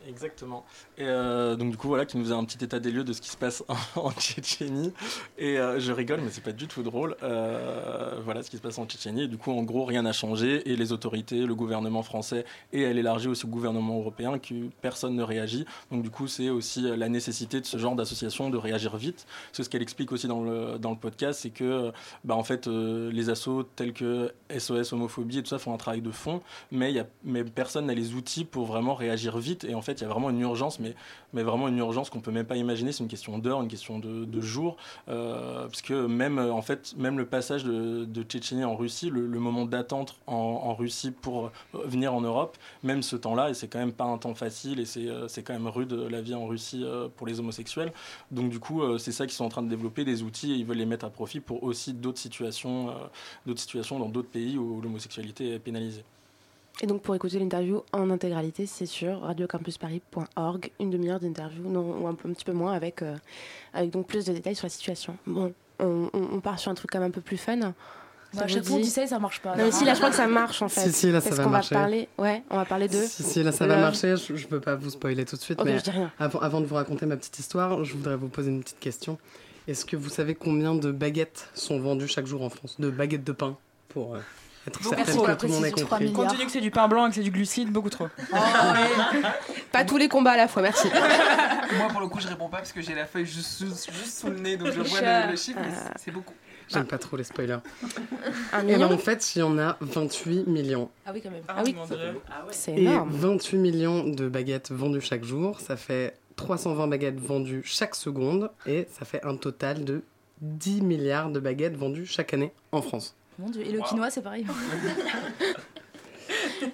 Exactement. 0.07 0.63
Et 0.97 1.05
euh, 1.05 1.55
donc 1.55 1.71
du 1.71 1.77
coup 1.77 1.87
voilà 1.87 2.05
qui 2.05 2.17
nous 2.17 2.31
a 2.31 2.35
un 2.35 2.45
petit 2.45 2.63
état 2.63 2.79
des 2.79 2.91
lieux 2.91 3.03
de 3.03 3.13
ce 3.13 3.21
qui 3.21 3.29
se 3.29 3.37
passe 3.37 3.63
en, 3.95 4.11
Tchétchénie. 4.11 4.93
Et 5.37 5.57
euh, 5.57 5.79
je 5.79 5.91
rigole 5.91 6.21
mais 6.21 6.29
c'est 6.29 6.43
pas 6.43 6.51
du 6.51 6.67
tout 6.67 6.83
drôle. 6.83 7.15
Euh, 7.23 8.19
voilà 8.23 8.43
ce 8.43 8.49
qui 8.49 8.57
se 8.57 8.61
passe 8.61 8.77
en 8.77 8.85
Tchétchénie. 8.85 9.23
Et 9.23 9.27
du 9.27 9.37
coup 9.37 9.51
en 9.51 9.63
gros 9.63 9.85
rien 9.85 10.03
n'a 10.03 10.13
changé 10.13 10.69
et 10.71 10.75
les 10.75 10.91
autorités, 10.91 11.45
le 11.45 11.55
gouvernement 11.55 12.03
français 12.03 12.45
et 12.71 12.81
elle 12.81 12.97
élargit 12.97 13.27
aussi 13.27 13.45
au 13.45 13.49
gouvernement 13.49 13.97
européen 13.97 14.37
que 14.39 14.69
personne 14.81 15.15
ne 15.15 15.23
réagit. 15.23 15.65
Donc 15.91 16.03
du 16.03 16.09
coup 16.09 16.27
c'est 16.27 16.49
aussi 16.49 16.81
la 16.81 17.09
nécessité 17.09 17.59
de 17.59 17.65
ce 17.65 17.77
genre 17.77 17.95
d'association 17.95 18.49
de 18.49 18.57
réagir 18.57 18.95
vite. 18.97 19.25
C'est 19.51 19.63
ce 19.63 19.69
qu'elle 19.69 19.81
explique 19.81 20.11
aussi 20.11 20.27
dans 20.27 20.43
le, 20.43 20.77
dans 20.77 20.91
le 20.91 20.97
podcast, 20.97 21.41
c'est 21.41 21.49
que 21.49 21.91
bah, 22.23 22.35
en 22.35 22.43
fait 22.43 22.67
les 22.67 23.29
assos 23.29 23.63
tels 23.75 23.93
que 23.93 24.31
SOS 24.55 24.93
homophobie 24.93 25.39
et 25.39 25.43
tout 25.43 25.49
ça 25.49 25.59
font 25.59 25.73
un 25.73 25.77
travail 25.77 26.01
de 26.01 26.11
fond, 26.11 26.41
mais, 26.71 26.93
y 26.93 26.99
a, 26.99 27.07
mais 27.23 27.43
personne 27.43 27.87
n'a 27.87 27.93
les 27.93 28.13
outils 28.13 28.45
pour 28.45 28.65
vraiment 28.65 28.93
réagir 28.93 29.22
vite. 29.31 29.63
Et 29.63 29.75
en 29.75 29.81
fait 29.81 29.93
il 29.93 30.01
y 30.01 30.05
a 30.05 30.09
vraiment 30.09 30.29
une 30.29 30.39
urgence 30.41 30.79
mais, 30.79 30.95
mais 31.33 31.43
vraiment 31.43 31.67
une 31.67 31.77
urgence 31.77 32.09
qu'on 32.09 32.21
peut 32.21 32.31
même 32.31 32.45
pas 32.45 32.55
imaginer. 32.55 32.91
C'est 32.91 33.03
une 33.03 33.09
question 33.09 33.37
d'heure, 33.37 33.61
une 33.61 33.67
question 33.67 33.99
de, 33.99 34.25
de 34.25 34.41
jours, 34.41 34.77
euh, 35.09 35.63
parce 35.63 35.81
que 35.81 36.05
même 36.05 36.39
en 36.39 36.61
fait, 36.61 36.95
même 36.97 37.17
le 37.17 37.25
passage 37.25 37.63
de, 37.63 38.23
Tchétchénie 38.23 38.63
en 38.63 38.75
Russie, 38.75 39.09
le, 39.09 39.27
moment 39.39 39.65
d'attente 39.65 40.15
en, 40.27 40.73
Russie 40.73 41.11
pour 41.11 41.51
venir 41.73 42.13
en 42.13 42.21
Europe, 42.21 42.57
même 42.83 43.03
ce 43.03 43.15
temps-là, 43.15 43.49
et 43.49 43.53
c'est 43.53 43.67
quand 43.67 43.79
même 43.79 43.91
pas 43.91 44.05
un 44.05 44.17
temps 44.17 44.33
facile, 44.33 44.79
et 44.79 44.85
c'est 44.85 45.07
euh, 45.07 45.27
quand 45.45 45.53
même 45.53 45.67
rude 45.67 45.93
la 45.93 46.21
vie 46.21 46.33
en 46.33 46.45
Russie 46.45 46.83
euh, 46.83 47.09
pour 47.15 47.27
les 47.27 47.39
homosexuels. 47.39 47.91
Donc 48.31 48.49
du 48.49 48.59
coup, 48.59 48.81
c'est 48.97 49.11
ça 49.11 49.25
qu'ils 49.25 49.35
sont 49.35 49.45
en 49.45 49.49
train 49.49 49.63
de 49.63 49.69
développer 49.69 50.05
des 50.05 50.23
outils 50.23 50.53
et 50.53 50.55
ils 50.55 50.65
veulent 50.65 50.77
les 50.77 50.85
mettre 50.85 51.05
à 51.05 51.09
profit 51.09 51.39
pour 51.39 51.63
aussi 51.63 51.93
d'autres 51.93 52.19
situations, 52.19 52.93
d'autres 53.45 53.59
situations 53.59 53.99
dans 53.99 54.09
d'autres 54.09 54.29
pays 54.29 54.57
où 54.57 54.81
l'homosexualité 54.81 55.53
est 55.53 55.59
pénalisée. 55.59 56.03
Et 56.81 56.87
donc 56.87 57.01
pour 57.01 57.15
écouter 57.15 57.39
l'interview 57.39 57.83
en 57.91 58.09
intégralité, 58.09 58.65
c'est 58.65 58.85
sur 58.85 59.21
radiocampusparis.org, 59.21 60.71
une 60.79 60.89
demi-heure 60.89 61.19
d'interview, 61.19 61.69
non, 61.69 62.01
ou 62.01 62.07
un, 62.07 62.15
petit 62.15 62.43
peu 62.43 62.51
moins, 62.51 62.73
avec, 62.73 63.01
euh, 63.01 63.15
avec 63.73 63.91
donc 63.91 64.07
plus 64.07 64.25
de 64.25 64.33
détails 64.33 64.55
sur 64.55 64.65
la 64.65 64.71
situation. 64.71 65.15
Bon, 65.27 65.53
on, 65.79 66.39
part 66.41 66.59
sur 66.59 66.71
un 66.71 66.75
truc 66.75 66.91
quand 66.91 66.99
même 66.99 67.09
un 67.09 67.11
peu 67.11 67.21
plus 67.21 67.37
fun. 67.37 67.73
Bah, 68.33 68.47
chaque 68.47 68.63
fois, 68.63 68.77
tu 68.79 68.85
sais, 68.85 69.05
ça 69.05 69.19
marche 69.19 69.41
pas. 69.41 69.55
Non, 69.55 69.71
si, 69.71 69.85
là, 69.85 69.93
je 69.93 69.99
crois 69.99 70.09
que 70.09 70.15
ça 70.15 70.25
marche 70.25 70.63
en 70.63 70.69
fait. 70.69 70.81
Si, 70.81 70.91
si, 70.91 71.11
là, 71.11 71.21
ça 71.21 71.35
va 71.35 71.45
marcher. 71.45 71.75
Va 71.75 71.81
parler, 71.81 72.07
ouais, 72.17 72.41
on 72.49 72.57
va 72.57 72.65
parler 72.65 72.87
de. 72.87 72.97
Si, 72.97 73.21
si, 73.21 73.43
là, 73.43 73.51
ça 73.51 73.67
va 73.67 73.77
marcher. 73.77 74.15
Je, 74.17 74.35
je 74.35 74.47
peux 74.47 74.59
pas 74.59 74.75
vous 74.75 74.89
spoiler 74.89 75.23
tout 75.25 75.35
de 75.35 75.41
suite, 75.41 75.61
mais 75.63 75.77
Avant, 76.17 76.39
avant 76.39 76.61
de 76.61 76.65
vous 76.65 76.75
raconter 76.75 77.05
ma 77.05 77.15
petite 77.15 77.37
histoire, 77.37 77.83
je 77.83 77.93
voudrais 77.93 78.15
vous 78.15 78.29
poser 78.29 78.49
une 78.49 78.61
petite 78.61 78.79
question. 78.79 79.19
Est-ce 79.67 79.85
que 79.85 79.95
vous 79.95 80.09
savez 80.09 80.33
combien 80.33 80.73
de 80.73 80.91
baguettes 80.91 81.49
sont 81.53 81.79
vendues 81.79 82.07
chaque 82.07 82.25
jour 82.25 82.41
en 82.41 82.49
France? 82.49 82.75
De 82.79 82.89
baguettes 82.89 83.23
de 83.23 83.31
pain 83.31 83.55
pour. 83.89 84.15
Euh, 84.15 84.19
beaucoup 84.71 84.95
trop, 84.95 85.23
que 85.25 85.33
tout 85.33 85.47
le 85.47 85.51
monde 85.51 85.65
ait 85.65 85.71
compris. 85.71 86.13
Compte 86.13 86.29
tenu 86.29 86.45
que 86.45 86.51
c'est 86.51 86.61
du 86.61 86.71
pain 86.71 86.87
blanc 86.87 87.05
et 87.05 87.09
que 87.09 87.15
c'est 87.15 87.21
du 87.21 87.31
glucide, 87.31 87.71
beaucoup 87.71 87.89
trop. 87.89 88.07
Oh, 88.33 89.17
pas 89.71 89.85
tous 89.85 89.97
les 89.97 90.07
combats 90.07 90.31
à 90.31 90.37
la 90.37 90.47
fois, 90.47 90.61
merci. 90.61 90.87
Moi, 91.77 91.87
pour 91.89 92.01
le 92.01 92.07
coup, 92.07 92.19
je 92.19 92.27
réponds 92.27 92.49
pas 92.49 92.57
parce 92.57 92.71
que 92.71 92.81
j'ai 92.81 92.93
la 92.93 93.05
feuille 93.05 93.25
juste, 93.25 93.63
juste, 93.65 94.19
sous 94.19 94.27
le 94.27 94.39
nez, 94.39 94.57
donc 94.57 94.71
je 94.71 94.81
vois 94.81 95.25
le, 95.27 95.35
chiffre, 95.35 95.59
c'est 95.95 96.11
beaucoup. 96.11 96.33
J'aime 96.69 96.85
pas 96.85 96.97
trop 96.97 97.17
les 97.17 97.23
spoilers. 97.23 97.57
Un 98.53 98.67
et 98.67 98.77
ben, 98.77 98.91
en 98.91 98.97
fait, 98.97 99.35
il 99.35 99.39
y 99.39 99.41
en 99.41 99.57
a 99.57 99.77
28 99.81 100.47
millions. 100.47 100.89
Ah 101.05 101.11
oui, 101.13 101.21
quand 101.21 101.29
même. 101.31 101.43
Ah, 101.47 101.61
oui, 101.63 101.75
ah 102.29 102.45
c'est 102.51 102.73
énorme. 102.73 103.11
Et 103.13 103.17
28 103.17 103.57
millions 103.57 104.03
de 104.03 104.27
baguettes 104.29 104.71
vendues 104.71 105.01
chaque 105.01 105.23
jour, 105.23 105.59
ça 105.59 105.75
fait 105.75 106.17
320 106.35 106.87
baguettes 106.87 107.19
vendues 107.19 107.63
chaque 107.65 107.95
seconde, 107.95 108.49
et 108.65 108.87
ça 108.91 109.05
fait 109.05 109.23
un 109.23 109.35
total 109.35 109.83
de 109.83 110.03
10 110.41 110.81
milliards 110.81 111.29
de 111.29 111.39
baguettes 111.39 111.75
vendues 111.75 112.05
chaque 112.05 112.33
année 112.33 112.51
en 112.71 112.81
France. 112.81 113.15
Mon 113.39 113.49
Dieu, 113.49 113.63
et 113.65 113.71
le 113.71 113.81
quinoa, 113.81 114.09
c'est 114.09 114.21
pareil. 114.21 114.45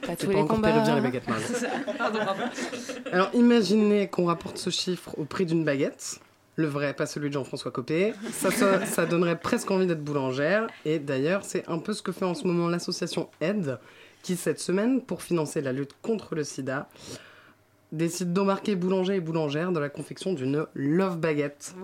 pas 0.05 0.15
tous 0.15 0.29
les 0.29 0.45
combats. 0.45 0.95
les 0.95 1.01
baguettes, 1.01 1.23
Alors 3.11 3.29
imaginez 3.33 4.07
qu'on 4.07 4.25
rapporte 4.25 4.57
ce 4.57 4.69
chiffre 4.69 5.17
au 5.17 5.25
prix 5.25 5.45
d'une 5.45 5.63
baguette. 5.63 6.19
Le 6.55 6.67
vrai, 6.67 6.93
pas 6.93 7.05
celui 7.05 7.29
de 7.29 7.33
Jean-François 7.35 7.71
Copé. 7.71 8.13
Ça, 8.33 8.51
ça, 8.85 9.05
donnerait 9.05 9.39
presque 9.39 9.71
envie 9.71 9.87
d'être 9.87 10.03
boulangère. 10.03 10.67
Et 10.83 10.99
d'ailleurs, 10.99 11.45
c'est 11.45 11.65
un 11.69 11.79
peu 11.79 11.93
ce 11.93 12.01
que 12.01 12.11
fait 12.11 12.25
en 12.25 12.33
ce 12.33 12.45
moment 12.45 12.67
l'association 12.67 13.29
Aide, 13.39 13.79
qui 14.23 14.35
cette 14.35 14.59
semaine, 14.59 15.01
pour 15.01 15.23
financer 15.23 15.61
la 15.61 15.71
lutte 15.71 15.95
contre 16.01 16.35
le 16.35 16.43
sida, 16.43 16.89
décide 17.93 18.33
d'embarquer 18.33 18.75
boulanger 18.75 19.15
et 19.15 19.19
boulangères 19.21 19.71
dans 19.71 19.79
la 19.79 19.87
confection 19.87 20.33
d'une 20.33 20.65
love 20.73 21.17
baguette. 21.17 21.75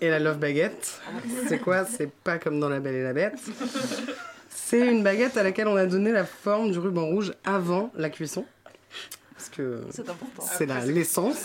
Et 0.00 0.10
la 0.10 0.18
love 0.18 0.38
baguette, 0.38 1.00
c'est 1.48 1.58
quoi? 1.58 1.84
C'est 1.84 2.10
pas 2.10 2.38
comme 2.38 2.60
dans 2.60 2.68
La 2.68 2.80
Belle 2.80 2.94
et 2.94 3.02
la 3.02 3.12
Bête. 3.12 3.38
C'est 4.50 4.86
une 4.86 5.02
baguette 5.02 5.36
à 5.36 5.42
laquelle 5.42 5.68
on 5.68 5.76
a 5.76 5.86
donné 5.86 6.12
la 6.12 6.24
forme 6.24 6.70
du 6.70 6.78
ruban 6.78 7.06
rouge 7.06 7.32
avant 7.44 7.90
la 7.94 8.10
cuisson. 8.10 8.44
Parce 9.34 9.48
que 9.48 9.82
c'est 10.40 10.66
l'essence. 10.86 11.42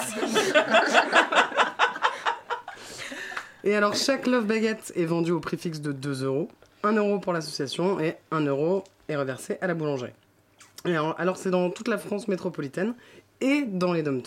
et 3.64 3.76
alors, 3.76 3.96
chaque 3.96 4.26
love 4.26 4.46
baguette 4.46 4.94
est 4.96 5.06
vendue 5.06 5.32
au 5.32 5.40
prix 5.40 5.58
fixe 5.58 5.82
de 5.82 5.92
2 5.92 6.24
euros. 6.24 6.50
1 6.84 6.94
euro 6.94 7.20
pour 7.20 7.34
l'association 7.34 8.00
et 8.00 8.16
1 8.32 8.42
euro 8.46 8.84
est 9.10 9.16
reversé 9.16 9.58
à 9.62 9.68
la 9.68 9.74
boulangerie. 9.74 10.14
Et 10.86 10.92
alors, 10.92 11.16
alors 11.20 11.38
c'est 11.38 11.50
dans 11.52 11.70
toute 11.70 11.88
la 11.88 11.98
France 11.98 12.28
métropolitaine 12.28 12.94
et 13.42 13.64
dans 13.68 13.92
les 13.92 14.04
dom 14.04 14.22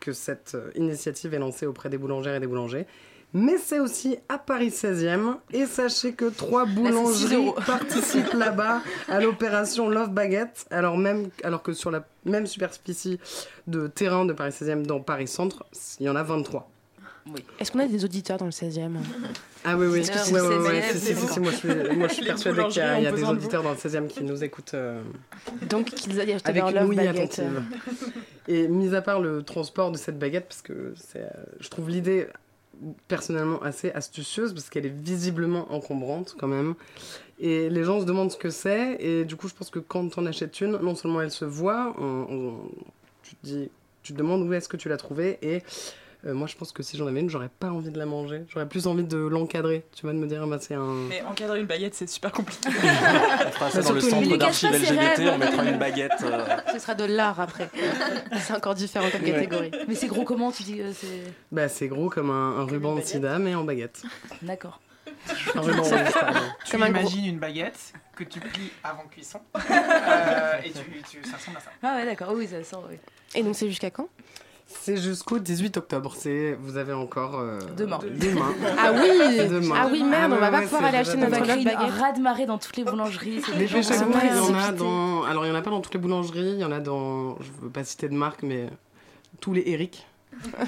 que 0.00 0.12
cette 0.12 0.54
euh, 0.54 0.70
initiative 0.74 1.34
est 1.34 1.38
lancée 1.38 1.66
auprès 1.66 1.88
des 1.90 1.98
boulangères 1.98 2.34
et 2.34 2.40
des 2.40 2.46
boulangers. 2.46 2.86
mais 3.32 3.58
c'est 3.58 3.78
aussi 3.78 4.16
à 4.28 4.38
Paris 4.38 4.70
16e. 4.70 5.36
Et 5.52 5.66
sachez 5.66 6.12
que 6.14 6.24
trois 6.30 6.64
boulangeries 6.64 7.52
participent 7.66 8.32
là-bas 8.44 8.82
à 9.08 9.20
l'opération 9.20 9.88
Love 9.88 10.10
Baguette, 10.10 10.66
alors, 10.70 10.96
même, 10.98 11.28
alors 11.44 11.62
que 11.62 11.72
sur 11.72 11.90
la 11.92 12.04
même 12.24 12.46
superficie 12.46 13.20
de 13.68 13.86
terrain 13.86 14.24
de 14.24 14.32
Paris 14.32 14.50
16e 14.52 14.82
dans 14.84 15.00
Paris 15.00 15.28
Centre, 15.28 15.64
il 16.00 16.06
y 16.06 16.08
en 16.08 16.16
a 16.16 16.22
23. 16.24 16.68
Est-ce 17.60 17.70
qu'on 17.70 17.78
a 17.80 17.86
des 17.86 18.04
auditeurs 18.04 18.38
dans 18.38 18.46
le 18.46 18.50
16e 18.50 18.96
Ah 19.64 19.76
oui, 19.76 19.86
oui. 19.86 20.00
Que 20.02 20.32
Ouais, 20.32 20.40
ouais, 20.40 20.48
c'est 20.50 20.58
ouais, 20.58 20.80
16e, 20.80 20.96
si, 20.96 21.14
si, 21.14 21.32
si, 21.34 21.40
moi, 21.40 21.52
je 21.52 21.56
suis, 21.58 21.68
moi, 21.98 22.08
je 22.08 22.14
suis 22.14 22.24
persuadée 22.32 22.64
qu'il 22.68 22.78
y 22.78 22.80
a, 22.80 22.98
y 23.00 23.06
a 23.06 23.12
des 23.12 23.22
auditeurs 23.24 23.62
dans 23.62 23.70
le 23.70 23.76
16e 23.76 24.08
qui 24.08 24.24
nous 24.24 24.42
écoutent. 24.42 24.72
euh, 24.74 25.02
Donc, 25.68 25.84
qu'ils 25.90 26.18
aillent 26.18 26.32
acheter 26.32 26.48
avec 26.48 26.62
leur 26.62 26.84
une 26.90 26.96
love 26.96 26.96
baguette. 26.96 27.40
Et 28.50 28.66
mis 28.66 28.96
à 28.96 29.00
part 29.00 29.20
le 29.20 29.44
transport 29.44 29.92
de 29.92 29.96
cette 29.96 30.18
baguette, 30.18 30.48
parce 30.48 30.60
que 30.60 30.92
euh, 31.14 31.28
je 31.60 31.68
trouve 31.68 31.88
l'idée 31.88 32.26
personnellement 33.06 33.62
assez 33.62 33.92
astucieuse, 33.92 34.52
parce 34.52 34.68
qu'elle 34.70 34.86
est 34.86 34.88
visiblement 35.02 35.72
encombrante 35.72 36.34
quand 36.36 36.48
même. 36.48 36.74
Et 37.38 37.70
les 37.70 37.84
gens 37.84 38.00
se 38.00 38.06
demandent 38.06 38.32
ce 38.32 38.36
que 38.36 38.50
c'est, 38.50 38.96
et 38.98 39.24
du 39.24 39.36
coup, 39.36 39.46
je 39.46 39.54
pense 39.54 39.70
que 39.70 39.78
quand 39.78 40.18
on 40.18 40.26
achètes 40.26 40.60
une, 40.60 40.72
non 40.78 40.96
seulement 40.96 41.20
elle 41.22 41.30
se 41.30 41.44
voit, 41.44 41.94
tu, 43.22 43.36
te 43.36 43.46
dis, 43.46 43.70
tu 44.02 44.14
demandes 44.14 44.42
où 44.42 44.52
est-ce 44.52 44.68
que 44.68 44.76
tu 44.76 44.88
l'as 44.88 44.96
trouvée, 44.96 45.38
et 45.42 45.62
euh, 46.26 46.34
moi 46.34 46.46
je 46.46 46.56
pense 46.56 46.72
que 46.72 46.82
si 46.82 46.96
j'en 46.96 47.06
avais 47.06 47.20
une, 47.20 47.30
j'aurais 47.30 47.48
pas 47.48 47.68
envie 47.70 47.90
de 47.90 47.98
la 47.98 48.06
manger, 48.06 48.42
j'aurais 48.48 48.68
plus 48.68 48.86
envie 48.86 49.04
de 49.04 49.16
l'encadrer, 49.18 49.84
tu 49.94 50.06
vas 50.06 50.12
de 50.12 50.18
me 50.18 50.26
dire, 50.26 50.46
bah, 50.46 50.58
c'est 50.60 50.74
un... 50.74 51.06
Mais 51.08 51.22
encadrer 51.22 51.60
une 51.60 51.66
baguette, 51.66 51.94
c'est 51.94 52.08
super 52.08 52.32
compliqué. 52.32 52.68
On 52.68 53.50
fera 53.50 53.70
ça 53.70 53.82
dans 53.82 53.92
le 53.92 54.00
centre 54.00 54.36
d'archives 54.36 54.70
LGBT, 54.72 55.30
on 55.34 55.38
mettra 55.38 55.64
une 55.64 55.78
baguette. 55.78 56.12
euh, 56.22 56.46
Ce 56.72 56.78
sera 56.78 56.94
de 56.94 57.04
l'art 57.04 57.40
après. 57.40 57.68
c'est 58.40 58.52
encore 58.54 58.74
différent 58.74 59.08
comme 59.10 59.22
Ouais. 59.22 59.32
catégorie. 59.32 59.70
Mais 59.88 59.94
c'est 59.94 60.06
gros 60.08 60.24
comment 60.24 60.52
tu 60.52 60.62
dis 60.62 60.80
euh, 60.80 60.92
c'est 60.94 61.22
Bah, 61.52 61.68
c'est 61.68 61.88
gros 61.88 62.08
comme 62.10 62.30
un, 62.30 62.58
un 62.60 62.64
ruban 62.64 62.96
de 62.96 63.00
sida, 63.02 63.38
mais 63.38 63.54
en 63.54 63.64
baguette. 63.64 64.02
D'accord. 64.42 64.80
Un 65.54 65.60
ruban 65.60 65.82
rouge, 65.82 65.90
pardon. 66.14 66.40
Tu 66.64 66.72
Comme 66.72 66.82
un 66.82 66.90
gros- 66.90 67.00
imagines 67.02 67.26
une 67.26 67.38
baguette 67.38 67.92
que 68.16 68.24
tu 68.24 68.40
plies 68.40 68.70
avant 68.84 69.04
cuisson 69.10 69.40
euh, 69.70 70.52
et 70.64 70.70
tu, 70.70 70.80
tu- 71.10 71.28
ça 71.28 71.36
ressemble 71.36 71.56
à 71.56 71.60
ça. 71.60 71.70
Ah 71.82 71.96
ouais, 71.96 72.04
d'accord. 72.06 72.32
Oui, 72.34 72.46
ça 72.46 72.62
sent. 72.62 72.76
Oui. 72.88 72.96
Et 73.34 73.42
donc, 73.42 73.54
c'est 73.54 73.68
jusqu'à 73.68 73.90
quand? 73.90 74.08
C'est 74.72 74.96
jusqu'au 74.96 75.38
18 75.38 75.76
octobre. 75.76 76.14
C'est 76.16 76.56
vous 76.60 76.76
avez 76.76 76.92
encore 76.92 77.38
euh, 77.38 77.58
Demain. 77.76 77.98
Demain. 78.02 78.54
Ah 78.78 78.92
oui 78.92 79.48
Demain. 79.48 79.74
Ah 79.76 79.88
oui, 79.90 80.02
merde, 80.02 80.32
on 80.32 80.36
va 80.36 80.50
pas 80.50 80.58
ouais, 80.58 80.64
pouvoir 80.64 80.84
aller 80.84 80.98
acheter 80.98 81.16
notre 81.16 81.32
créer 81.32 81.46
love 81.46 81.58
une 81.58 81.64
baguette. 81.64 82.00
raz-de-marée 82.00 82.46
dans 82.46 82.58
toutes 82.58 82.76
les 82.76 82.84
boulangeries. 82.84 83.42
chaque 83.42 83.84
sont 83.84 84.10
fois, 84.10 84.20
il 84.24 84.36
y 84.36 84.38
en 84.38 84.54
a 84.54 84.72
dans. 84.72 85.24
Alors, 85.24 85.44
il 85.44 85.48
y 85.48 85.52
en 85.52 85.56
a 85.56 85.62
pas 85.62 85.70
dans 85.70 85.80
toutes 85.80 85.94
les 85.94 86.00
boulangeries. 86.00 86.52
Il 86.52 86.58
y 86.58 86.64
en 86.64 86.72
a 86.72 86.80
dans. 86.80 87.36
Je 87.40 87.50
veux 87.62 87.70
pas 87.70 87.84
citer 87.84 88.08
de 88.08 88.14
marque, 88.14 88.42
mais 88.42 88.70
tous 89.40 89.52
les 89.52 89.64
Eric. 89.66 90.06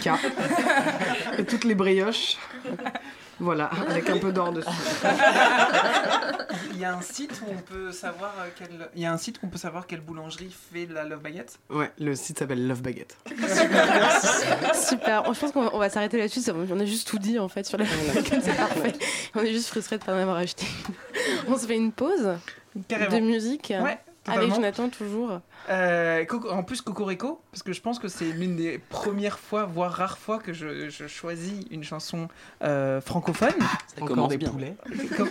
K. 0.03 0.11
Et 1.38 1.45
toutes 1.45 1.65
les 1.65 1.75
brioches. 1.75 2.37
Voilà, 3.41 3.71
avec 3.88 4.09
un 4.11 4.19
peu 4.19 4.33
d'or 4.33 4.53
dessus. 4.53 4.69
Il 6.83 6.87
y 6.87 6.88
a 6.88 6.97
un 6.97 7.01
site 7.01 7.40
où 7.47 7.51
on 7.53 7.61
peut 7.62 7.92
savoir 7.92 8.35
euh, 8.40 8.49
quelle, 8.59 8.88
il 8.97 9.03
y 9.03 9.07
a 9.07 9.12
un 9.12 9.16
site 9.16 9.37
où 9.40 9.47
on 9.47 9.49
peut 9.49 9.57
savoir 9.57 9.87
quelle 9.87 10.01
boulangerie 10.01 10.53
fait 10.73 10.87
de 10.87 10.92
la 10.95 11.05
love 11.05 11.21
baguette? 11.23 11.61
Ouais, 11.71 11.92
le 12.01 12.16
site 12.16 12.40
s'appelle 12.40 12.66
Love 12.66 12.83
Baguette. 12.83 13.16
Super. 14.75 15.33
Je 15.33 15.38
pense 15.38 15.53
qu'on 15.53 15.71
on 15.73 15.79
va 15.79 15.88
s'arrêter 15.90 16.18
là-dessus. 16.18 16.40
On 16.51 16.81
a 16.81 16.85
juste 16.85 17.07
tout 17.07 17.21
dit 17.21 17.38
en 17.38 17.47
fait 17.47 17.64
sur 17.64 17.79
la 17.79 17.85
C'est 17.87 18.57
parfait. 18.57 18.95
On 19.37 19.42
est 19.42 19.53
juste 19.53 19.68
frustrés 19.68 19.99
de 19.99 20.03
pas 20.03 20.12
en 20.12 20.18
avoir 20.18 20.38
acheté. 20.38 20.66
On 21.47 21.57
se 21.57 21.66
fait 21.68 21.77
une 21.77 21.92
pause 21.92 22.31
Carrément. 22.88 23.14
de 23.16 23.21
musique 23.21 23.73
Ouais, 23.81 24.01
avec 24.26 24.37
totalement. 24.40 24.54
Jonathan 24.54 24.88
toujours. 24.88 25.40
Euh, 25.68 26.24
en 26.50 26.62
plus 26.62 26.80
Cocorico, 26.80 27.40
parce 27.50 27.62
que 27.62 27.72
je 27.72 27.80
pense 27.80 27.98
que 27.98 28.08
c'est 28.08 28.30
l'une 28.32 28.56
des 28.56 28.78
premières 28.78 29.38
fois, 29.38 29.64
voire 29.64 29.92
rares 29.92 30.18
fois 30.18 30.38
que 30.38 30.52
je, 30.52 30.88
je 30.90 31.06
choisis 31.06 31.64
une 31.70 31.82
chanson 31.85 32.28
euh, 32.62 33.00
francophone. 33.00 33.50
Ça 33.96 34.04
commence 34.06 34.35
bien. 34.37 34.52
Comme- 35.16 35.30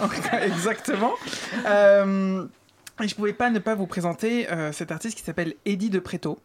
Exactement. 0.42 1.12
Euh, 1.66 2.44
et 3.02 3.08
je 3.08 3.14
pouvais 3.14 3.32
pas 3.32 3.50
ne 3.50 3.58
pas 3.58 3.74
vous 3.74 3.86
présenter 3.86 4.50
euh, 4.50 4.72
cet 4.72 4.92
artiste 4.92 5.16
qui 5.18 5.24
s'appelle 5.24 5.54
Eddie 5.64 5.90
de 5.90 5.98
Preto. 5.98 6.38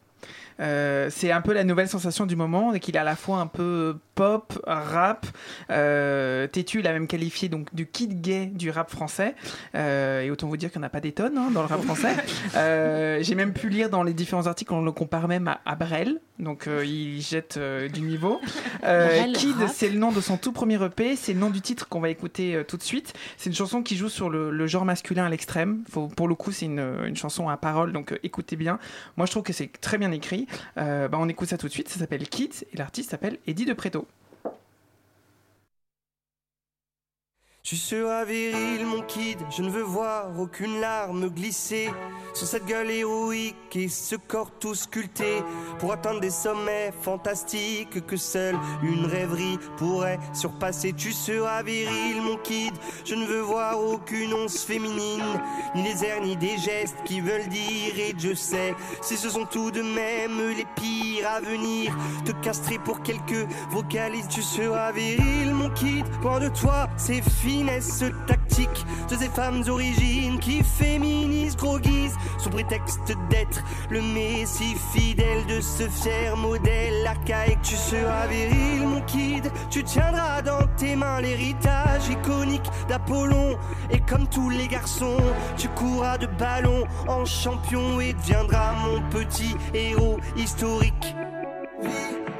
Euh, 0.60 1.08
c'est 1.10 1.32
un 1.32 1.42
peu 1.42 1.54
la 1.54 1.64
nouvelle 1.64 1.88
sensation 1.88 2.26
du 2.26 2.36
moment 2.36 2.74
et 2.74 2.80
qu'il 2.80 2.96
est 2.96 3.00
à 3.00 3.04
la 3.04 3.16
fois 3.16 3.38
un 3.38 3.48
peu 3.48 3.98
pop, 4.16 4.60
rap, 4.68 5.26
euh, 5.70 6.48
têtu, 6.48 6.80
il 6.80 6.88
a 6.88 6.92
même 6.92 7.08
qualifié 7.08 7.48
donc 7.48 7.74
du 7.74 7.86
kid 7.88 8.20
gay 8.20 8.48
du 8.48 8.70
rap 8.70 8.90
français. 8.92 9.36
Euh, 9.76 10.22
et 10.22 10.32
autant 10.32 10.48
vous 10.48 10.58
dire 10.58 10.72
qu'il 10.72 10.80
n'y 10.82 10.86
en 10.86 10.88
a 10.88 10.90
pas 10.90 11.00
des 11.00 11.14
tonnes 11.14 11.38
hein, 11.38 11.52
dans 11.52 11.62
le 11.62 11.68
rap 11.68 11.82
français. 11.82 12.16
Euh, 12.56 13.20
J'ai 13.22 13.36
même 13.36 13.54
pu 13.54 13.70
lire 13.70 13.90
dans 13.90 14.04
les 14.04 14.14
différents 14.14 14.48
articles 14.48 14.70
qu'on 14.70 14.82
le 14.82 14.92
compare 14.92 15.28
même 15.28 15.48
à, 15.48 15.62
à 15.66 15.76
Brel, 15.76 16.20
donc 16.40 16.68
il 16.68 17.22
jette 17.22 17.60
du 17.94 18.02
niveau. 18.02 18.42
Kid, 19.34 19.56
c'est 19.72 19.90
le 19.90 20.00
nom 20.00 20.12
de 20.12 20.20
son 20.20 20.38
tout 20.38 20.52
premier 20.52 20.84
EP, 20.84 21.16
c'est 21.16 21.34
le 21.34 21.40
nom 21.40 21.50
du 21.50 21.62
titre 21.62 21.88
qu'on 21.88 22.00
va 22.00 22.10
écouter 22.10 22.64
tout 22.68 22.78
de 22.78 22.84
suite. 22.84 23.14
C'est 23.38 23.50
une 23.50 23.56
chanson 23.56 23.84
qui 23.84 23.96
joue 23.96 24.10
sur 24.10 24.30
le, 24.30 24.50
le 24.50 24.68
genre 24.68 24.84
masculin 24.86 25.26
à 25.26 25.30
l'extrême. 25.30 25.84
Pour 26.16 26.28
le 26.28 26.36
coup, 26.36 26.52
c'est 26.52 26.66
une, 26.66 26.84
une 27.06 27.16
chanson 27.16 27.50
à 27.50 27.58
parole, 27.58 27.94
donc 27.94 28.18
écoutez 28.24 28.56
bien. 28.56 28.80
Moi, 29.16 29.26
je 29.26 29.32
trouve 29.32 29.44
que 29.44 29.54
c'est 29.54 29.70
très 29.80 29.98
bien 29.98 30.09
écrit. 30.12 30.48
Euh, 30.78 31.08
bah, 31.08 31.18
on 31.20 31.30
écoute 31.30 31.50
ça 31.50 31.58
tout 31.58 31.68
de 31.68 31.72
suite. 31.72 31.90
Ça 31.90 32.00
s'appelle 32.00 32.28
Kids 32.28 32.66
et 32.74 32.78
l'artiste 32.78 33.12
s'appelle 33.12 33.38
Eddie 33.48 33.66
de 33.66 33.74
Preto. 33.74 34.08
Tu 37.62 37.76
seras 37.76 38.24
viril, 38.24 38.86
mon 38.86 39.02
kid, 39.02 39.38
je 39.52 39.62
ne 39.62 39.70
veux 39.70 39.84
voir 39.84 40.40
aucune 40.40 40.80
larme 40.80 41.30
glisser 41.30 41.90
sur 42.34 42.48
cette 42.48 42.66
gueule 42.66 42.90
héroïque 42.90 43.76
et 43.76 43.90
ce 43.90 44.16
corps 44.16 44.52
tout 44.60 44.74
sculpté 44.74 45.44
pour 45.78 45.92
atteindre 45.92 46.22
des 46.22 46.30
sommets 46.30 46.94
fantastiques 47.02 48.06
que 48.08 48.16
seule 48.16 48.58
une 48.82 49.06
rêverie 49.06 49.60
pourrait 49.78 50.20
surpasser. 50.34 50.94
Tu 50.94 51.12
seras 51.12 51.62
viril, 51.62 52.22
mon 52.22 52.38
kid, 52.38 52.74
je 53.04 53.14
ne 53.14 53.26
veux 53.26 53.42
voir 53.42 53.80
aucune 53.80 54.34
once 54.34 54.64
féminine, 54.64 55.22
ni 55.76 55.84
les 55.84 56.06
airs 56.06 56.22
ni 56.22 56.38
des 56.38 56.58
gestes 56.58 57.04
qui 57.04 57.20
veulent 57.20 57.50
dire. 57.50 58.00
Et 58.00 58.16
je 58.18 58.34
sais 58.34 58.74
si 59.02 59.18
ce 59.18 59.30
sont 59.30 59.46
tout 59.46 59.70
de 59.70 59.82
même 59.82 60.56
les 60.56 60.66
pires 60.76 61.30
à 61.30 61.42
venir, 61.42 61.94
te 62.24 62.32
castrer 62.42 62.80
pour 62.80 63.04
quelques 63.04 63.46
vocalises. 63.70 64.30
Tu 64.30 64.42
seras 64.42 64.94
viril, 64.94 65.54
mon 65.54 65.70
kid, 65.72 66.06
loin 66.24 66.40
de 66.40 66.50
toi, 66.50 66.88
c'est 66.96 67.22
finesse 67.50 68.04
tactique 68.28 68.86
de 69.10 69.16
ces 69.16 69.30
femmes 69.30 69.64
origines 69.68 70.38
qui 70.40 70.62
féminisent, 70.64 71.56
droguisent 71.56 72.18
sous 72.38 72.52
prétexte 72.52 73.12
d'être 73.30 73.64
le 73.90 74.02
messie 74.02 74.76
fidèle 74.94 75.48
de 75.48 75.60
ce 75.60 75.88
fier 75.88 76.38
modèle 76.38 77.08
archaïque. 77.08 77.62
Tu 77.64 77.76
seras 77.76 78.28
viril, 78.28 78.88
mon 78.88 79.02
kid, 79.02 79.52
tu 79.72 79.84
tiendras 79.84 80.44
dans 80.44 80.68
tes 80.78 80.96
mains 80.96 81.22
l'héritage 81.22 82.08
iconique 82.10 82.70
d'Apollon. 82.88 83.58
Et 83.90 84.00
comme 84.00 84.28
tous 84.28 84.52
les 84.52 84.68
garçons, 84.68 85.18
tu 85.58 85.70
courras 85.70 86.20
de 86.20 86.28
ballon 86.28 86.86
en 87.08 87.26
champion 87.26 88.00
et 88.00 88.14
deviendras 88.14 88.74
mon 88.86 89.02
petit 89.10 89.56
héros 89.74 90.20
historique. 90.38 91.16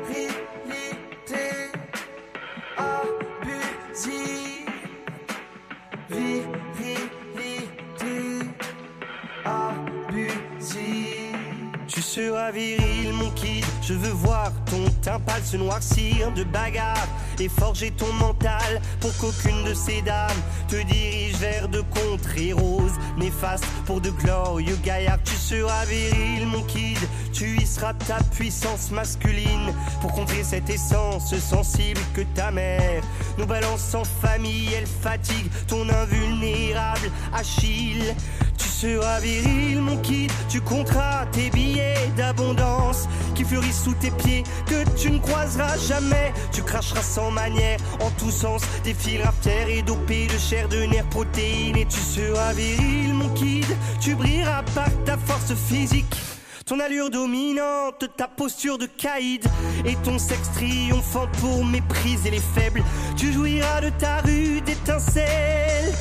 Virilité 0.08 1.48
abusive. 2.78 4.39
Tu 12.12 12.22
seras 12.26 12.50
viril, 12.50 13.14
mon 13.14 13.30
kid. 13.32 13.64
Je 13.84 13.94
veux 13.94 14.10
voir 14.10 14.52
ton 14.66 14.84
teint 15.04 15.20
se 15.44 15.58
noircir 15.58 16.32
de 16.34 16.44
bagarre 16.44 17.08
et 17.40 17.48
forger 17.48 17.92
ton 17.92 18.12
mental 18.14 18.82
pour 19.00 19.16
qu'aucune 19.18 19.64
de 19.64 19.76
ces 19.76 20.02
dames 20.02 20.42
te 20.68 20.76
dirige 20.76 21.36
vers 21.36 21.70
de 21.70 21.82
contrées 21.82 22.54
roses 22.54 22.98
néfastes 23.18 23.66
pour 23.86 24.02
de 24.02 24.10
glorieux 24.10 24.78
gaillards. 24.84 25.22
Tu 25.24 25.36
seras 25.36 25.86
viril, 25.86 26.48
mon 26.48 26.64
kid. 26.64 26.98
Tu 27.32 27.62
y 27.62 27.66
seras 27.68 27.94
ta 27.94 28.18
puissance 28.32 28.90
masculine 28.90 29.72
pour 30.02 30.12
contrer 30.12 30.44
cette 30.44 30.70
essence 30.70 31.38
sensible 31.38 32.02
que 32.16 32.22
ta 32.34 32.50
mère 32.50 33.04
nous 33.38 33.46
balance 33.46 33.94
en 33.94 34.04
famille. 34.04 34.74
Elle 34.76 34.88
fatigue 34.88 35.52
ton 35.68 35.88
invulnérable 35.88 37.12
Achille. 37.34 38.16
Tu 38.60 38.68
seras 38.68 39.20
viril, 39.20 39.82
mon 39.82 39.98
kid, 39.98 40.32
tu 40.50 40.62
compteras 40.62 41.26
tes 41.32 41.50
billets 41.50 42.12
d'abondance 42.16 43.08
qui 43.34 43.44
fleurissent 43.46 43.84
sous 43.84 43.94
tes 43.94 44.12
pieds, 44.12 44.44
que 44.66 44.84
tu 44.98 45.12
ne 45.12 45.20
croiseras 45.20 45.78
jamais. 45.78 46.34
Tu 46.52 46.62
cracheras 46.62 47.02
sans 47.02 47.32
manière, 47.32 47.80
en 48.02 48.10
tous 48.12 48.32
sens, 48.32 48.62
des 48.84 48.94
fils 48.94 49.22
terre 49.42 49.70
et 49.70 49.82
dopés 49.82 50.28
de 50.28 50.38
chair, 50.38 50.68
de 50.68 50.84
nerfs, 50.84 51.10
protéines. 51.10 51.78
Et 51.78 51.86
tu 51.86 52.00
seras 52.00 52.54
viril, 52.54 53.14
mon 53.14 53.30
kid, 53.30 53.66
tu 54.02 54.14
brilleras 54.16 54.64
par 54.76 54.90
ta 55.06 55.18
force 55.18 55.54
physique. 55.56 56.16
Ton 56.66 56.80
allure 56.82 57.10
dominante, 57.10 58.06
ta 58.16 58.28
posture 58.28 58.78
de 58.78 58.86
caïd 58.86 59.44
et 59.86 59.96
ton 60.04 60.20
sexe 60.20 60.52
triomphant 60.54 61.28
pour 61.40 61.66
mépriser 61.66 62.30
les 62.30 62.42
faibles. 62.42 62.84
Tu 63.16 63.32
jouiras 63.34 63.82
de 63.82 63.90
ta 63.90 64.20
rude 64.20 64.70
étincelle. 64.70 65.96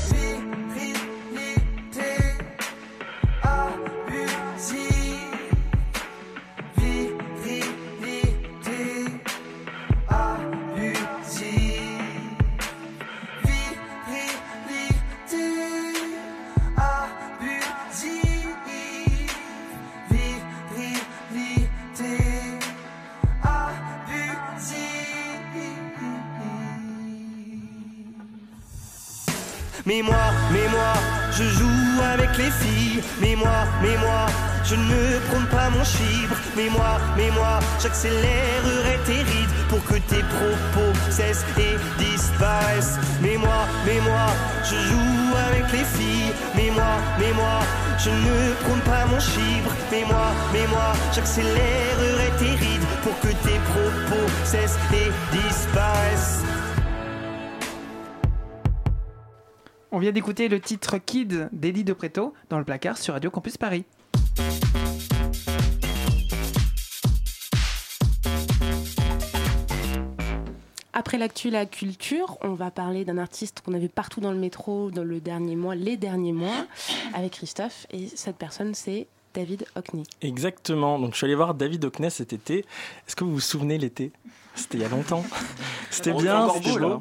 Mais 29.89 30.03
moi, 30.03 30.93
je 31.33 31.45
joue 31.45 32.03
avec 32.13 32.37
les 32.37 32.51
filles. 32.51 33.03
Mais 33.21 33.35
moi, 33.35 33.65
mais 33.83 33.97
moi, 33.97 34.27
je 34.63 34.75
ne 34.75 35.19
prône 35.29 35.47
pas 35.47 35.71
mon 35.71 35.83
chibre. 35.83 36.37
Mais 36.57 36.69
moi, 36.69 37.01
mais 37.17 37.31
moi, 37.31 37.59
j'accélérerai 37.81 38.99
tes 39.07 39.23
rides 39.31 39.57
pour 39.71 39.83
que 39.85 39.95
tes 39.95 40.23
propos 40.35 40.93
cessent 41.11 41.45
et 41.59 41.77
disparaissent. 41.99 42.99
Mais 43.23 43.39
moi, 43.39 43.61
mais 43.87 44.01
moi, 44.01 44.27
je 44.69 44.77
joue 44.89 45.37
avec 45.49 45.73
les 45.73 45.87
filles. 45.97 46.33
Mais 46.55 46.71
moi, 46.71 46.95
mais 47.19 47.33
moi, 47.33 47.61
je 47.99 48.11
ne 48.11 48.53
prône 48.65 48.85
pas 48.93 49.07
mon 49.07 49.21
chibre. 49.21 49.71
Mais 49.91 50.05
moi, 50.05 50.29
mais 50.53 50.67
moi, 50.69 50.93
j'accélérerai 51.15 52.31
tes 52.39 52.55
rides 52.63 52.89
pour 53.03 53.19
que 53.21 53.33
tes 53.47 53.59
propos 53.71 54.27
cessent 54.45 54.79
et 54.93 55.11
disparaissent. 55.33 56.43
On 59.91 59.99
vient 59.99 60.13
d'écouter 60.13 60.49
le 60.49 60.61
titre 60.61 60.99
Kid 60.99 61.49
d'Elie 61.51 61.83
de 61.83 61.95
Preto 61.95 62.35
dans 62.51 62.59
le 62.59 62.65
placard 62.65 62.99
sur 62.99 63.15
Radio 63.15 63.31
Campus 63.31 63.57
Paris. 63.57 63.87
Après 70.93 71.17
l'actu, 71.17 71.49
la 71.49 71.65
culture, 71.65 72.37
on 72.43 72.53
va 72.53 72.71
parler 72.71 73.07
d'un 73.07 73.17
artiste 73.17 73.63
qu'on 73.63 73.73
a 73.73 73.79
vu 73.79 73.89
partout 73.89 74.21
dans 74.21 74.33
le 74.33 74.39
métro 74.39 74.91
dans 74.91 75.05
le 75.05 75.21
dernier 75.21 75.57
mois, 75.57 75.75
les 75.75 75.97
derniers 75.97 76.33
mois, 76.33 76.67
avec 77.15 77.33
Christophe. 77.33 77.87
Et 77.91 78.09
cette 78.09 78.37
personne, 78.37 78.75
c'est 78.75 79.07
David 79.39 79.67
Hockney. 79.77 80.03
Exactement. 80.21 80.99
Donc 80.99 81.13
je 81.13 81.19
suis 81.19 81.25
allé 81.25 81.37
voir 81.37 81.55
David 81.55 81.85
Hockney 81.85 82.11
cet 82.11 82.33
été. 82.33 82.65
Est-ce 83.07 83.15
que 83.15 83.23
vous 83.23 83.35
vous 83.35 83.41
souvenez 83.41 83.79
l'été? 83.79 84.11
C'était 84.57 84.79
il 84.79 84.81
y 84.81 84.85
a 84.85 84.89
longtemps. 84.89 85.25
C'était 85.91 86.13
bien. 86.13 86.49
C'était 86.55 86.71
beau, 86.71 86.79
là. 86.79 87.01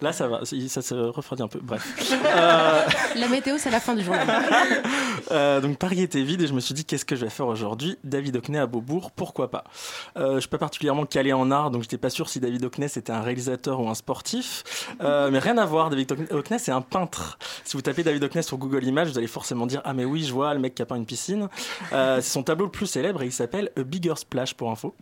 Là, 0.00 0.12
ça 0.14 0.26
va, 0.26 0.40
ça 0.44 0.82
se 0.82 0.94
refroidit 0.94 1.42
un 1.42 1.48
peu. 1.48 1.60
Bref. 1.62 1.86
Euh... 2.26 2.86
La 3.16 3.28
météo, 3.28 3.56
c'est 3.58 3.70
la 3.70 3.80
fin 3.80 3.94
du 3.94 4.02
journal. 4.02 4.26
euh, 5.30 5.60
donc 5.60 5.78
Paris 5.78 6.00
était 6.00 6.22
vide 6.22 6.42
et 6.42 6.46
je 6.46 6.52
me 6.52 6.60
suis 6.60 6.74
dit 6.74 6.84
qu'est-ce 6.84 7.04
que 7.04 7.16
je 7.16 7.24
vais 7.24 7.30
faire 7.30 7.46
aujourd'hui? 7.46 7.98
David 8.04 8.36
Hockney 8.36 8.58
à 8.58 8.66
Beaubourg, 8.66 9.10
pourquoi 9.10 9.50
pas? 9.50 9.64
Euh, 10.16 10.34
Je 10.36 10.40
suis 10.40 10.48
pas 10.48 10.58
particulièrement 10.58 11.06
calé 11.06 11.32
en 11.32 11.50
art, 11.50 11.70
donc 11.70 11.82
j'étais 11.82 11.98
pas 11.98 12.10
sûr 12.10 12.28
si 12.28 12.40
David 12.40 12.64
Hockney 12.64 12.88
c'était 12.88 13.12
un 13.12 13.20
réalisateur 13.20 13.80
ou 13.80 13.88
un 13.88 13.94
sportif. 13.94 14.94
Euh, 15.00 15.30
mais 15.30 15.38
rien 15.38 15.58
à 15.58 15.64
voir. 15.64 15.90
David 15.90 16.12
Hockney, 16.30 16.58
c'est 16.58 16.72
un 16.72 16.80
peintre. 16.80 17.38
Si 17.64 17.76
vous 17.76 17.82
tapez 17.82 18.02
David 18.02 18.22
Hockney 18.24 18.42
sur 18.42 18.58
Google 18.58 18.84
Images, 18.84 19.08
vous 19.08 19.18
allez 19.18 19.26
forcément 19.26 19.66
dire 19.66 19.80
ah 19.84 19.94
mais 19.94 20.04
oui, 20.04 20.24
je 20.24 20.32
vois 20.32 20.52
le 20.54 20.60
mec 20.60 20.74
qui 20.74 20.82
a 20.82 20.86
peint 20.86 20.96
une 20.96 21.06
piscine. 21.06 21.48
C'est 21.90 22.22
son 22.22 22.42
tableau 22.42 22.66
le 22.66 22.70
plus 22.70 22.86
célèbre 22.86 23.22
et 23.22 23.26
il 23.26 23.32
s'appelle 23.32 23.70
A 23.76 23.82
Bigger 23.82 24.14
Splash 24.16 24.54
pour 24.54 24.70
info. 24.70 24.94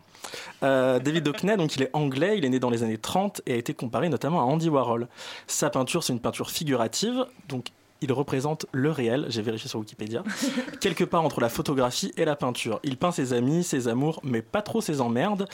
David 0.62 1.29
Hockney, 1.29 1.57
donc 1.57 1.77
il 1.77 1.83
est 1.83 1.91
anglais, 1.93 2.39
il 2.39 2.45
est 2.45 2.49
né 2.49 2.59
dans 2.59 2.70
les 2.70 2.83
années 2.83 2.99
30 2.99 3.43
et 3.47 3.53
a 3.53 3.57
été 3.57 3.75
comparé 3.75 4.09
notamment 4.09 4.41
à 4.41 4.45
Andy 4.45 4.68
Warhol. 4.68 5.09
Sa 5.47 5.70
peinture, 5.70 6.03
c'est 6.03 6.12
une 6.12 6.20
peinture 6.20 6.51
figurative, 6.51 7.27
donc 7.49 7.66
il 8.01 8.12
représente 8.12 8.66
le 8.72 8.90
réel, 8.90 9.26
j'ai 9.28 9.42
vérifié 9.42 9.68
sur 9.68 9.78
Wikipédia, 9.78 10.22
quelque 10.80 11.05
part 11.05 11.24
entre 11.24 11.40
la 11.40 11.49
photographie 11.49 12.12
et 12.16 12.24
la 12.24 12.36
peinture. 12.36 12.80
Il 12.82 12.97
peint 12.97 13.12
ses 13.12 13.32
amis, 13.32 13.64
ses 13.64 13.88
amours, 13.88 14.20
mais 14.22 14.42
pas 14.42 14.62
trop 14.62 14.80
ses 14.80 15.01
emmerdes, 15.01 15.49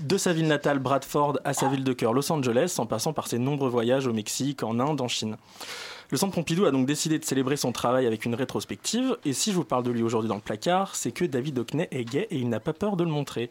de 0.00 0.18
sa 0.18 0.32
ville 0.32 0.48
natale 0.48 0.78
Bradford 0.78 1.38
à 1.44 1.54
sa 1.54 1.68
ville 1.68 1.84
de 1.84 1.92
cœur 1.92 2.12
Los 2.12 2.30
Angeles, 2.30 2.74
en 2.78 2.86
passant 2.86 3.12
par 3.12 3.26
ses 3.26 3.38
nombreux 3.38 3.70
voyages 3.70 4.06
au 4.06 4.12
Mexique, 4.12 4.62
en 4.62 4.80
Inde, 4.80 5.00
en 5.00 5.08
Chine. 5.08 5.36
Le 6.10 6.16
Centre 6.16 6.34
Pompidou 6.34 6.64
a 6.64 6.70
donc 6.70 6.86
décidé 6.86 7.18
de 7.18 7.24
célébrer 7.24 7.58
son 7.58 7.70
travail 7.70 8.06
avec 8.06 8.24
une 8.24 8.34
rétrospective, 8.34 9.18
et 9.26 9.34
si 9.34 9.50
je 9.50 9.56
vous 9.56 9.64
parle 9.64 9.82
de 9.82 9.90
lui 9.90 10.02
aujourd'hui 10.02 10.30
dans 10.30 10.36
le 10.36 10.40
placard, 10.40 10.96
c'est 10.96 11.12
que 11.12 11.26
David 11.26 11.58
Hockney 11.58 11.86
est 11.90 12.04
gay 12.04 12.26
et 12.30 12.38
il 12.38 12.48
n'a 12.48 12.60
pas 12.60 12.72
peur 12.72 12.96
de 12.96 13.04
le 13.04 13.10
montrer. 13.10 13.50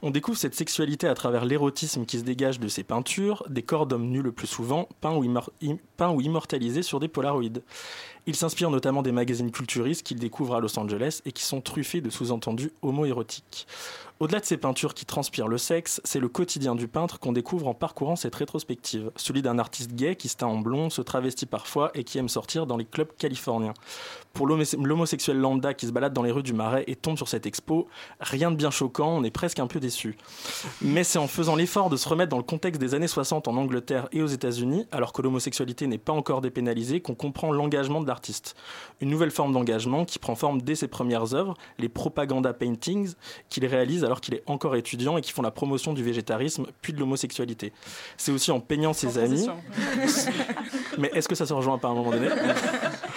On 0.00 0.10
découvre 0.10 0.38
cette 0.38 0.54
sexualité 0.54 1.06
à 1.06 1.12
travers 1.12 1.44
l'érotisme 1.44 2.06
qui 2.06 2.18
se 2.18 2.24
dégage 2.24 2.60
de 2.60 2.68
ses 2.68 2.82
peintures, 2.82 3.44
des 3.50 3.62
corps 3.62 3.86
d'hommes 3.86 4.08
nus 4.08 4.22
le 4.22 4.32
plus 4.32 4.46
souvent, 4.46 4.88
peints 5.02 5.12
ou, 5.12 6.20
immortalisés 6.22 6.82
sur 6.82 6.98
des 6.98 7.08
polaroïdes. 7.08 7.62
Il 8.26 8.34
s'inspire 8.34 8.70
notamment 8.70 9.02
des 9.02 9.12
magazines 9.12 9.50
culturistes 9.50 10.02
qu'il 10.02 10.18
découvre 10.18 10.54
à 10.54 10.60
Los 10.60 10.78
Angeles 10.78 11.20
et 11.26 11.32
qui 11.32 11.42
sont 11.42 11.60
truffés 11.60 12.00
de 12.00 12.08
sous-entendus 12.08 12.72
homo-érotiques. 12.80 13.66
Au-delà 14.20 14.40
de 14.40 14.44
ces 14.44 14.56
peintures 14.56 14.94
qui 14.94 15.06
transpirent 15.06 15.46
le 15.46 15.58
sexe, 15.58 16.00
c'est 16.02 16.18
le 16.18 16.28
quotidien 16.28 16.74
du 16.74 16.88
peintre 16.88 17.20
qu'on 17.20 17.30
découvre 17.30 17.68
en 17.68 17.74
parcourant 17.74 18.16
cette 18.16 18.34
rétrospective. 18.34 19.12
Celui 19.14 19.42
d'un 19.42 19.60
artiste 19.60 19.92
gay 19.92 20.16
qui 20.16 20.28
se 20.28 20.36
teint 20.36 20.48
en 20.48 20.58
blond, 20.58 20.90
se 20.90 21.02
travestit 21.02 21.46
parfois 21.46 21.92
et 21.94 22.02
qui 22.02 22.18
aime 22.18 22.28
sortir 22.28 22.66
dans 22.66 22.76
les 22.76 22.84
clubs 22.84 23.14
californiens. 23.16 23.74
Pour 24.32 24.46
l'homosexuel 24.46 25.38
lambda 25.38 25.74
qui 25.74 25.86
se 25.86 25.92
balade 25.92 26.12
dans 26.12 26.22
les 26.22 26.30
rues 26.30 26.42
du 26.42 26.52
Marais 26.52 26.84
et 26.86 26.94
tombe 26.94 27.16
sur 27.16 27.28
cette 27.28 27.46
expo, 27.46 27.88
rien 28.20 28.50
de 28.50 28.56
bien 28.56 28.70
choquant, 28.70 29.08
on 29.08 29.24
est 29.24 29.30
presque 29.30 29.58
un 29.58 29.66
peu 29.66 29.80
déçu. 29.80 30.16
Mais 30.80 31.02
c'est 31.04 31.18
en 31.18 31.26
faisant 31.26 31.56
l'effort 31.56 31.90
de 31.90 31.96
se 31.96 32.08
remettre 32.08 32.30
dans 32.30 32.36
le 32.36 32.42
contexte 32.42 32.80
des 32.80 32.94
années 32.94 33.08
60 33.08 33.48
en 33.48 33.56
Angleterre 33.56 34.08
et 34.12 34.22
aux 34.22 34.26
États-Unis, 34.26 34.86
alors 34.92 35.12
que 35.12 35.22
l'homosexualité 35.22 35.86
n'est 35.86 35.98
pas 35.98 36.12
encore 36.12 36.40
dépénalisée, 36.40 37.00
qu'on 37.00 37.14
comprend 37.14 37.52
l'engagement 37.52 38.00
de 38.00 38.06
l'artiste. 38.06 38.54
Une 39.00 39.10
nouvelle 39.10 39.30
forme 39.30 39.52
d'engagement 39.52 40.04
qui 40.04 40.18
prend 40.18 40.34
forme 40.34 40.62
dès 40.62 40.74
ses 40.74 40.88
premières 40.88 41.34
œuvres, 41.34 41.54
les 41.78 41.88
propaganda 41.88 42.52
paintings, 42.52 43.14
qu'il 43.48 43.66
réalise 43.66 44.04
alors 44.04 44.20
qu'il 44.20 44.34
est 44.34 44.42
encore 44.46 44.76
étudiant 44.76 45.16
et 45.16 45.20
qui 45.20 45.32
font 45.32 45.42
la 45.42 45.50
promotion 45.50 45.92
du 45.92 46.02
végétarisme 46.02 46.66
puis 46.80 46.92
de 46.92 47.00
l'homosexualité. 47.00 47.72
C'est 48.16 48.32
aussi 48.32 48.50
en 48.50 48.60
peignant 48.60 48.92
ses 48.92 49.18
amis. 49.18 49.46
Mais 50.98 51.10
est-ce 51.14 51.28
que 51.28 51.34
ça 51.34 51.46
se 51.46 51.52
rejoint 51.52 51.78
pas 51.78 51.88
à 51.88 51.90
un 51.90 51.94
moment 51.94 52.10
donné? 52.10 52.28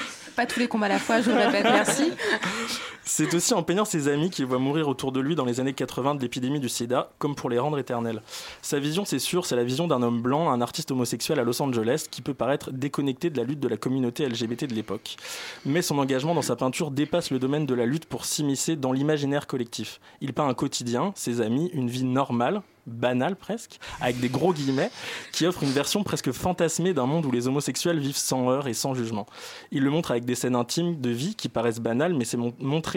Tous 0.46 0.60
les 0.60 0.68
combats 0.68 0.88
à 0.88 0.90
la 0.90 1.00
fois, 1.00 1.22
je 1.22 1.30
le 1.30 1.38
répète, 1.38 1.64
merci. 1.64 2.12
C'est 3.14 3.34
aussi 3.34 3.54
en 3.54 3.62
peignant 3.62 3.84
ses 3.84 4.08
amis 4.08 4.30
qu'il 4.30 4.46
voit 4.46 4.58
mourir 4.58 4.88
autour 4.88 5.12
de 5.12 5.20
lui 5.20 5.36
dans 5.36 5.44
les 5.44 5.60
années 5.60 5.74
80 5.74 6.16
de 6.16 6.22
l'épidémie 6.22 6.62
du 6.62 6.70
sida, 6.70 7.12
comme 7.20 7.36
pour 7.36 7.50
les 7.50 7.60
rendre 7.60 7.78
éternels. 7.78 8.22
Sa 8.62 8.80
vision, 8.80 9.04
c'est 9.04 9.20
sûr, 9.20 9.46
c'est 9.46 9.58
la 9.58 9.66
vision 9.66 9.86
d'un 9.86 10.02
homme 10.02 10.22
blanc, 10.22 10.50
un 10.50 10.62
artiste 10.62 10.92
homosexuel 10.92 11.38
à 11.38 11.44
Los 11.44 11.62
Angeles, 11.62 12.06
qui 12.10 12.22
peut 12.22 12.34
paraître 12.34 12.72
déconnecté 12.72 13.30
de 13.30 13.38
la 13.38 13.44
lutte 13.44 13.60
de 13.60 13.68
la 13.68 13.76
communauté 13.76 14.26
LGBT 14.26 14.64
de 14.64 14.76
l'époque. 14.76 15.18
Mais 15.66 15.82
son 15.82 15.98
engagement 15.98 16.34
dans 16.34 16.42
sa 16.42 16.56
peinture 16.56 16.90
dépasse 16.90 17.32
le 17.32 17.40
domaine 17.40 17.66
de 17.66 17.74
la 17.74 17.86
lutte 17.86 18.06
pour 18.06 18.24
s'immiscer 18.24 18.78
dans 18.78 18.94
l'imaginaire 18.94 19.46
collectif. 19.46 20.00
Il 20.22 20.32
peint 20.32 20.48
un 20.48 20.54
quotidien, 20.54 21.12
ses 21.14 21.42
amis, 21.42 21.70
une 21.74 21.90
vie 21.90 22.06
normale, 22.06 22.62
banale 22.88 23.36
presque, 23.36 23.80
avec 24.00 24.20
des 24.20 24.30
gros 24.30 24.54
guillemets, 24.54 24.92
qui 25.32 25.46
offre 25.46 25.64
une 25.64 25.72
version 25.72 26.04
presque 26.04 26.32
fantasmée 26.32 26.94
d'un 26.94 27.06
monde 27.06 27.26
où 27.26 27.32
les 27.32 27.48
homosexuels 27.48 28.00
vivent 28.00 28.18
sans 28.18 28.50
heurts 28.50 28.68
et 28.68 28.74
sans 28.74 28.94
jugement. 28.94 29.28
Il 29.72 29.84
le 29.84 29.90
montre 29.90 30.12
avec 30.12 30.26
des 30.26 30.36
scènes 30.36 30.56
intimes 30.56 31.00
de 31.00 31.10
vie 31.10 31.36
qui 31.36 31.50
paraissent 31.50 31.80
banales, 31.80 32.14
mais 32.14 32.26
c'est 32.26 32.38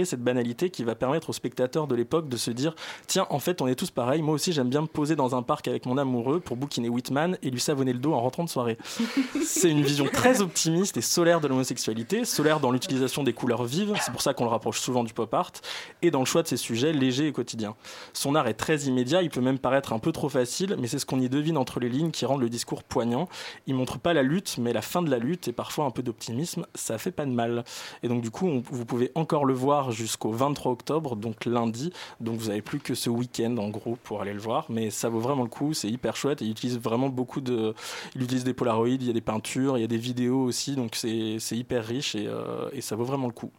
cette 0.05 0.23
banalité 0.23 0.71
qui 0.71 0.85
va 0.85 0.95
permettre 0.95 1.31
aux 1.31 1.33
spectateurs 1.33 1.87
de 1.87 1.95
l'époque 1.95 2.29
de 2.29 2.37
se 2.37 2.51
dire 2.51 2.75
tiens, 3.07 3.27
en 3.31 3.39
fait, 3.39 3.63
on 3.63 3.67
est 3.67 3.75
tous 3.75 3.91
pareils, 3.91 4.23
moi 4.23 4.35
aussi 4.35 4.53
j'aime 4.53 4.69
bien 4.69 4.83
me 4.83 4.87
poser 4.87 5.17
dans 5.17 5.35
un 5.35 5.43
parc 5.43 5.69
avec 5.69 5.87
mon 5.87 5.99
amoureux 5.99 6.41
pour 6.41 6.57
bouquiner 6.57 6.89
Whitman 6.89 7.39
et 7.43 7.51
lui 7.51 7.61
savonner 7.61 7.93
le 7.93 7.99
dos 7.99 8.13
en 8.13 8.21
rentrant 8.21 8.45
de 8.45 8.49
soirée. 8.49 8.79
c'est 9.45 9.71
une 9.71 9.83
vision 9.83 10.07
très 10.13 10.41
optimiste 10.41 10.97
et 10.97 11.03
solaire 11.03 11.41
de 11.41 11.49
l'homosexualité, 11.49 12.25
solaire 12.25 12.61
dans 12.61 12.71
l'utilisation 12.71 13.23
des 13.23 13.33
couleurs 13.33 13.65
vives, 13.65 13.95
c'est 14.01 14.13
pour 14.13 14.23
ça 14.23 14.35
qu'on 14.35 14.45
le 14.45 14.51
rapproche 14.51 14.81
souvent 14.81 15.05
du 15.05 15.13
pop 15.13 15.33
art, 15.33 15.53
et 16.03 16.11
dans 16.11 16.21
le 16.21 16.25
choix 16.25 16.43
de 16.43 16.49
ses 16.49 16.57
sujets 16.57 16.93
légers 16.93 17.29
et 17.29 17.33
quotidiens. 17.33 17.75
Son 18.13 18.35
art 18.35 18.49
est 18.49 18.55
très 18.55 18.83
immédiat, 18.83 19.23
il 19.23 19.31
peut 19.31 19.41
même 19.41 19.59
paraître 19.59 19.93
un 19.93 19.99
peu 19.99 20.13
trop 20.13 20.29
facile, 20.29 20.77
mais 20.79 20.87
c'est 20.87 20.99
ce 20.99 21.07
qu'on 21.07 21.21
y 21.21 21.29
devine 21.29 21.57
entre 21.57 21.81
les 21.81 21.89
lignes 21.89 22.11
qui 22.11 22.27
rend 22.27 22.37
le 22.37 22.49
discours 22.49 22.83
poignant. 22.83 23.29
Il 23.67 23.75
montre 23.75 23.99
pas 23.99 24.13
la 24.13 24.23
lutte, 24.23 24.57
mais 24.59 24.73
la 24.73 24.83
fin 24.83 25.03
de 25.03 25.11
la 25.11 25.19
lutte 25.19 25.49
et 25.49 25.53
parfois 25.53 25.85
un 25.85 25.91
peu 25.91 26.03
d'optimisme, 26.03 26.67
ça 26.75 26.99
fait 26.99 27.11
pas 27.11 27.27
de 27.27 27.31
mal. 27.31 27.65
Et 28.03 28.09
donc 28.09 28.23
du 28.23 28.31
coup, 28.31 28.47
on, 28.47 28.63
vous 28.71 28.85
pouvez 28.85 29.11
encore 29.15 29.45
le 29.45 29.55
voir 29.55 29.93
jusqu'au 29.95 30.31
23 30.31 30.73
octobre, 30.73 31.17
donc 31.17 31.45
lundi. 31.45 31.93
Donc 32.21 32.39
vous 32.39 32.51
avez 32.51 32.63
plus 32.63 32.81
que 32.81 32.95
ce 32.95 33.11
week-end 33.11 33.57
en 33.57 33.69
gros 33.69 33.97
pour 34.03 34.21
aller 34.21 34.33
le 34.33 34.41
voir, 34.41 34.67
mais 34.69 34.91
ça 34.91 35.09
vaut 35.09 35.21
vraiment 35.21 35.43
le 35.43 35.49
coup. 35.49 35.75
C'est 35.75 35.89
hyper 35.89 36.17
chouette 36.17 36.43
et 36.43 36.45
il 36.45 36.51
utilise 36.51 36.79
vraiment 36.79 37.09
beaucoup 37.09 37.41
de, 37.41 37.75
il 38.15 38.23
utilise 38.23 38.45
des 38.45 38.55
polaroïdes, 38.55 39.03
il 39.03 39.07
y 39.07 39.11
a 39.11 39.15
des 39.15 39.21
peintures, 39.21 39.79
il 39.79 39.81
y 39.81 39.85
a 39.85 39.89
des 39.89 39.97
vidéos 39.99 40.43
aussi, 40.45 40.77
donc 40.77 40.95
c'est 40.95 41.39
hyper 41.53 41.85
riche 41.85 42.15
et, 42.15 42.27
euh, 42.27 42.69
et 42.73 42.81
ça 42.81 42.97
vaut 42.97 43.05
vraiment 43.05 43.27
le 43.27 43.33
coup. 43.33 43.51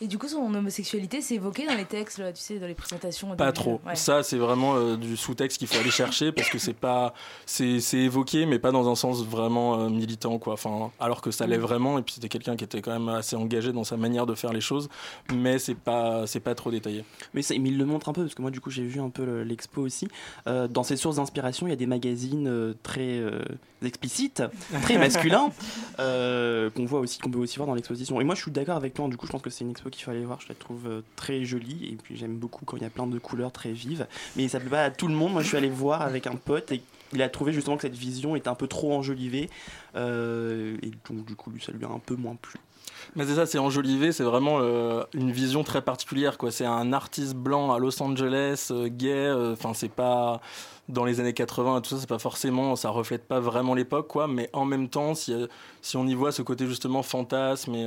Et 0.00 0.06
du 0.06 0.18
coup, 0.18 0.28
son 0.28 0.54
homosexualité, 0.54 1.20
c'est 1.20 1.34
évoqué 1.34 1.66
dans 1.66 1.74
les 1.74 1.84
textes, 1.84 2.18
là, 2.18 2.32
tu 2.32 2.40
sais, 2.40 2.58
dans 2.58 2.66
les 2.66 2.74
présentations. 2.74 3.34
Pas 3.36 3.52
trop. 3.52 3.80
Ouais. 3.86 3.96
Ça, 3.96 4.22
c'est 4.22 4.36
vraiment 4.36 4.76
euh, 4.76 4.96
du 4.96 5.16
sous-texte 5.16 5.58
qu'il 5.58 5.68
faut 5.68 5.78
aller 5.78 5.90
chercher 5.90 6.32
parce 6.36 6.48
que 6.50 6.58
c'est 6.58 6.72
pas, 6.74 7.14
c'est 7.46 7.80
évoqué, 7.94 8.46
mais 8.46 8.58
pas 8.58 8.72
dans 8.72 8.90
un 8.90 8.94
sens 8.94 9.24
vraiment 9.24 9.80
euh, 9.80 9.88
militant, 9.88 10.38
quoi. 10.38 10.54
Enfin, 10.54 10.90
alors 11.00 11.20
que 11.20 11.30
ça 11.30 11.46
l'est 11.46 11.58
vraiment. 11.58 11.98
Et 11.98 12.02
puis 12.02 12.14
c'était 12.14 12.28
quelqu'un 12.28 12.56
qui 12.56 12.64
était 12.64 12.80
quand 12.82 12.92
même 12.92 13.08
assez 13.08 13.36
engagé 13.36 13.72
dans 13.72 13.84
sa 13.84 13.96
manière 13.96 14.26
de 14.26 14.34
faire 14.34 14.52
les 14.52 14.60
choses, 14.60 14.88
mais 15.32 15.58
c'est 15.58 15.76
pas, 15.76 16.26
c'est 16.26 16.40
pas 16.40 16.54
trop 16.54 16.70
détaillé. 16.70 17.04
Mais, 17.34 17.42
ça, 17.42 17.54
mais 17.58 17.68
il 17.68 17.78
le 17.78 17.86
montre 17.86 18.08
un 18.08 18.12
peu 18.12 18.22
parce 18.22 18.34
que 18.34 18.42
moi, 18.42 18.50
du 18.50 18.60
coup, 18.60 18.70
j'ai 18.70 18.84
vu 18.84 19.00
un 19.00 19.10
peu 19.10 19.42
l'expo 19.42 19.82
aussi. 19.82 20.08
Euh, 20.46 20.68
dans 20.68 20.82
ses 20.82 20.96
sources 20.96 21.16
d'inspiration, 21.16 21.66
il 21.66 21.70
y 21.70 21.72
a 21.72 21.76
des 21.76 21.86
magazines 21.86 22.48
euh, 22.48 22.74
très 22.82 23.18
euh, 23.18 23.42
explicites, 23.82 24.42
très 24.82 24.98
masculins, 24.98 25.50
qu'on 25.96 26.84
voit 26.84 27.00
aussi, 27.00 27.18
qu'on 27.18 27.30
peut 27.30 27.38
aussi 27.38 27.56
voir 27.56 27.66
dans 27.66 27.74
l'exposition. 27.74 28.20
Et 28.20 28.24
moi, 28.24 28.34
je 28.34 28.42
suis 28.42 28.50
d'accord 28.50 28.76
avec 28.76 28.94
toi. 28.94 29.08
Du 29.08 29.16
coup, 29.16 29.26
je 29.26 29.32
pense 29.32 29.42
que 29.42 29.50
c'est 29.50 29.64
expo 29.70 29.90
qu'il 29.90 30.04
faut 30.04 30.10
aller 30.10 30.24
voir. 30.24 30.40
Je 30.40 30.48
la 30.48 30.54
trouve 30.54 31.02
très 31.16 31.44
jolie 31.44 31.90
et 31.92 31.96
puis 31.96 32.16
j'aime 32.16 32.36
beaucoup 32.36 32.64
quand 32.64 32.76
il 32.76 32.82
y 32.82 32.86
a 32.86 32.90
plein 32.90 33.06
de 33.06 33.18
couleurs 33.18 33.52
très 33.52 33.72
vives. 33.72 34.06
Mais 34.36 34.48
ça 34.48 34.60
plaît 34.60 34.70
pas 34.70 34.84
à 34.84 34.90
tout 34.90 35.08
le 35.08 35.14
monde. 35.14 35.32
Moi, 35.32 35.42
je 35.42 35.48
suis 35.48 35.56
allé 35.56 35.70
voir 35.70 36.02
avec 36.02 36.26
un 36.26 36.36
pote 36.36 36.72
et 36.72 36.82
il 37.12 37.22
a 37.22 37.28
trouvé 37.28 37.52
justement 37.52 37.76
que 37.76 37.82
cette 37.82 37.94
vision 37.94 38.36
était 38.36 38.48
un 38.48 38.54
peu 38.54 38.66
trop 38.66 38.92
enjolivée 38.94 39.48
euh, 39.96 40.76
et 40.82 40.90
donc 41.08 41.24
du 41.24 41.34
coup 41.34 41.52
ça 41.60 41.72
lui 41.72 41.84
a 41.84 41.88
un 41.88 41.98
peu 41.98 42.14
moins 42.14 42.36
plu. 42.36 42.58
Mais 43.16 43.26
c'est 43.26 43.34
ça, 43.34 43.46
c'est 43.46 43.58
enjolivé, 43.58 44.12
c'est 44.12 44.24
vraiment 44.24 44.58
euh, 44.60 45.04
une 45.14 45.30
vision 45.30 45.64
très 45.64 45.82
particulière. 45.82 46.38
quoi. 46.38 46.50
C'est 46.50 46.66
un 46.66 46.92
artiste 46.92 47.34
blanc 47.34 47.72
à 47.72 47.78
Los 47.78 48.02
Angeles, 48.02 48.68
euh, 48.70 48.88
gay, 48.88 49.30
enfin 49.52 49.74
c'est 49.74 49.90
pas 49.90 50.40
dans 50.88 51.04
les 51.04 51.20
années 51.20 51.34
80 51.34 51.82
tout 51.82 51.90
ça, 51.90 51.98
c'est 51.98 52.08
pas 52.08 52.18
forcément, 52.18 52.74
ça 52.74 52.88
reflète 52.88 53.28
pas 53.28 53.40
vraiment 53.40 53.74
l'époque, 53.74 54.08
quoi. 54.08 54.26
Mais 54.26 54.48
en 54.54 54.64
même 54.64 54.88
temps, 54.88 55.14
si, 55.14 55.34
on 55.94 56.06
y 56.06 56.14
voit 56.14 56.32
ce 56.32 56.40
côté 56.40 56.66
justement 56.66 57.02
fantasme 57.02 57.74
et, 57.74 57.86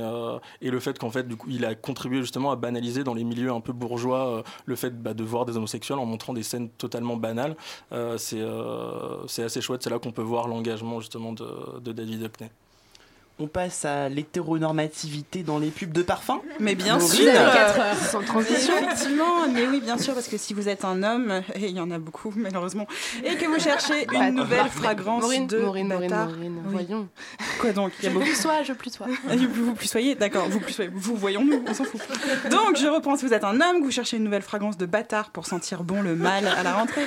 et 0.60 0.70
le 0.70 0.78
fait 0.78 1.00
qu'en 1.00 1.10
fait, 1.10 1.26
il 1.48 1.64
a 1.64 1.74
contribué 1.74 2.20
justement 2.20 2.52
à 2.52 2.56
banaliser 2.56 3.02
dans 3.02 3.14
les 3.14 3.24
milieux 3.24 3.50
un 3.50 3.60
peu 3.60 3.72
bourgeois 3.72 4.44
le 4.66 4.76
fait 4.76 4.90
bah, 4.90 5.14
de 5.14 5.24
voir 5.24 5.46
des 5.46 5.56
homosexuels 5.56 5.98
en 5.98 6.06
montrant 6.06 6.32
des 6.32 6.44
scènes 6.44 6.68
totalement 6.70 7.16
banales, 7.16 7.56
c'est 8.18 8.40
assez 9.42 9.60
chouette. 9.60 9.82
C'est 9.82 9.90
là 9.90 9.98
qu'on 9.98 10.12
peut 10.12 10.22
voir 10.22 10.46
l'engagement 10.46 11.00
justement 11.00 11.32
de, 11.32 11.92
David 11.92 12.24
Hockney. 12.24 12.50
On 13.44 13.48
passe 13.48 13.84
à 13.84 14.08
l'hétéronormativité 14.08 15.42
dans 15.42 15.58
les 15.58 15.70
pubs 15.70 15.90
de 15.90 16.02
parfum. 16.02 16.40
Mais 16.60 16.76
bien 16.76 17.00
sûr, 17.00 17.26
euh, 17.26 17.94
sans 17.96 18.22
transition. 18.22 18.72
Effectivement, 18.80 19.48
mais 19.52 19.66
oui, 19.66 19.80
bien 19.80 19.98
sûr, 19.98 20.14
parce 20.14 20.28
que 20.28 20.36
si 20.36 20.54
vous 20.54 20.68
êtes 20.68 20.84
un 20.84 21.02
homme, 21.02 21.42
et 21.56 21.66
il 21.66 21.76
y 21.76 21.80
en 21.80 21.90
a 21.90 21.98
beaucoup 21.98 22.32
malheureusement, 22.36 22.86
et 23.24 23.34
que 23.34 23.46
vous 23.46 23.58
cherchez 23.58 24.06
une 24.12 24.36
nouvelle 24.36 24.68
fragrance 24.68 25.22
Maureen, 25.22 25.48
de 25.48 25.58
Maureen, 25.58 25.88
Maureen, 25.88 26.08
bâtard- 26.10 26.28
Maureen, 26.28 26.54
Oui. 26.66 26.70
voyons. 26.72 27.08
Quoi 27.60 27.72
donc 27.72 27.90
Il 27.98 28.04
y 28.04 28.06
a 28.06 28.10
Je 28.10 28.14
beaucoup- 28.14 28.26
plus 28.26 28.40
sois, 28.40 28.62
je 28.62 28.72
plus 28.74 28.90
sois. 28.94 29.06
Ah, 29.28 29.34
Vous, 29.36 29.64
vous 29.66 29.74
plus 29.74 29.88
soyez, 29.88 30.14
d'accord, 30.14 30.48
vous 30.48 30.60
plus 30.60 30.72
soyez, 30.74 30.90
vous 30.94 31.16
voyons-nous, 31.16 31.64
on 31.68 31.74
s'en 31.74 31.82
fout. 31.84 32.00
Donc, 32.48 32.76
je 32.76 32.86
reprends, 32.86 33.16
si 33.16 33.26
vous 33.26 33.34
êtes 33.34 33.42
un 33.44 33.60
homme, 33.60 33.80
que 33.80 33.84
vous 33.84 33.90
cherchez 33.90 34.18
une 34.18 34.24
nouvelle 34.24 34.42
fragrance 34.42 34.76
de 34.78 34.86
bâtard 34.86 35.30
pour 35.30 35.46
sentir 35.46 35.82
bon 35.82 36.00
le 36.00 36.14
mal 36.14 36.46
à 36.46 36.62
la 36.62 36.74
rentrée, 36.74 37.06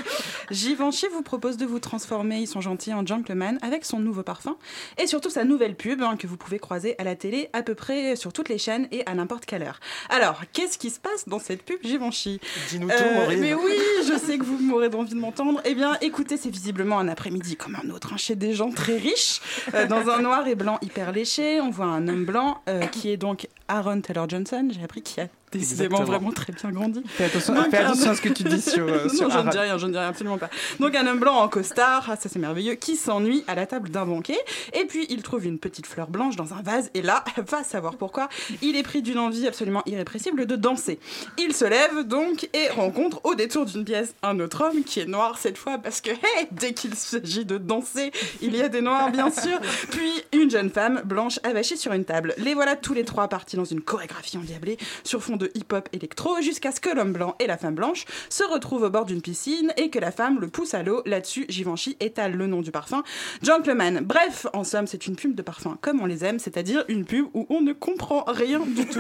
Givenchy 0.52 1.06
vous 1.14 1.22
propose 1.22 1.56
de 1.56 1.66
vous 1.66 1.80
transformer, 1.80 2.40
ils 2.40 2.48
sont 2.48 2.60
gentils, 2.60 2.94
en 2.94 3.06
gentleman 3.06 3.58
avec 3.62 3.86
son 3.86 4.00
nouveau 4.00 4.24
parfum 4.24 4.58
et 5.02 5.08
surtout 5.08 5.30
sa 5.30 5.46
nouvelle 5.46 5.76
pub 5.76 6.02
hein, 6.02 6.16
que 6.18 6.25
vous 6.26 6.38
pouvez 6.38 6.60
croiser 6.60 6.96
à 7.00 7.04
la 7.04 7.16
télé 7.16 7.50
à 7.54 7.62
peu 7.64 7.76
près 7.76 8.16
sur 8.16 8.34
toutes 8.34 8.50
les 8.50 8.58
chaînes 8.58 8.88
et 8.92 9.04
à 9.06 9.14
n'importe 9.14 9.46
quelle 9.46 9.64
heure. 9.64 9.80
Alors, 10.10 10.42
qu'est-ce 10.54 10.78
qui 10.78 10.90
se 10.90 11.00
passe 11.00 11.28
dans 11.28 11.40
cette 11.40 11.64
pub 11.64 11.78
Givenchy 11.84 12.40
Dis-nous 12.70 12.90
Euh, 12.90 12.98
tout, 12.98 13.20
Maureen. 13.20 13.40
Mais 13.40 13.54
oui, 13.54 13.78
je 14.08 14.18
sais 14.18 14.38
que 14.38 14.44
vous 14.44 14.58
m'aurez 14.58 14.90
envie 14.94 15.14
de 15.14 15.20
m'entendre. 15.20 15.62
Eh 15.66 15.76
bien, 15.76 15.98
écoutez, 16.02 16.38
c'est 16.38 16.50
visiblement 16.50 17.00
un 17.00 17.08
après-midi 17.08 17.56
comme 17.56 17.76
un 17.76 17.90
autre, 17.90 18.14
hein, 18.14 18.18
chez 18.18 18.36
des 18.36 18.54
gens 18.54 18.72
très 18.72 18.98
riches, 18.98 19.42
euh, 19.74 19.88
dans 19.88 20.10
un 20.10 20.22
noir 20.22 20.48
et 20.48 20.56
blanc 20.56 20.78
hyper 20.82 21.12
léché. 21.12 21.62
On 21.62 21.70
voit 21.70 21.86
un 21.86 22.08
homme 22.08 22.26
blanc 22.26 22.62
euh, 22.70 22.86
qui 22.88 23.10
est 23.12 23.18
donc 23.18 23.48
Aaron 23.68 24.02
Taylor 24.02 24.28
Johnson. 24.30 24.68
J'ai 24.72 24.84
appris 24.84 25.02
qu'il 25.02 25.24
a 25.24 25.28
décidément 25.52 25.98
Exactement. 26.02 26.06
vraiment 26.18 26.32
très 26.34 26.52
bien 26.52 26.72
grandi. 26.72 27.02
Fais 27.08 27.26
attention, 27.26 27.54
Donc, 27.56 27.70
fais 27.70 27.78
un- 27.78 27.86
attention 27.88 28.12
à 28.12 28.16
ce 28.16 28.22
que 28.22 28.30
tu 28.30 28.44
dis 28.44 28.62
sur, 28.62 28.86
euh, 28.88 29.04
non, 29.08 29.10
sur 29.10 29.30
je 29.30 29.38
ne 29.40 29.50
dis 29.52 29.58
rien, 29.58 29.78
je 29.78 29.86
ne 29.88 29.92
dis 29.94 29.98
rien, 29.98 30.10
absolument 30.10 30.38
pas. 30.38 30.50
Donc 30.80 30.94
un 30.96 31.08
homme 31.08 31.20
blanc 31.20 31.36
en 31.38 31.48
costard, 31.48 32.06
ah, 32.10 32.16
ça 32.18 32.28
c'est 32.28 32.40
merveilleux, 32.40 32.74
qui 32.76 32.96
s'ennuie 32.98 33.44
à 33.48 33.56
la 33.56 33.66
table 33.66 33.90
d'un 33.90 34.06
banquet. 34.06 34.38
Et 34.74 34.84
puis 34.86 35.06
il 35.10 35.24
trouve 35.24 35.46
une 35.46 35.58
petite 35.58 35.88
fleur 35.88 36.10
blanche 36.10 36.36
dans 36.36 36.54
un 36.54 36.62
vase. 36.62 36.90
Et 36.94 37.02
là, 37.02 37.24
va 37.48 37.64
savoir 37.64 37.96
pourquoi, 37.96 38.28
il 38.62 38.76
est 38.76 38.84
pris 38.84 39.02
d'une 39.02 39.18
envie 39.20 39.48
absolument 39.48 39.82
irrépressible 39.86 40.46
de 40.46 40.56
danser. 40.58 41.00
Il 41.38 41.54
se 41.54 41.64
lève 41.66 42.04
donc 42.06 42.50
et 42.54 42.68
rencontre 42.70 43.22
au 43.24 43.34
détour 43.36 43.66
d'une 43.66 43.86
pièce 43.86 44.14
un 44.24 44.40
autre 44.42 44.64
homme 44.66 44.84
qui 44.84 45.00
est 45.00 45.06
noir 45.06 45.38
cette 45.38 45.58
fois 45.58 45.78
parce 45.78 46.02
que 46.02 46.10
hey, 46.38 46.48
dès 46.52 46.74
qu'il 46.74 46.96
s'agit 46.96 47.46
de 47.46 47.58
danser, 47.58 48.12
il 48.42 48.56
y 48.58 48.62
a 48.62 48.68
des 48.68 48.82
noirs 48.82 49.10
bien 49.10 49.32
sûr. 49.32 49.60
Puis 49.92 50.12
une 50.34 50.50
jeune 50.52 50.70
femme 50.70 51.02
blanche 51.06 51.40
avachée 51.44 51.78
sur 51.78 51.94
une 51.94 52.04
table. 52.04 52.34
Les 52.40 52.54
voilà 52.56 52.76
tous 52.76 52.94
les 52.94 53.06
trois 53.06 53.30
partis 53.30 53.55
dans 53.56 53.66
une 53.66 53.82
chorégraphie 53.82 54.38
endiablée 54.38 54.78
sur 55.04 55.24
fond 55.24 55.38
de 55.38 55.52
hip-hop 55.56 55.90
électro 55.94 56.42
jusqu'à 56.42 56.72
ce 56.72 56.80
que 56.80 56.90
l'homme 56.90 57.14
blanc 57.14 57.36
et 57.40 57.48
la 57.48 57.58
femme 57.58 57.76
blanche 57.76 58.06
se 58.30 58.44
retrouvent 58.44 58.84
au 58.84 58.90
bord 58.90 59.06
d'une 59.06 59.22
piscine 59.22 59.74
et 59.78 59.90
que 59.90 60.00
la 60.00 60.12
femme 60.12 60.40
le 60.40 60.48
pousse 60.48 60.74
à 60.74 60.84
l'eau. 60.84 61.02
Là-dessus, 61.06 61.46
Givenchy 61.50 61.98
étale 62.00 62.34
le 62.34 62.48
nom 62.48 62.62
du 62.62 62.72
parfum, 62.72 63.04
Gentleman. 63.42 64.02
Bref, 64.04 64.48
en 64.54 64.64
somme, 64.64 64.88
c'est 64.88 65.08
une 65.08 65.16
pub 65.16 65.36
de 65.36 65.42
parfum 65.42 65.78
comme 65.82 66.02
on 66.02 66.06
les 66.06 66.26
aime, 66.26 66.40
c'est-à-dire 66.40 66.84
une 66.88 67.06
pub 67.06 67.26
où 67.34 67.46
on 67.50 67.62
ne 67.62 67.74
comprend 67.74 68.24
rien 68.28 68.60
du 68.60 68.86
tout. 68.86 69.00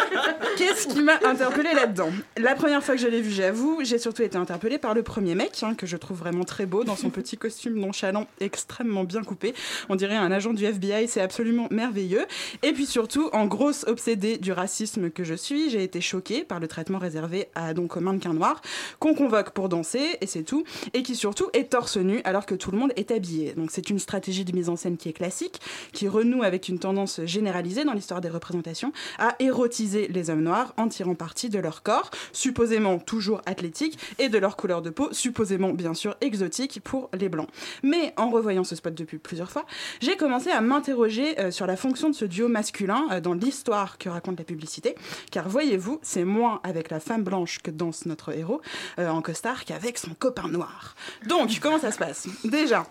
Qu'est-ce 0.56 0.88
qui 0.88 1.02
m'a 1.02 1.18
interpellée 1.24 1.74
là-dedans? 1.74 2.10
La 2.36 2.54
première 2.54 2.82
fois 2.82 2.94
que 2.94 3.00
je 3.00 3.08
l'ai 3.08 3.20
vu, 3.20 3.30
j'avoue, 3.30 3.80
j'ai 3.82 3.98
surtout 3.98 4.22
été 4.22 4.36
interpellée 4.36 4.78
par 4.78 4.94
le 4.94 5.02
premier 5.02 5.34
mec, 5.34 5.52
hein, 5.62 5.74
que 5.74 5.86
je 5.86 5.96
trouve 5.96 6.18
vraiment 6.18 6.44
très 6.44 6.66
beau 6.66 6.84
dans 6.84 6.96
son 6.96 7.10
petit 7.16 7.36
costume 7.36 7.78
nonchalant, 7.78 8.26
extrêmement 8.40 9.04
bien 9.04 9.22
coupé. 9.22 9.54
On 9.88 9.96
dirait 9.96 10.16
un 10.16 10.30
agent 10.30 10.52
du 10.52 10.64
FBI, 10.64 11.08
c'est 11.08 11.20
absolument 11.20 11.68
merveilleux. 11.70 12.26
Et 12.62 12.72
puis 12.72 12.86
surtout, 12.86 13.28
en 13.32 13.46
grosse 13.46 13.85
obsédée 13.86 14.38
du 14.38 14.52
racisme 14.52 15.10
que 15.10 15.24
je 15.24 15.34
suis, 15.34 15.70
j'ai 15.70 15.82
été 15.82 16.00
choquée 16.00 16.44
par 16.44 16.60
le 16.60 16.68
traitement 16.68 16.98
réservé 16.98 17.48
à 17.54 17.74
donc 17.74 17.96
aux 17.96 18.00
mannequins 18.00 18.34
noirs 18.34 18.60
qu'on 18.98 19.14
convoque 19.14 19.50
pour 19.50 19.68
danser, 19.68 20.16
et 20.20 20.26
c'est 20.26 20.42
tout, 20.42 20.64
et 20.94 21.02
qui 21.02 21.16
surtout 21.16 21.48
est 21.52 21.70
torse 21.70 21.96
nu 21.96 22.20
alors 22.24 22.46
que 22.46 22.54
tout 22.54 22.70
le 22.70 22.78
monde 22.78 22.92
est 22.96 23.10
habillé. 23.10 23.52
Donc 23.52 23.70
c'est 23.70 23.90
une 23.90 23.98
stratégie 23.98 24.44
de 24.44 24.52
mise 24.52 24.68
en 24.68 24.76
scène 24.76 24.96
qui 24.96 25.08
est 25.08 25.12
classique, 25.12 25.60
qui 25.92 26.08
renoue 26.08 26.42
avec 26.42 26.68
une 26.68 26.78
tendance 26.78 27.20
généralisée 27.24 27.84
dans 27.84 27.92
l'histoire 27.92 28.20
des 28.20 28.28
représentations 28.28 28.92
à 29.18 29.36
érotiser 29.38 30.08
les 30.08 30.30
hommes 30.30 30.42
noirs 30.42 30.74
en 30.76 30.88
tirant 30.88 31.14
parti 31.14 31.48
de 31.48 31.58
leur 31.58 31.82
corps, 31.82 32.10
supposément 32.32 32.98
toujours 32.98 33.40
athlétique, 33.46 33.98
et 34.18 34.28
de 34.28 34.38
leur 34.38 34.56
couleur 34.56 34.82
de 34.82 34.90
peau, 34.90 35.08
supposément 35.12 35.72
bien 35.72 35.94
sûr 35.94 36.16
exotique 36.20 36.80
pour 36.82 37.10
les 37.12 37.28
blancs. 37.28 37.48
Mais 37.82 38.12
en 38.16 38.30
revoyant 38.30 38.64
ce 38.64 38.76
spot 38.76 38.94
de 38.94 39.04
pub 39.04 39.20
plusieurs 39.20 39.50
fois, 39.50 39.66
j'ai 40.00 40.16
commencé 40.16 40.50
à 40.50 40.60
m'interroger 40.60 41.38
euh, 41.40 41.50
sur 41.50 41.66
la 41.66 41.76
fonction 41.76 42.10
de 42.10 42.14
ce 42.14 42.24
duo 42.24 42.48
masculin 42.48 43.06
euh, 43.10 43.20
dans 43.20 43.34
l'histoire 43.34 43.75
que 43.98 44.08
raconte 44.08 44.38
la 44.38 44.44
publicité, 44.44 44.94
car 45.30 45.48
voyez-vous, 45.48 46.00
c'est 46.02 46.24
moins 46.24 46.60
avec 46.62 46.90
la 46.90 47.00
femme 47.00 47.22
blanche 47.22 47.58
que 47.58 47.70
danse 47.70 48.06
notre 48.06 48.36
héros 48.36 48.60
euh, 48.98 49.08
en 49.08 49.22
costard 49.22 49.64
qu'avec 49.64 49.98
son 49.98 50.14
copain 50.14 50.48
noir. 50.48 50.94
Donc, 51.26 51.58
comment 51.60 51.78
ça 51.78 51.92
se 51.92 51.98
passe? 51.98 52.28
Déjà, 52.44 52.86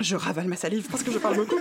je 0.00 0.16
ravale 0.16 0.48
ma 0.48 0.56
salive 0.56 0.88
parce 0.90 1.02
que 1.02 1.12
je 1.12 1.18
parle 1.18 1.36
beaucoup. 1.36 1.58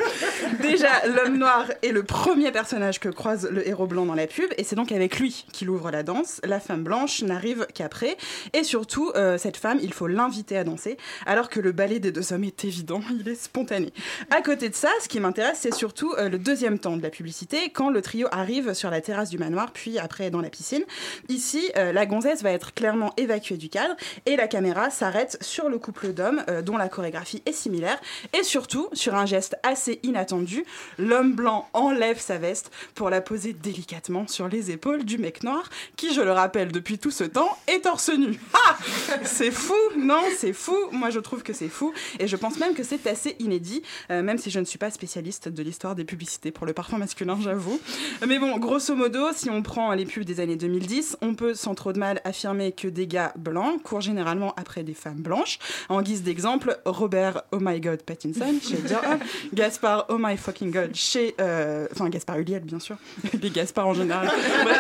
Déjà, 0.62 1.06
l'homme 1.08 1.38
noir 1.38 1.66
est 1.84 1.92
le 1.92 2.04
premier 2.04 2.52
personnage 2.52 3.00
que 3.00 3.10
croise 3.10 3.48
le 3.50 3.68
héros 3.68 3.86
blanc 3.86 4.06
dans 4.06 4.16
la 4.16 4.28
pub, 4.28 4.50
et 4.58 4.64
c'est 4.64 4.76
donc 4.76 4.92
avec 4.92 5.20
lui 5.20 5.46
qu'il 5.52 5.70
ouvre 5.70 5.92
la 5.92 6.04
danse. 6.04 6.42
La 6.44 6.60
femme 6.60 6.84
blanche 6.84 7.22
n'arrive 7.22 7.68
qu'après, 7.74 8.18
et 8.54 8.64
surtout, 8.64 9.12
euh, 9.16 9.38
cette 9.38 9.58
femme, 9.58 9.78
il 9.82 9.94
faut 9.94 10.08
l'inviter 10.08 10.58
à 10.58 10.64
danser, 10.64 10.98
alors 11.26 11.50
que 11.50 11.60
le 11.60 11.72
ballet 11.72 12.00
des 12.00 12.12
deux 12.12 12.34
hommes 12.34 12.44
est 12.44 12.66
évident, 12.66 13.02
il 13.12 13.28
est 13.28 13.36
spontané. 13.36 13.94
À 14.32 14.42
côté 14.42 14.70
de 14.70 14.76
ça, 14.76 14.90
ce 15.02 15.08
qui 15.08 15.20
m'intéresse, 15.20 15.60
c'est 15.62 15.74
surtout 15.74 16.14
euh, 16.18 16.28
le 16.30 16.40
deuxième 16.40 16.80
temps 16.80 16.98
de 16.98 17.04
la 17.04 17.10
publicité, 17.10 17.70
quand 17.72 17.90
le 17.90 18.02
trio 18.02 18.28
arrive 18.32 18.74
sur 18.74 18.90
la 18.90 19.02
terrasse 19.02 19.30
du 19.30 19.38
manoir, 19.38 19.72
puis 19.74 20.00
après 20.00 20.32
dans 20.32 20.42
la 20.42 20.50
piscine. 20.50 20.84
Ici, 21.30 21.72
euh, 21.78 21.92
la 21.92 22.06
gonzesse 22.06 22.42
va 22.42 22.52
être 22.52 22.74
clairement 22.74 23.14
évacuée 23.18 23.58
du 23.58 23.70
cadre, 23.70 23.96
et 24.26 24.36
la 24.36 24.48
caméra 24.48 24.90
s'arrête 24.90 25.38
sur 25.42 25.70
le 25.70 25.78
couple 25.78 26.14
d'hommes, 26.14 26.44
dont 26.64 26.78
la 26.78 26.90
chorégraphie 26.90 27.44
est 27.46 27.54
similaire, 27.54 28.00
et 28.32 28.44
surtout 28.44 28.88
sur 28.94 29.16
un 29.16 29.26
geste 29.26 29.56
assez 29.64 30.00
inattendu, 30.04 30.66
l'homme 30.98 31.34
blanc 31.34 31.68
enlève 31.74 32.20
sa 32.20 32.38
veste 32.38 32.72
pour 32.96 33.10
la 33.10 33.22
poser 33.22 33.54
délicatement 33.54 34.28
sur 34.28 34.48
les 34.48 34.72
épaules 34.72 35.04
du 35.04 35.18
mec 35.18 35.44
noir, 35.44 35.70
qui, 35.96 36.14
je 36.14 36.22
le 36.22 36.32
rappelle 36.32 36.72
depuis 36.72 36.98
tout 36.98 37.12
ce 37.12 37.24
temps, 37.24 37.58
est 37.68 37.82
torse 37.82 38.10
nu. 38.10 38.40
Ah 38.54 38.78
C'est 39.24 39.52
fou, 39.52 39.74
non, 39.98 40.22
c'est 40.38 40.54
fou. 40.54 40.76
Moi, 40.92 41.10
je 41.10 41.20
trouve 41.20 41.44
que 41.44 41.54
c'est 41.54 41.70
fou, 41.70 41.94
et 42.20 42.28
je 42.28 42.36
pense 42.36 42.58
même 42.58 42.74
que 42.74 42.84
c'est 42.84 43.08
assez 43.08 43.36
inédit, 43.40 43.84
euh, 44.12 44.22
même 44.22 44.38
si 44.38 44.50
je 44.50 44.60
ne 44.60 44.66
suis 44.66 44.78
pas 44.78 44.92
spécialiste 44.92 45.50
de 45.50 45.64
l'histoire 45.64 45.96
des 45.96 46.06
publicités 46.06 46.52
pour 46.52 46.66
le 46.66 46.74
parfum 46.74 46.98
masculin, 46.98 47.38
j'avoue. 47.42 47.80
Mais 48.28 48.40
bon, 48.40 48.58
grosso 48.58 48.96
modo, 48.96 49.32
si 49.34 49.50
on 49.50 49.62
prend 49.62 49.92
les 49.94 50.06
pubs 50.06 50.24
des 50.24 50.40
années 50.40 50.56
2010, 50.56 51.18
on 51.22 51.36
peut 51.36 51.54
sans 51.54 51.76
trop 51.76 51.94
de 51.94 52.00
mal 52.00 52.22
affirmer 52.24 52.72
que 52.72 52.88
des 52.88 53.08
gars 53.08 53.34
blancs 53.38 53.82
courent 53.84 54.02
généralement 54.02 54.54
après 54.58 54.84
des 54.84 54.94
femmes 54.94 55.22
blanches. 55.22 55.60
En 55.90 56.02
guise 56.02 56.24
d'exemple, 56.24 56.80
Robert 56.86 57.44
Oh 57.52 57.58
My 57.60 57.80
God 57.80 58.04
Pattinson 58.14 58.60
chez 58.62 58.78
Dior, 58.78 59.02
Gaspard 59.54 60.06
Oh 60.10 60.18
My 60.20 60.38
Fucking 60.38 60.72
God. 60.72 60.92
Chez, 60.94 61.34
euh, 61.42 61.88
enfin 61.92 62.10
Gaspard 62.10 62.38
Ulliel 62.38 62.62
bien 62.62 62.80
sûr, 62.80 62.96
les 63.42 63.50
Gaspard 63.50 63.88
en 63.88 63.94
général, 63.96 64.30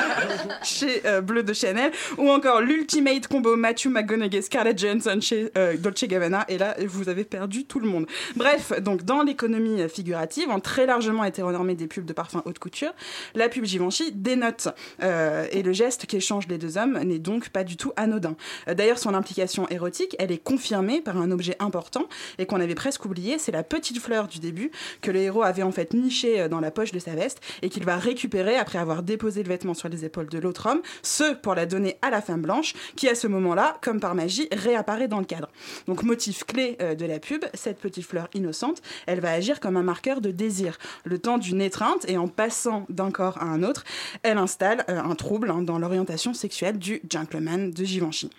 chez 0.63 1.01
euh, 1.05 1.21
Bleu 1.21 1.41
de 1.41 1.53
Chanel, 1.53 1.91
ou 2.17 2.29
encore 2.29 2.61
l'ultimate 2.61 3.27
combo 3.27 3.55
Matthew 3.55 3.87
McConaughey 3.87 4.41
Scarlett 4.43 4.77
Johansson 4.77 5.17
chez 5.19 5.51
euh, 5.57 5.77
Dolce 5.77 6.05
Gabbana, 6.05 6.45
et 6.47 6.59
là 6.59 6.75
vous 6.85 7.09
avez 7.09 7.23
perdu 7.23 7.65
tout 7.65 7.79
le 7.79 7.87
monde. 7.87 8.05
Bref, 8.35 8.71
donc 8.81 9.03
dans 9.03 9.23
l'économie 9.23 9.87
figurative, 9.89 10.49
en 10.51 10.59
très 10.59 10.85
largement 10.85 11.23
hétéronormée 11.23 11.73
des 11.75 11.87
pubs 11.87 12.05
de 12.05 12.13
parfums 12.13 12.41
haute 12.45 12.59
couture, 12.59 12.93
la 13.33 13.49
pub 13.49 13.65
Givenchy 13.65 14.11
dénote, 14.11 14.67
euh, 15.01 15.47
et 15.51 15.63
le 15.63 15.73
geste 15.73 16.05
qu'échangent 16.05 16.47
les 16.47 16.59
deux 16.59 16.77
hommes 16.77 16.99
n'est 16.99 17.19
donc 17.19 17.49
pas 17.49 17.63
du 17.63 17.77
tout 17.77 17.93
anodin. 17.95 18.35
D'ailleurs, 18.67 18.99
son 18.99 19.13
implication 19.15 19.67
érotique, 19.69 20.15
elle 20.19 20.31
est 20.31 20.43
confirmée 20.43 21.01
par 21.01 21.17
un 21.17 21.31
objet 21.31 21.55
important 21.59 22.07
et 22.37 22.45
qu'on 22.45 22.61
avait 22.61 22.75
presque 22.75 23.05
oublié, 23.05 23.22
c'est 23.37 23.51
la 23.51 23.63
petite 23.63 23.99
fleur 23.99 24.27
du 24.27 24.39
début 24.39 24.71
que 25.01 25.11
le 25.11 25.19
héros 25.19 25.43
avait 25.43 25.63
en 25.63 25.71
fait 25.71 25.93
nichée 25.93 26.41
euh, 26.41 26.47
dans 26.47 26.59
la 26.59 26.71
poche 26.71 26.91
de 26.91 26.99
sa 26.99 27.11
veste 27.11 27.39
et 27.61 27.69
qu'il 27.69 27.85
va 27.85 27.97
récupérer 27.97 28.57
après 28.57 28.79
avoir 28.79 29.03
déposé 29.03 29.43
le 29.43 29.49
vêtement 29.49 29.73
sur 29.73 29.89
les 29.89 30.05
épaules 30.05 30.27
de 30.27 30.39
l'autre 30.39 30.69
homme, 30.69 30.81
ce 31.01 31.33
pour 31.33 31.55
la 31.55 31.65
donner 31.65 31.97
à 32.01 32.09
la 32.09 32.21
femme 32.21 32.41
blanche 32.41 32.73
qui 32.95 33.09
à 33.09 33.15
ce 33.15 33.27
moment-là, 33.27 33.77
comme 33.81 33.99
par 33.99 34.15
magie, 34.15 34.47
réapparaît 34.51 35.07
dans 35.07 35.19
le 35.19 35.25
cadre. 35.25 35.49
Donc 35.87 36.03
motif 36.03 36.43
clé 36.43 36.77
euh, 36.81 36.95
de 36.95 37.05
la 37.05 37.19
pub, 37.19 37.45
cette 37.53 37.79
petite 37.79 38.05
fleur 38.05 38.27
innocente, 38.33 38.81
elle 39.05 39.19
va 39.19 39.31
agir 39.31 39.59
comme 39.59 39.77
un 39.77 39.83
marqueur 39.83 40.21
de 40.21 40.31
désir. 40.31 40.77
Le 41.03 41.19
temps 41.19 41.37
d'une 41.37 41.61
étreinte 41.61 42.05
et 42.09 42.17
en 42.17 42.27
passant 42.27 42.85
d'un 42.89 43.11
corps 43.11 43.37
à 43.39 43.45
un 43.45 43.63
autre, 43.63 43.83
elle 44.23 44.37
installe 44.37 44.85
euh, 44.89 44.99
un 44.99 45.15
trouble 45.15 45.51
hein, 45.51 45.61
dans 45.61 45.79
l'orientation 45.79 46.33
sexuelle 46.33 46.77
du 46.77 47.01
gentleman 47.09 47.71
de 47.71 47.83
Givenchy. 47.83 48.29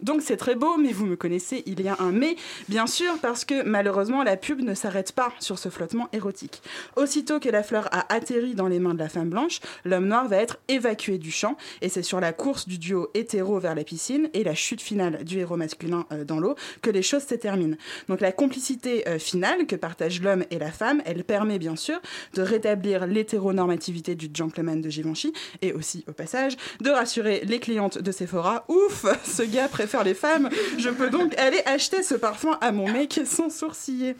Donc 0.00 0.22
c'est 0.22 0.36
très 0.36 0.54
beau, 0.54 0.76
mais 0.76 0.92
vous 0.92 1.06
me 1.06 1.16
connaissez, 1.16 1.62
il 1.66 1.80
y 1.80 1.88
a 1.88 1.96
un 2.00 2.12
mais, 2.12 2.36
bien 2.68 2.86
sûr, 2.86 3.18
parce 3.20 3.44
que 3.44 3.62
malheureusement, 3.62 4.22
la 4.22 4.31
la 4.32 4.38
pub 4.38 4.62
ne 4.62 4.72
s'arrête 4.72 5.12
pas 5.12 5.30
sur 5.40 5.58
ce 5.58 5.68
flottement 5.68 6.08
érotique. 6.14 6.62
Aussitôt 6.96 7.38
que 7.38 7.50
la 7.50 7.62
fleur 7.62 7.90
a 7.92 8.10
atterri 8.10 8.54
dans 8.54 8.66
les 8.66 8.78
mains 8.78 8.94
de 8.94 8.98
la 8.98 9.10
femme 9.10 9.28
blanche, 9.28 9.60
l'homme 9.84 10.06
noir 10.06 10.26
va 10.26 10.38
être 10.38 10.56
évacué 10.68 11.18
du 11.18 11.30
champ 11.30 11.58
et 11.82 11.90
c'est 11.90 12.02
sur 12.02 12.18
la 12.18 12.32
course 12.32 12.66
du 12.66 12.78
duo 12.78 13.10
hétéro 13.12 13.58
vers 13.58 13.74
la 13.74 13.84
piscine 13.84 14.30
et 14.32 14.42
la 14.42 14.54
chute 14.54 14.80
finale 14.80 15.22
du 15.24 15.40
héros 15.40 15.58
masculin 15.58 16.06
euh, 16.12 16.24
dans 16.24 16.40
l'eau 16.40 16.54
que 16.80 16.88
les 16.88 17.02
choses 17.02 17.26
se 17.26 17.34
terminent. 17.34 17.76
Donc 18.08 18.22
la 18.22 18.32
complicité 18.32 19.06
euh, 19.06 19.18
finale 19.18 19.66
que 19.66 19.76
partagent 19.76 20.22
l'homme 20.22 20.46
et 20.50 20.58
la 20.58 20.72
femme, 20.72 21.02
elle 21.04 21.24
permet 21.24 21.58
bien 21.58 21.76
sûr 21.76 22.00
de 22.32 22.40
rétablir 22.40 23.06
l'hétéronormativité 23.06 24.14
du 24.14 24.30
gentleman 24.32 24.80
de 24.80 24.88
Givenchy 24.88 25.34
et 25.60 25.74
aussi 25.74 26.06
au 26.08 26.12
passage 26.12 26.56
de 26.80 26.88
rassurer 26.88 27.42
les 27.44 27.58
clientes 27.58 27.98
de 27.98 28.12
Sephora. 28.12 28.64
Ouf, 28.68 29.04
ce 29.24 29.42
gars 29.42 29.68
préfère 29.68 30.04
les 30.04 30.14
femmes, 30.14 30.48
je 30.78 30.88
peux 30.88 31.10
donc 31.10 31.36
aller 31.38 31.60
acheter 31.66 32.02
ce 32.02 32.14
parfum 32.14 32.56
à 32.62 32.72
mon 32.72 32.90
mec 32.90 33.20
sans 33.26 33.50
sourciller. 33.50 34.16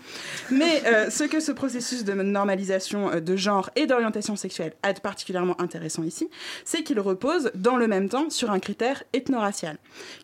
Mais 0.50 0.82
euh, 0.86 1.10
ce 1.10 1.24
que 1.24 1.40
ce 1.40 1.52
processus 1.52 2.04
de 2.04 2.12
normalisation 2.12 3.20
de 3.20 3.36
genre 3.36 3.70
et 3.76 3.86
d'orientation 3.86 4.36
sexuelle 4.36 4.72
a 4.82 4.92
de 4.92 5.00
particulièrement 5.00 5.60
intéressant 5.60 6.02
ici, 6.02 6.28
c'est 6.64 6.82
qu'il 6.82 7.00
repose 7.00 7.50
dans 7.54 7.76
le 7.76 7.86
même 7.86 8.08
temps 8.08 8.30
sur 8.30 8.50
un 8.50 8.58
critère 8.58 9.02
ethno-racial. 9.12 9.76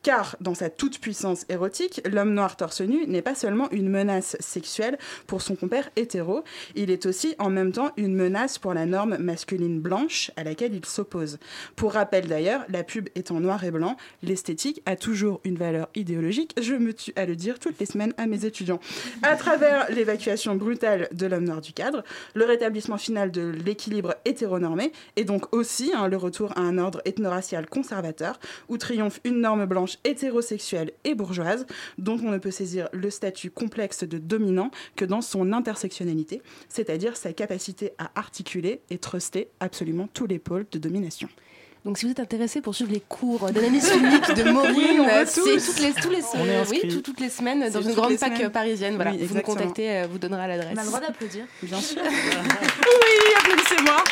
Car 0.02 0.36
dans 0.40 0.54
sa 0.54 0.70
toute-puissance 0.70 1.44
érotique, 1.48 2.00
l'homme 2.10 2.34
noir 2.34 2.56
torse 2.56 2.80
nu 2.80 3.06
n'est 3.06 3.22
pas 3.22 3.34
seulement 3.34 3.70
une 3.70 3.88
menace 3.88 4.36
sexuelle 4.40 4.98
pour 5.26 5.42
son 5.42 5.56
compère 5.56 5.90
hétéro, 5.96 6.42
il 6.74 6.90
est 6.90 7.06
aussi 7.06 7.34
en 7.38 7.50
même 7.50 7.72
temps 7.72 7.92
une 7.96 8.14
menace 8.14 8.58
pour 8.58 8.74
la 8.74 8.86
norme 8.86 9.16
masculine 9.18 9.80
blanche 9.80 10.30
à 10.36 10.44
laquelle 10.44 10.74
il 10.74 10.84
s'oppose. 10.84 11.38
Pour 11.76 11.92
rappel 11.92 12.26
d'ailleurs, 12.26 12.64
la 12.68 12.84
pub 12.84 13.08
est 13.14 13.30
en 13.30 13.40
noir 13.40 13.64
et 13.64 13.70
blanc, 13.70 13.96
l'esthétique 14.22 14.82
a 14.86 14.96
toujours 14.96 15.40
une 15.44 15.56
valeur 15.56 15.88
idéologique, 15.94 16.54
je 16.60 16.74
me 16.74 16.92
tue 16.92 17.12
à 17.16 17.26
le 17.26 17.36
dire 17.36 17.58
toutes 17.58 17.78
les 17.78 17.86
semaines 17.86 18.14
à 18.16 18.26
mes 18.26 18.44
étudiants. 18.44 18.80
À 19.22 19.36
travers 19.36 19.67
l'évacuation 19.90 20.54
brutale 20.56 21.08
de 21.12 21.26
l'homme 21.26 21.44
noir 21.44 21.60
du 21.60 21.72
cadre, 21.72 22.04
le 22.34 22.44
rétablissement 22.44 22.98
final 22.98 23.30
de 23.30 23.52
l'équilibre 23.64 24.14
hétéronormé 24.24 24.92
et 25.16 25.24
donc 25.24 25.54
aussi 25.54 25.92
hein, 25.94 26.08
le 26.08 26.16
retour 26.16 26.52
à 26.56 26.60
un 26.60 26.78
ordre 26.78 27.00
ethno-racial 27.04 27.66
conservateur 27.66 28.38
où 28.68 28.76
triomphe 28.78 29.20
une 29.24 29.40
norme 29.40 29.66
blanche 29.66 29.98
hétérosexuelle 30.04 30.92
et 31.04 31.14
bourgeoise 31.14 31.66
dont 31.98 32.18
on 32.24 32.30
ne 32.30 32.38
peut 32.38 32.50
saisir 32.50 32.88
le 32.92 33.10
statut 33.10 33.50
complexe 33.50 34.04
de 34.04 34.18
dominant 34.18 34.70
que 34.96 35.04
dans 35.04 35.20
son 35.20 35.52
intersectionnalité, 35.52 36.42
c'est-à-dire 36.68 37.16
sa 37.16 37.32
capacité 37.32 37.92
à 37.98 38.10
articuler 38.14 38.80
et 38.90 38.98
truster 38.98 39.48
absolument 39.60 40.08
tous 40.12 40.26
les 40.26 40.38
pôles 40.38 40.66
de 40.70 40.78
domination. 40.78 41.28
Donc 41.84 41.98
si 41.98 42.04
vous 42.04 42.10
êtes 42.10 42.20
intéressé 42.20 42.60
pour 42.60 42.74
suivre 42.74 42.92
les 42.92 43.02
cours 43.08 43.50
d'analyse 43.50 43.92
unique 43.96 44.34
de 44.36 44.50
Maureen, 44.50 45.06
c'est 45.26 45.40
toutes 45.42 45.80
les, 45.80 45.92
tous 45.92 46.10
les, 46.10 46.22
oui, 46.70 47.02
toutes 47.02 47.20
les 47.20 47.28
semaines 47.28 47.70
dans 47.70 47.80
une 47.80 47.94
grande 47.94 48.16
fac 48.16 48.48
parisienne. 48.50 48.96
Voilà, 48.96 49.12
vous 49.12 49.34
nous 49.34 49.40
contactez, 49.42 49.90
euh, 49.90 50.06
vous 50.10 50.18
donnera 50.18 50.46
l'adresse. 50.46 50.74
On 50.74 50.78
a 50.78 50.82
le 50.82 50.88
droit 50.88 51.00
d'applaudir. 51.00 51.44
Bien 51.62 51.80
sûr. 51.80 52.02
oui, 52.04 53.34
applaudissez-moi. 53.38 54.04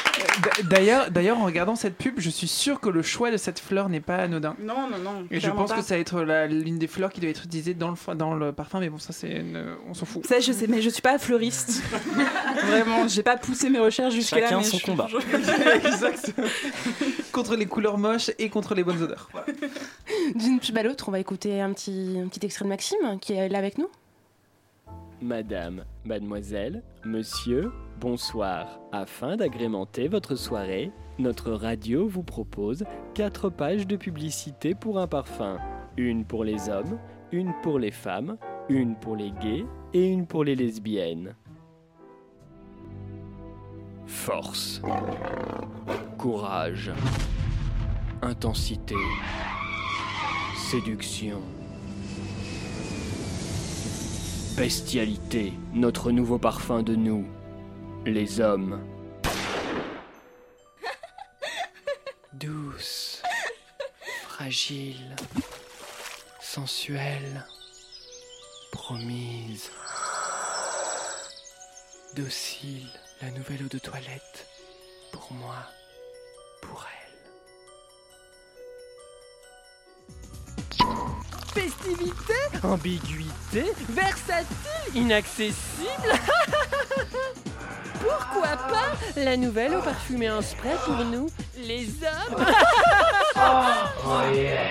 D'ailleurs, 0.64 1.10
d'ailleurs, 1.10 1.38
en 1.38 1.44
regardant 1.44 1.76
cette 1.76 1.96
pub, 1.96 2.14
je 2.18 2.30
suis 2.30 2.48
sûr 2.48 2.80
que 2.80 2.88
le 2.88 3.02
choix 3.02 3.30
de 3.30 3.36
cette 3.36 3.58
fleur 3.58 3.88
n'est 3.88 4.00
pas 4.00 4.16
anodin. 4.16 4.56
Non, 4.60 4.88
non, 4.90 4.98
non. 4.98 5.26
Et 5.30 5.40
je 5.40 5.50
pense 5.50 5.72
que 5.72 5.82
ça 5.82 5.94
va 5.94 6.00
être 6.00 6.22
l'une 6.48 6.78
des 6.78 6.86
fleurs 6.86 7.12
qui 7.12 7.20
doit 7.20 7.30
être 7.30 7.44
utilisée 7.44 7.74
dans 7.74 7.90
le, 7.90 8.14
dans 8.14 8.34
le 8.34 8.52
parfum, 8.52 8.80
mais 8.80 8.88
bon, 8.88 8.98
ça, 8.98 9.12
c'est, 9.12 9.44
on 9.88 9.94
s'en 9.94 10.06
fout. 10.06 10.26
Ça, 10.26 10.40
je 10.40 10.52
sais, 10.52 10.66
mais 10.66 10.82
je 10.82 10.90
suis 10.90 11.02
pas 11.02 11.18
fleuriste. 11.18 11.82
Vraiment, 12.66 13.08
j'ai 13.08 13.22
pas 13.22 13.36
poussé 13.36 13.70
mes 13.70 13.78
recherches 13.78 14.14
jusqu'à 14.14 14.40
là. 14.40 14.48
Chacun 14.48 14.62
son 14.62 14.78
combat. 14.78 15.08
Exactement. 15.84 16.46
Contre 17.36 17.56
les 17.56 17.66
couleurs 17.66 17.98
moches 17.98 18.30
et 18.38 18.48
contre 18.48 18.74
les 18.74 18.82
bonnes 18.82 19.02
odeurs. 19.02 19.28
D'une 20.34 20.58
pub 20.58 20.78
à 20.78 20.82
l'autre, 20.82 21.10
on 21.10 21.12
va 21.12 21.20
écouter 21.20 21.60
un 21.60 21.70
petit, 21.74 22.16
un 22.18 22.28
petit 22.28 22.46
extrait 22.46 22.64
de 22.64 22.70
Maxime 22.70 23.18
qui 23.20 23.34
est 23.34 23.50
là 23.50 23.58
avec 23.58 23.76
nous. 23.76 23.90
Madame, 25.20 25.84
mademoiselle, 26.06 26.82
monsieur, 27.04 27.72
bonsoir. 28.00 28.80
Afin 28.90 29.36
d'agrémenter 29.36 30.08
votre 30.08 30.34
soirée, 30.34 30.90
notre 31.18 31.52
radio 31.52 32.08
vous 32.08 32.22
propose 32.22 32.86
quatre 33.12 33.50
pages 33.50 33.86
de 33.86 33.96
publicité 33.96 34.74
pour 34.74 34.98
un 34.98 35.06
parfum. 35.06 35.58
Une 35.98 36.24
pour 36.24 36.42
les 36.42 36.70
hommes, 36.70 36.98
une 37.32 37.52
pour 37.62 37.78
les 37.78 37.90
femmes, 37.90 38.38
une 38.70 38.96
pour 38.96 39.14
les 39.14 39.32
gays 39.42 39.66
et 39.92 40.08
une 40.08 40.26
pour 40.26 40.42
les 40.42 40.54
lesbiennes. 40.54 41.34
Force. 44.06 44.80
Courage. 46.26 46.90
Intensité. 48.20 48.96
Séduction. 50.56 51.40
Bestialité, 54.56 55.52
notre 55.72 56.10
nouveau 56.10 56.36
parfum 56.40 56.82
de 56.82 56.96
nous, 56.96 57.28
les 58.04 58.40
hommes. 58.40 58.84
Douce, 62.32 63.22
fragile, 64.24 65.14
sensuelle, 66.40 67.46
promise, 68.72 69.70
docile, 72.16 72.88
la 73.22 73.30
nouvelle 73.30 73.62
eau 73.62 73.68
de 73.68 73.78
toilette, 73.78 74.48
pour 75.12 75.32
moi, 75.32 75.54
pour 76.68 76.84
elle. 76.86 76.96
Festivité, 81.54 82.34
ambiguïté, 82.62 83.72
versatile, 83.88 84.94
inaccessible. 84.94 86.12
Pourquoi 88.00 88.56
pas 88.56 88.92
la 89.16 89.36
nouvelle 89.36 89.74
eau 89.74 89.82
parfumée 89.82 90.30
en 90.30 90.42
spray 90.42 90.76
pour 90.84 91.04
nous, 91.04 91.28
les 91.56 91.86
hommes 92.04 92.44
Oh 93.36 94.34
yeah 94.34 94.70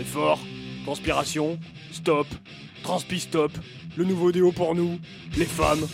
Effort, 0.00 0.40
transpiration, 0.84 1.58
stop, 1.92 2.26
transpi 2.82 3.20
stop, 3.20 3.52
le 3.96 4.04
nouveau 4.04 4.32
déo 4.32 4.50
pour 4.50 4.74
nous, 4.74 4.98
les 5.36 5.44
femmes. 5.44 5.86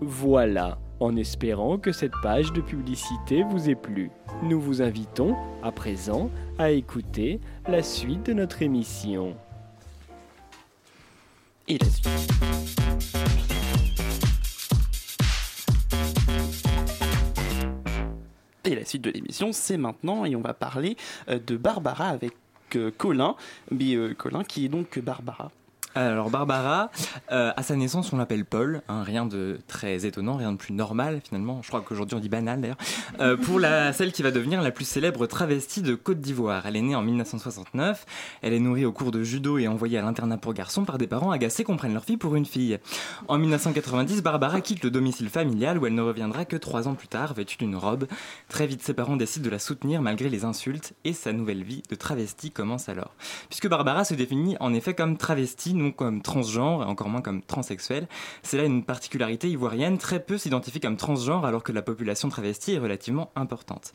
Voilà, 0.00 0.78
en 1.00 1.16
espérant 1.16 1.78
que 1.78 1.92
cette 1.92 2.14
page 2.22 2.52
de 2.52 2.60
publicité 2.60 3.42
vous 3.42 3.68
ait 3.68 3.74
plu. 3.74 4.10
Nous 4.42 4.60
vous 4.60 4.82
invitons, 4.82 5.36
à 5.62 5.72
présent, 5.72 6.30
à 6.58 6.70
écouter 6.70 7.40
la 7.68 7.82
suite 7.82 8.26
de 8.26 8.32
notre 8.32 8.62
émission. 8.62 9.36
Et 11.68 11.78
la 11.78 11.86
suite. 11.86 12.08
Et 18.64 18.74
la 18.74 18.84
suite 18.84 19.02
de 19.02 19.10
l'émission, 19.10 19.52
c'est 19.52 19.76
maintenant, 19.76 20.24
et 20.24 20.34
on 20.34 20.40
va 20.40 20.52
parler 20.52 20.96
euh, 21.28 21.38
de 21.38 21.56
Barbara 21.56 22.08
avec 22.08 22.34
euh, 22.74 22.90
Colin, 22.96 23.36
euh, 23.72 24.14
Colin 24.14 24.42
qui 24.42 24.64
est 24.64 24.68
donc 24.68 24.98
Barbara. 24.98 25.52
Alors 25.96 26.28
Barbara, 26.28 26.90
euh, 27.32 27.52
à 27.56 27.62
sa 27.62 27.74
naissance, 27.74 28.12
on 28.12 28.18
l'appelle 28.18 28.44
Paul. 28.44 28.82
hein, 28.86 29.02
rien 29.02 29.24
de 29.24 29.58
très 29.66 30.04
étonnant, 30.04 30.36
rien 30.36 30.52
de 30.52 30.58
plus 30.58 30.74
normal 30.74 31.22
finalement. 31.24 31.62
Je 31.62 31.68
crois 31.68 31.80
qu'aujourd'hui 31.80 32.18
on 32.18 32.20
dit 32.20 32.28
banal 32.28 32.60
d'ailleurs. 32.60 32.76
Euh, 33.20 33.38
pour 33.38 33.58
la, 33.58 33.94
celle 33.94 34.12
qui 34.12 34.22
va 34.22 34.30
devenir 34.30 34.60
la 34.60 34.70
plus 34.72 34.84
célèbre 34.84 35.24
travestie 35.24 35.80
de 35.80 35.94
Côte 35.94 36.20
d'Ivoire. 36.20 36.66
Elle 36.66 36.76
est 36.76 36.82
née 36.82 36.94
en 36.94 37.00
1969. 37.00 38.04
Elle 38.42 38.52
est 38.52 38.60
nourrie 38.60 38.84
au 38.84 38.92
cours 38.92 39.10
de 39.10 39.22
judo 39.22 39.56
et 39.56 39.68
envoyée 39.68 39.96
à 39.96 40.02
l'internat 40.02 40.36
pour 40.36 40.52
garçons 40.52 40.84
par 40.84 40.98
des 40.98 41.06
parents 41.06 41.30
agacés 41.30 41.64
qu'on 41.64 41.78
prenne 41.78 41.94
leur 41.94 42.04
fille 42.04 42.18
pour 42.18 42.36
une 42.36 42.44
fille. 42.44 42.78
En 43.26 43.38
1990, 43.38 44.22
Barbara 44.22 44.60
quitte 44.60 44.84
le 44.84 44.90
domicile 44.90 45.30
familial 45.30 45.78
où 45.78 45.86
elle 45.86 45.94
ne 45.94 46.02
reviendra 46.02 46.44
que 46.44 46.56
trois 46.56 46.88
ans 46.88 46.94
plus 46.94 47.08
tard, 47.08 47.32
vêtue 47.32 47.56
d'une 47.56 47.74
robe. 47.74 48.06
Très 48.50 48.66
vite, 48.66 48.82
ses 48.82 48.92
parents 48.92 49.16
décident 49.16 49.46
de 49.46 49.50
la 49.50 49.58
soutenir 49.58 50.02
malgré 50.02 50.28
les 50.28 50.44
insultes 50.44 50.92
et 51.04 51.14
sa 51.14 51.32
nouvelle 51.32 51.62
vie 51.62 51.82
de 51.88 51.94
travestie 51.94 52.50
commence 52.50 52.90
alors. 52.90 53.14
Puisque 53.48 53.68
Barbara 53.68 54.04
se 54.04 54.12
définit 54.12 54.58
en 54.60 54.74
effet 54.74 54.92
comme 54.92 55.16
travestie, 55.16 55.72
comme 55.92 56.22
transgenre, 56.22 56.82
et 56.82 56.86
encore 56.86 57.08
moins 57.08 57.20
comme 57.20 57.42
transsexuelle. 57.42 58.08
C'est 58.42 58.56
là 58.56 58.64
une 58.64 58.84
particularité 58.84 59.48
ivoirienne. 59.48 59.98
Très 59.98 60.20
peu 60.20 60.38
s'identifient 60.38 60.80
comme 60.80 60.96
transgenre 60.96 61.44
alors 61.44 61.62
que 61.62 61.72
la 61.72 61.82
population 61.82 62.28
travestie 62.28 62.74
est 62.74 62.78
relativement 62.78 63.30
importante. 63.36 63.92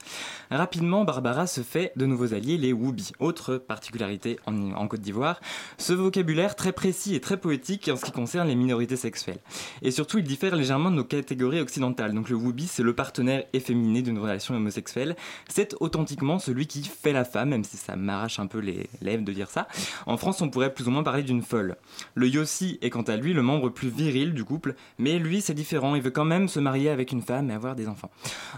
Rapidement, 0.50 1.04
Barbara 1.04 1.48
se 1.48 1.62
fait 1.62 1.92
de 1.96 2.06
nouveaux 2.06 2.34
alliés, 2.34 2.58
les 2.58 2.74
Woubi. 2.74 3.12
Autre 3.20 3.58
particularité 3.58 4.40
en, 4.46 4.72
en 4.74 4.88
Côte 4.88 5.02
d'Ivoire, 5.02 5.40
ce 5.78 5.94
vocabulaire 5.94 6.56
très 6.56 6.72
précis 6.72 7.16
et 7.16 7.20
très 7.20 7.38
poétique 7.38 7.90
en 7.92 7.96
ce 7.96 8.06
qui 8.06 8.12
concerne 8.12 8.48
les 8.48 8.56
minorités 8.56 8.96
sexuelles. 8.96 9.40
Et 9.82 9.92
surtout, 9.92 10.18
il 10.18 10.24
diffère 10.24 10.56
légèrement 10.56 10.92
de 10.92 10.96
nos 10.96 11.04
catégories 11.04 11.62
occidentales. 11.62 12.14
Donc 12.14 12.30
le 12.30 12.36
Woubi, 12.36 12.68
c'est 12.68 12.84
le 12.84 12.94
partenaire 12.96 13.44
efféminé 13.54 14.02
d'une 14.02 14.20
relation 14.20 14.56
homosexuelle. 14.56 15.16
C'est 15.48 15.76
authentiquement 15.80 16.40
celui 16.40 16.68
qui 16.68 16.84
fait 16.84 17.14
la 17.14 17.26
femme, 17.26 17.50
même 17.50 17.64
si 17.64 17.78
ça 17.78 17.96
m'arrache 17.96 18.40
un 18.40 18.48
peu 18.48 18.60
les 18.60 18.90
lèvres 19.02 19.24
de 19.24 19.34
dire 19.34 19.50
ça. 19.50 19.68
En 20.06 20.18
France, 20.18 20.42
on 20.42 20.50
pourrait 20.50 20.74
plus 20.74 20.88
ou 20.88 20.92
moins 20.92 21.04
parler 21.04 21.24
d'une 21.24 21.42
folle. 21.42 21.71
Le 22.16 22.28
Yossi 22.28 22.78
est 22.82 22.90
quant 22.90 23.02
à 23.02 23.18
lui 23.18 23.34
le 23.34 23.42
membre 23.42 23.70
plus 23.70 23.90
viril 23.90 24.34
du 24.34 24.44
couple, 24.44 24.76
mais 24.98 25.20
lui 25.20 25.42
c'est 25.42 25.54
différent, 25.54 25.96
il 25.96 26.02
veut 26.02 26.12
quand 26.12 26.26
même 26.26 26.48
se 26.48 26.60
marier 26.60 26.90
avec 26.90 27.12
une 27.12 27.22
femme 27.22 27.50
et 27.50 27.54
avoir 27.54 27.76
des 27.76 27.88
enfants. 27.88 28.12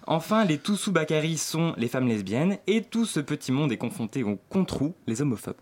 Enfin, 0.07 0.45
les 0.45 0.57
Toussou 0.57 0.91
Bakari 0.91 1.37
sont 1.37 1.73
les 1.77 1.87
femmes 1.87 2.07
lesbiennes, 2.07 2.57
et 2.67 2.83
tout 2.83 3.05
ce 3.05 3.19
petit 3.19 3.51
monde 3.51 3.71
est 3.71 3.77
confronté 3.77 4.23
aux 4.23 4.37
controus, 4.49 4.95
les 5.07 5.21
homophobes. 5.21 5.55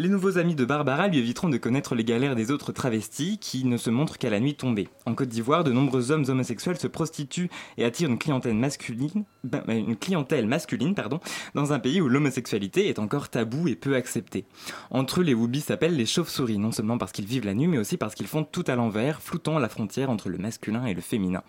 Les 0.00 0.08
nouveaux 0.08 0.38
amis 0.38 0.54
de 0.54 0.64
Barbara 0.64 1.08
lui 1.08 1.18
éviteront 1.18 1.48
de 1.48 1.56
connaître 1.56 1.96
les 1.96 2.04
galères 2.04 2.36
des 2.36 2.52
autres 2.52 2.70
travestis 2.70 3.36
qui 3.40 3.64
ne 3.64 3.76
se 3.76 3.90
montrent 3.90 4.16
qu'à 4.16 4.30
la 4.30 4.38
nuit 4.38 4.54
tombée. 4.54 4.86
En 5.06 5.14
Côte 5.16 5.28
d'Ivoire, 5.28 5.64
de 5.64 5.72
nombreux 5.72 6.12
hommes 6.12 6.24
homosexuels 6.28 6.78
se 6.78 6.86
prostituent 6.86 7.50
et 7.78 7.84
attirent 7.84 8.08
une 8.08 8.16
clientèle 8.16 8.54
masculine, 8.54 9.24
ben, 9.42 9.64
une 9.66 9.96
clientèle 9.96 10.46
masculine 10.46 10.94
pardon, 10.94 11.18
dans 11.56 11.72
un 11.72 11.80
pays 11.80 12.00
où 12.00 12.08
l'homosexualité 12.08 12.88
est 12.88 13.00
encore 13.00 13.28
tabou 13.28 13.66
et 13.66 13.74
peu 13.74 13.96
acceptée. 13.96 14.44
Entre 14.92 15.18
eux, 15.18 15.24
les 15.24 15.34
Wubis 15.34 15.62
s'appellent 15.62 15.96
les 15.96 16.06
chauves-souris, 16.06 16.58
non 16.58 16.70
seulement 16.70 16.96
parce 16.96 17.10
qu'ils 17.10 17.26
vivent 17.26 17.46
la 17.46 17.54
nuit, 17.54 17.66
mais 17.66 17.78
aussi 17.78 17.96
parce 17.96 18.14
qu'ils 18.14 18.28
font 18.28 18.44
tout 18.44 18.64
à 18.68 18.76
l'envers, 18.76 19.20
floutant 19.20 19.58
la 19.58 19.68
frontière 19.68 20.10
entre 20.10 20.28
le 20.28 20.38
masculin 20.38 20.86
et 20.86 20.94
le 20.94 21.00
féminin. 21.00 21.42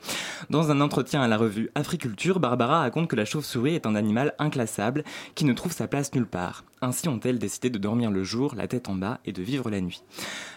Dans 0.49 0.71
un 0.71 0.81
entretien 0.81 1.21
à 1.21 1.27
la 1.27 1.37
revue 1.37 1.69
Africulture, 1.75 2.39
Barbara 2.39 2.79
raconte 2.79 3.09
que 3.09 3.15
la 3.15 3.25
chauve-souris 3.25 3.75
est 3.75 3.85
un 3.85 3.93
animal 3.93 4.33
inclassable 4.39 5.03
qui 5.35 5.45
ne 5.45 5.53
trouve 5.53 5.71
sa 5.71 5.87
place 5.87 6.15
nulle 6.15 6.25
part. 6.25 6.63
Ainsi 6.81 7.09
ont-elles 7.09 7.39
décidé 7.39 7.69
de 7.69 7.77
dormir 7.77 8.09
le 8.09 8.23
jour, 8.23 8.55
la 8.55 8.67
tête 8.67 8.87
en 8.89 8.95
bas, 8.95 9.19
et 9.25 9.33
de 9.33 9.41
vivre 9.41 9.69
la 9.69 9.81
nuit. 9.81 10.03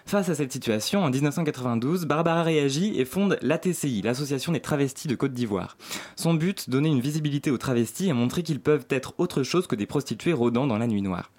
Face 0.06 0.28
à 0.28 0.34
cette 0.34 0.52
situation, 0.52 1.02
en 1.02 1.10
1992, 1.10 2.06
Barbara 2.06 2.42
réagit 2.42 2.98
et 3.00 3.04
fonde 3.04 3.38
l'ATCI, 3.42 4.02
l'Association 4.02 4.52
des 4.52 4.60
travestis 4.60 5.08
de 5.08 5.14
Côte 5.14 5.32
d'Ivoire. 5.32 5.76
Son 6.16 6.34
but, 6.34 6.70
donner 6.70 6.88
une 6.88 7.00
visibilité 7.00 7.50
aux 7.50 7.58
travestis 7.58 8.08
et 8.08 8.12
montrer 8.12 8.42
qu'ils 8.42 8.60
peuvent 8.60 8.86
être 8.90 9.14
autre 9.18 9.42
chose 9.42 9.66
que 9.66 9.74
des 9.74 9.86
prostituées 9.86 10.32
rôdant 10.32 10.66
dans 10.66 10.78
la 10.78 10.86
nuit 10.86 11.02
noire. 11.02 11.30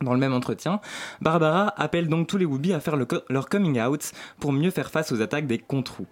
Dans 0.00 0.12
le 0.12 0.20
même 0.20 0.32
entretien, 0.32 0.80
Barbara 1.20 1.74
appelle 1.76 2.08
donc 2.08 2.28
tous 2.28 2.36
les 2.36 2.44
Wubis 2.44 2.72
à 2.72 2.80
faire 2.80 2.96
leur 2.96 3.48
coming 3.48 3.80
out 3.80 4.12
pour 4.38 4.52
mieux 4.52 4.70
faire 4.70 4.90
face 4.90 5.10
aux 5.10 5.20
attaques 5.22 5.48
des 5.48 5.58
controus. 5.58 6.06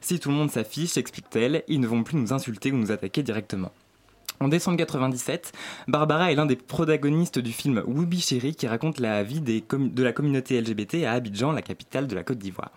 Si 0.00 0.18
tout 0.18 0.30
le 0.30 0.34
monde 0.34 0.50
s'affiche, 0.50 0.96
explique-t-elle, 0.96 1.62
ils 1.68 1.80
ne 1.80 1.86
vont 1.86 2.02
plus 2.02 2.16
nous 2.16 2.32
insulter 2.32 2.72
ou 2.72 2.76
nous 2.76 2.90
attaquer 2.90 3.22
directement. 3.22 3.70
En 4.40 4.46
décembre 4.46 4.76
97, 4.76 5.52
Barbara 5.88 6.30
est 6.30 6.36
l'un 6.36 6.46
des 6.46 6.54
protagonistes 6.54 7.40
du 7.40 7.50
film 7.50 7.82
Woubi 7.88 8.20
Chéri 8.20 8.54
qui 8.54 8.68
raconte 8.68 9.00
la 9.00 9.24
vie 9.24 9.40
de 9.40 10.02
la 10.02 10.12
communauté 10.12 10.60
LGBT 10.60 11.04
à 11.06 11.12
Abidjan, 11.14 11.50
la 11.50 11.60
capitale 11.60 12.06
de 12.06 12.14
la 12.14 12.22
Côte 12.22 12.38
d'Ivoire. 12.38 12.70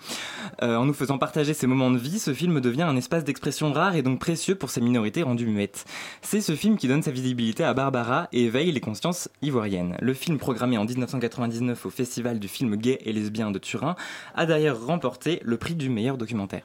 Euh, 0.64 0.76
en 0.76 0.86
nous 0.86 0.94
faisant 0.94 1.20
partager 1.20 1.54
ces 1.54 1.68
moments 1.68 1.92
de 1.92 2.00
vie, 2.00 2.18
ce 2.18 2.34
film 2.34 2.62
devient 2.62 2.82
un 2.82 2.96
espace 2.96 3.24
d'expression 3.24 3.72
rare 3.74 3.96
et 3.96 4.02
donc 4.02 4.20
précieux 4.20 4.56
pour 4.56 4.72
ces 4.72 4.82
minorités 4.82 5.22
rendues 5.22 5.46
muettes. 5.46 5.86
C'est 6.24 6.42
ce 6.42 6.56
film 6.56 6.78
qui 6.78 6.88
donne 6.88 7.04
sa 7.04 7.12
visibilité 7.12 7.64
à 7.64 7.76
Barbara 7.76 8.28
et 8.34 8.46
éveille 8.46 8.72
les 8.72 8.80
consciences 8.80 9.30
ivoiriennes. 9.44 9.98
Le 10.02 10.16
film 10.16 10.40
programmé 10.40 10.80
en 10.80 10.86
1999 10.86 11.86
au 11.86 11.92
Festival 11.92 12.40
du 12.40 12.48
film 12.48 12.76
gay 12.76 12.98
et 13.06 13.14
lesbien 13.14 13.52
de 13.52 13.60
Turin 13.60 13.96
a 14.34 14.48
d'ailleurs 14.48 14.84
remporté 14.84 15.40
le 15.44 15.58
prix 15.58 15.76
du 15.76 15.90
meilleur 15.90 16.18
documentaire. 16.18 16.64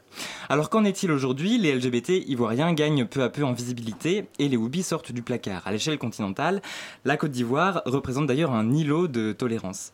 Alors 0.48 0.70
qu'en 0.70 0.84
est-il 0.84 1.12
aujourd'hui? 1.12 1.58
Les 1.58 1.74
LGBT 1.74 2.12
ivoiriens 2.26 2.72
gagnent 2.72 3.04
peu 3.04 3.22
à 3.22 3.28
peu 3.28 3.44
en 3.44 3.52
visibilité 3.52 4.24
et 4.38 4.48
les 4.48 4.56
Woubi 4.56 4.85
sortent 4.86 5.12
du 5.12 5.22
placard. 5.22 5.62
À 5.66 5.72
l'échelle 5.72 5.98
continentale, 5.98 6.62
la 7.04 7.16
Côte 7.16 7.32
d'Ivoire 7.32 7.82
représente 7.84 8.26
d'ailleurs 8.26 8.52
un 8.52 8.72
îlot 8.72 9.08
de 9.08 9.32
tolérance. 9.32 9.92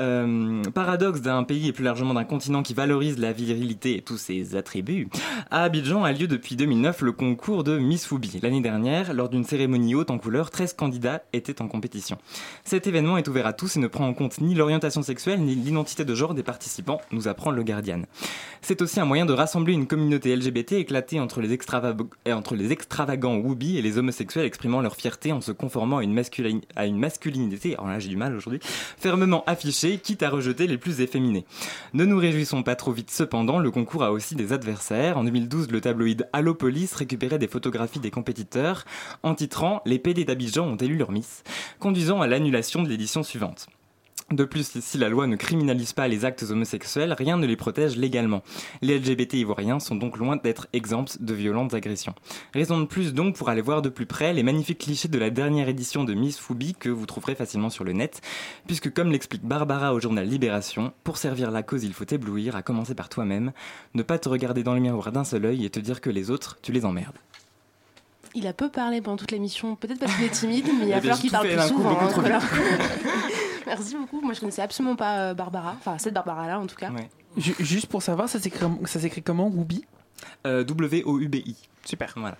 Euh, 0.00 0.62
paradoxe 0.74 1.20
d'un 1.20 1.44
pays 1.44 1.68
et 1.68 1.72
plus 1.72 1.84
largement 1.84 2.14
d'un 2.14 2.24
continent 2.24 2.62
qui 2.62 2.72
valorise 2.72 3.18
la 3.18 3.32
virilité 3.32 3.98
et 3.98 4.00
tous 4.00 4.16
ses 4.16 4.56
attributs, 4.56 5.08
à 5.50 5.64
Abidjan 5.64 6.04
a 6.04 6.12
lieu 6.12 6.26
depuis 6.26 6.56
2009 6.56 7.02
le 7.02 7.12
concours 7.12 7.64
de 7.64 7.78
Miss 7.78 8.06
Foubi. 8.06 8.40
L'année 8.42 8.62
dernière, 8.62 9.12
lors 9.12 9.28
d'une 9.28 9.44
cérémonie 9.44 9.94
haute 9.94 10.10
en 10.10 10.18
couleur, 10.18 10.50
13 10.50 10.72
candidats 10.72 11.22
étaient 11.34 11.60
en 11.60 11.68
compétition. 11.68 12.16
Cet 12.64 12.86
événement 12.86 13.18
est 13.18 13.28
ouvert 13.28 13.46
à 13.46 13.52
tous 13.52 13.76
et 13.76 13.80
ne 13.80 13.88
prend 13.88 14.06
en 14.06 14.14
compte 14.14 14.40
ni 14.40 14.54
l'orientation 14.54 15.02
sexuelle 15.02 15.40
ni 15.40 15.54
l'identité 15.54 16.06
de 16.06 16.14
genre 16.14 16.32
des 16.32 16.42
participants, 16.42 17.00
nous 17.10 17.28
apprend 17.28 17.50
le 17.50 17.62
Guardian. 17.62 18.02
C'est 18.62 18.80
aussi 18.80 19.00
un 19.00 19.04
moyen 19.04 19.26
de 19.26 19.32
rassembler 19.34 19.74
une 19.74 19.86
communauté 19.86 20.34
LGBT 20.34 20.72
éclatée 20.72 21.20
entre 21.20 21.42
les, 21.42 21.48
les 21.48 22.72
extravagants 22.72 23.36
Woubi 23.36 23.76
et 23.76 23.82
les 23.82 23.98
homosexuels 23.98 24.46
exprimant 24.46 24.80
leur 24.80 24.96
fierté 24.96 25.32
en 25.32 25.40
se 25.42 25.52
conformant 25.52 25.98
à 25.98 26.04
une, 26.04 26.22
à 26.76 26.86
une 26.86 26.98
masculinité, 26.98 27.74
alors 27.74 27.88
là 27.88 27.98
j'ai 27.98 28.08
du 28.08 28.16
mal 28.16 28.34
aujourd'hui, 28.34 28.60
fermement 28.98 29.44
affichée 29.46 29.89
quitte 29.98 30.22
à 30.22 30.30
rejeter 30.30 30.66
les 30.66 30.78
plus 30.78 31.00
efféminés. 31.00 31.44
Ne 31.92 32.04
nous 32.04 32.18
réjouissons 32.18 32.62
pas 32.62 32.76
trop 32.76 32.92
vite 32.92 33.10
cependant, 33.10 33.58
le 33.58 33.70
concours 33.70 34.04
a 34.04 34.12
aussi 34.12 34.34
des 34.34 34.52
adversaires. 34.52 35.18
En 35.18 35.24
2012, 35.24 35.70
le 35.70 35.80
tabloïd 35.80 36.28
Allopolis 36.32 36.92
récupérait 36.94 37.38
des 37.38 37.48
photographies 37.48 38.00
des 38.00 38.10
compétiteurs 38.10 38.84
en 39.22 39.34
titrant 39.34 39.82
Les 39.86 39.98
PD 39.98 40.24
d'Abidjan 40.24 40.66
ont 40.66 40.76
élu 40.76 40.96
leur 40.96 41.10
Miss, 41.10 41.42
conduisant 41.78 42.20
à 42.20 42.26
l'annulation 42.26 42.82
de 42.82 42.88
l'édition 42.88 43.22
suivante. 43.22 43.68
De 44.30 44.44
plus, 44.44 44.78
si 44.80 44.96
la 44.96 45.08
loi 45.08 45.26
ne 45.26 45.34
criminalise 45.34 45.92
pas 45.92 46.06
les 46.06 46.24
actes 46.24 46.44
homosexuels, 46.48 47.12
rien 47.18 47.36
ne 47.36 47.46
les 47.46 47.56
protège 47.56 47.96
légalement. 47.96 48.44
Les 48.80 48.96
LGBT 48.96 49.34
ivoiriens 49.34 49.80
sont 49.80 49.96
donc 49.96 50.18
loin 50.18 50.36
d'être 50.36 50.68
exempts 50.72 51.16
de 51.18 51.34
violentes 51.34 51.74
agressions. 51.74 52.14
Raison 52.54 52.78
de 52.78 52.84
plus 52.84 53.12
donc 53.12 53.34
pour 53.34 53.48
aller 53.48 53.60
voir 53.60 53.82
de 53.82 53.88
plus 53.88 54.06
près 54.06 54.32
les 54.32 54.44
magnifiques 54.44 54.78
clichés 54.78 55.08
de 55.08 55.18
la 55.18 55.30
dernière 55.30 55.68
édition 55.68 56.04
de 56.04 56.14
Miss 56.14 56.38
Foubi 56.38 56.74
que 56.74 56.88
vous 56.88 57.06
trouverez 57.06 57.34
facilement 57.34 57.70
sur 57.70 57.82
le 57.82 57.92
net, 57.92 58.20
puisque 58.68 58.94
comme 58.94 59.10
l'explique 59.10 59.44
Barbara 59.44 59.92
au 59.94 59.98
journal 59.98 60.28
Libération, 60.28 60.92
pour 61.02 61.16
servir 61.16 61.50
la 61.50 61.64
cause 61.64 61.82
il 61.82 61.92
faut 61.92 62.04
éblouir, 62.08 62.54
à 62.54 62.62
commencer 62.62 62.94
par 62.94 63.08
toi-même, 63.08 63.50
ne 63.94 64.02
pas 64.04 64.20
te 64.20 64.28
regarder 64.28 64.62
dans 64.62 64.74
le 64.74 64.80
miroir 64.80 65.10
d'un 65.10 65.24
seul 65.24 65.44
œil 65.44 65.64
et 65.64 65.70
te 65.70 65.80
dire 65.80 66.00
que 66.00 66.10
les 66.10 66.30
autres, 66.30 66.56
tu 66.62 66.70
les 66.70 66.84
emmerdes. 66.84 67.18
Il 68.36 68.46
a 68.46 68.52
peu 68.52 68.68
parlé 68.68 69.00
pendant 69.00 69.16
toute 69.16 69.32
l'émission, 69.32 69.74
peut-être 69.74 69.98
parce 69.98 70.14
qu'il 70.14 70.24
est 70.24 70.28
timide, 70.28 70.66
mais 70.78 70.86
il 70.86 70.92
va 70.92 71.00
falloir 71.00 71.18
qu'il 71.18 71.32
parle 71.32 71.48
plus 71.48 71.68
souvent. 71.68 71.98
Hein, 71.98 72.38
Merci 73.66 73.96
beaucoup. 73.96 74.20
Moi, 74.20 74.34
je 74.34 74.40
connaissais 74.40 74.62
absolument 74.62 74.96
pas 74.96 75.18
euh, 75.18 75.34
Barbara. 75.34 75.74
Enfin, 75.78 75.98
cette 75.98 76.14
Barbara-là, 76.14 76.58
en 76.58 76.66
tout 76.66 76.76
cas. 76.76 76.90
Juste 77.36 77.86
pour 77.86 78.02
savoir, 78.02 78.28
ça 78.28 78.38
s'écrit 78.40 79.22
comment, 79.22 79.48
Woubi 79.48 79.84
euh, 80.46 80.64
W-O-U-B-I. 80.64 81.56
Super. 81.84 82.12
Voilà. 82.16 82.36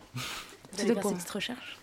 C'est 0.73 0.87
de 0.87 0.95
cette 1.18 1.31
recherche? 1.31 1.79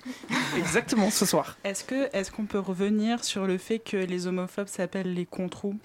Exactement, 0.58 1.10
ce 1.10 1.26
soir. 1.26 1.58
Est-ce 1.64 1.84
que 1.84 2.10
est-ce 2.16 2.32
qu'on 2.32 2.46
peut 2.46 2.60
revenir 2.60 3.24
sur 3.24 3.46
le 3.46 3.58
fait 3.58 3.80
que 3.80 3.98
les 3.98 4.28
homophobes 4.28 4.70
s'appellent 4.70 5.14
les 5.14 5.26
controus 5.26 5.76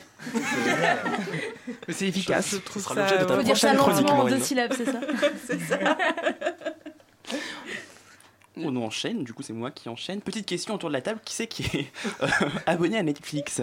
C'est 1.89 2.07
efficace. 2.07 2.51
Je, 2.53 2.57
trouve 2.59 2.83
ça. 2.83 3.07
Faut 3.27 3.43
dire 3.43 3.57
ça 3.57 3.75
lentement 3.75 4.21
en 4.21 4.29
deux 4.29 4.39
syllabes, 4.39 4.73
c'est 4.77 4.85
ça. 4.85 5.01
c'est 5.47 5.59
ça? 5.69 5.79
On 8.57 8.77
enchaîne, 8.77 9.25
du 9.25 9.33
coup 9.33 9.43
c'est 9.43 9.53
moi 9.53 9.71
qui 9.71 9.89
enchaîne. 9.89 10.21
Petite 10.21 10.47
question 10.47 10.75
autour 10.75 10.91
de 10.91 10.95
la 10.95 11.03
table, 11.03 11.21
qui 11.25 11.35
c'est 11.35 11.47
qui 11.47 11.65
est 11.77 11.87
euh, 12.23 12.29
abonné 12.67 12.99
à 12.99 13.03
Netflix? 13.03 13.63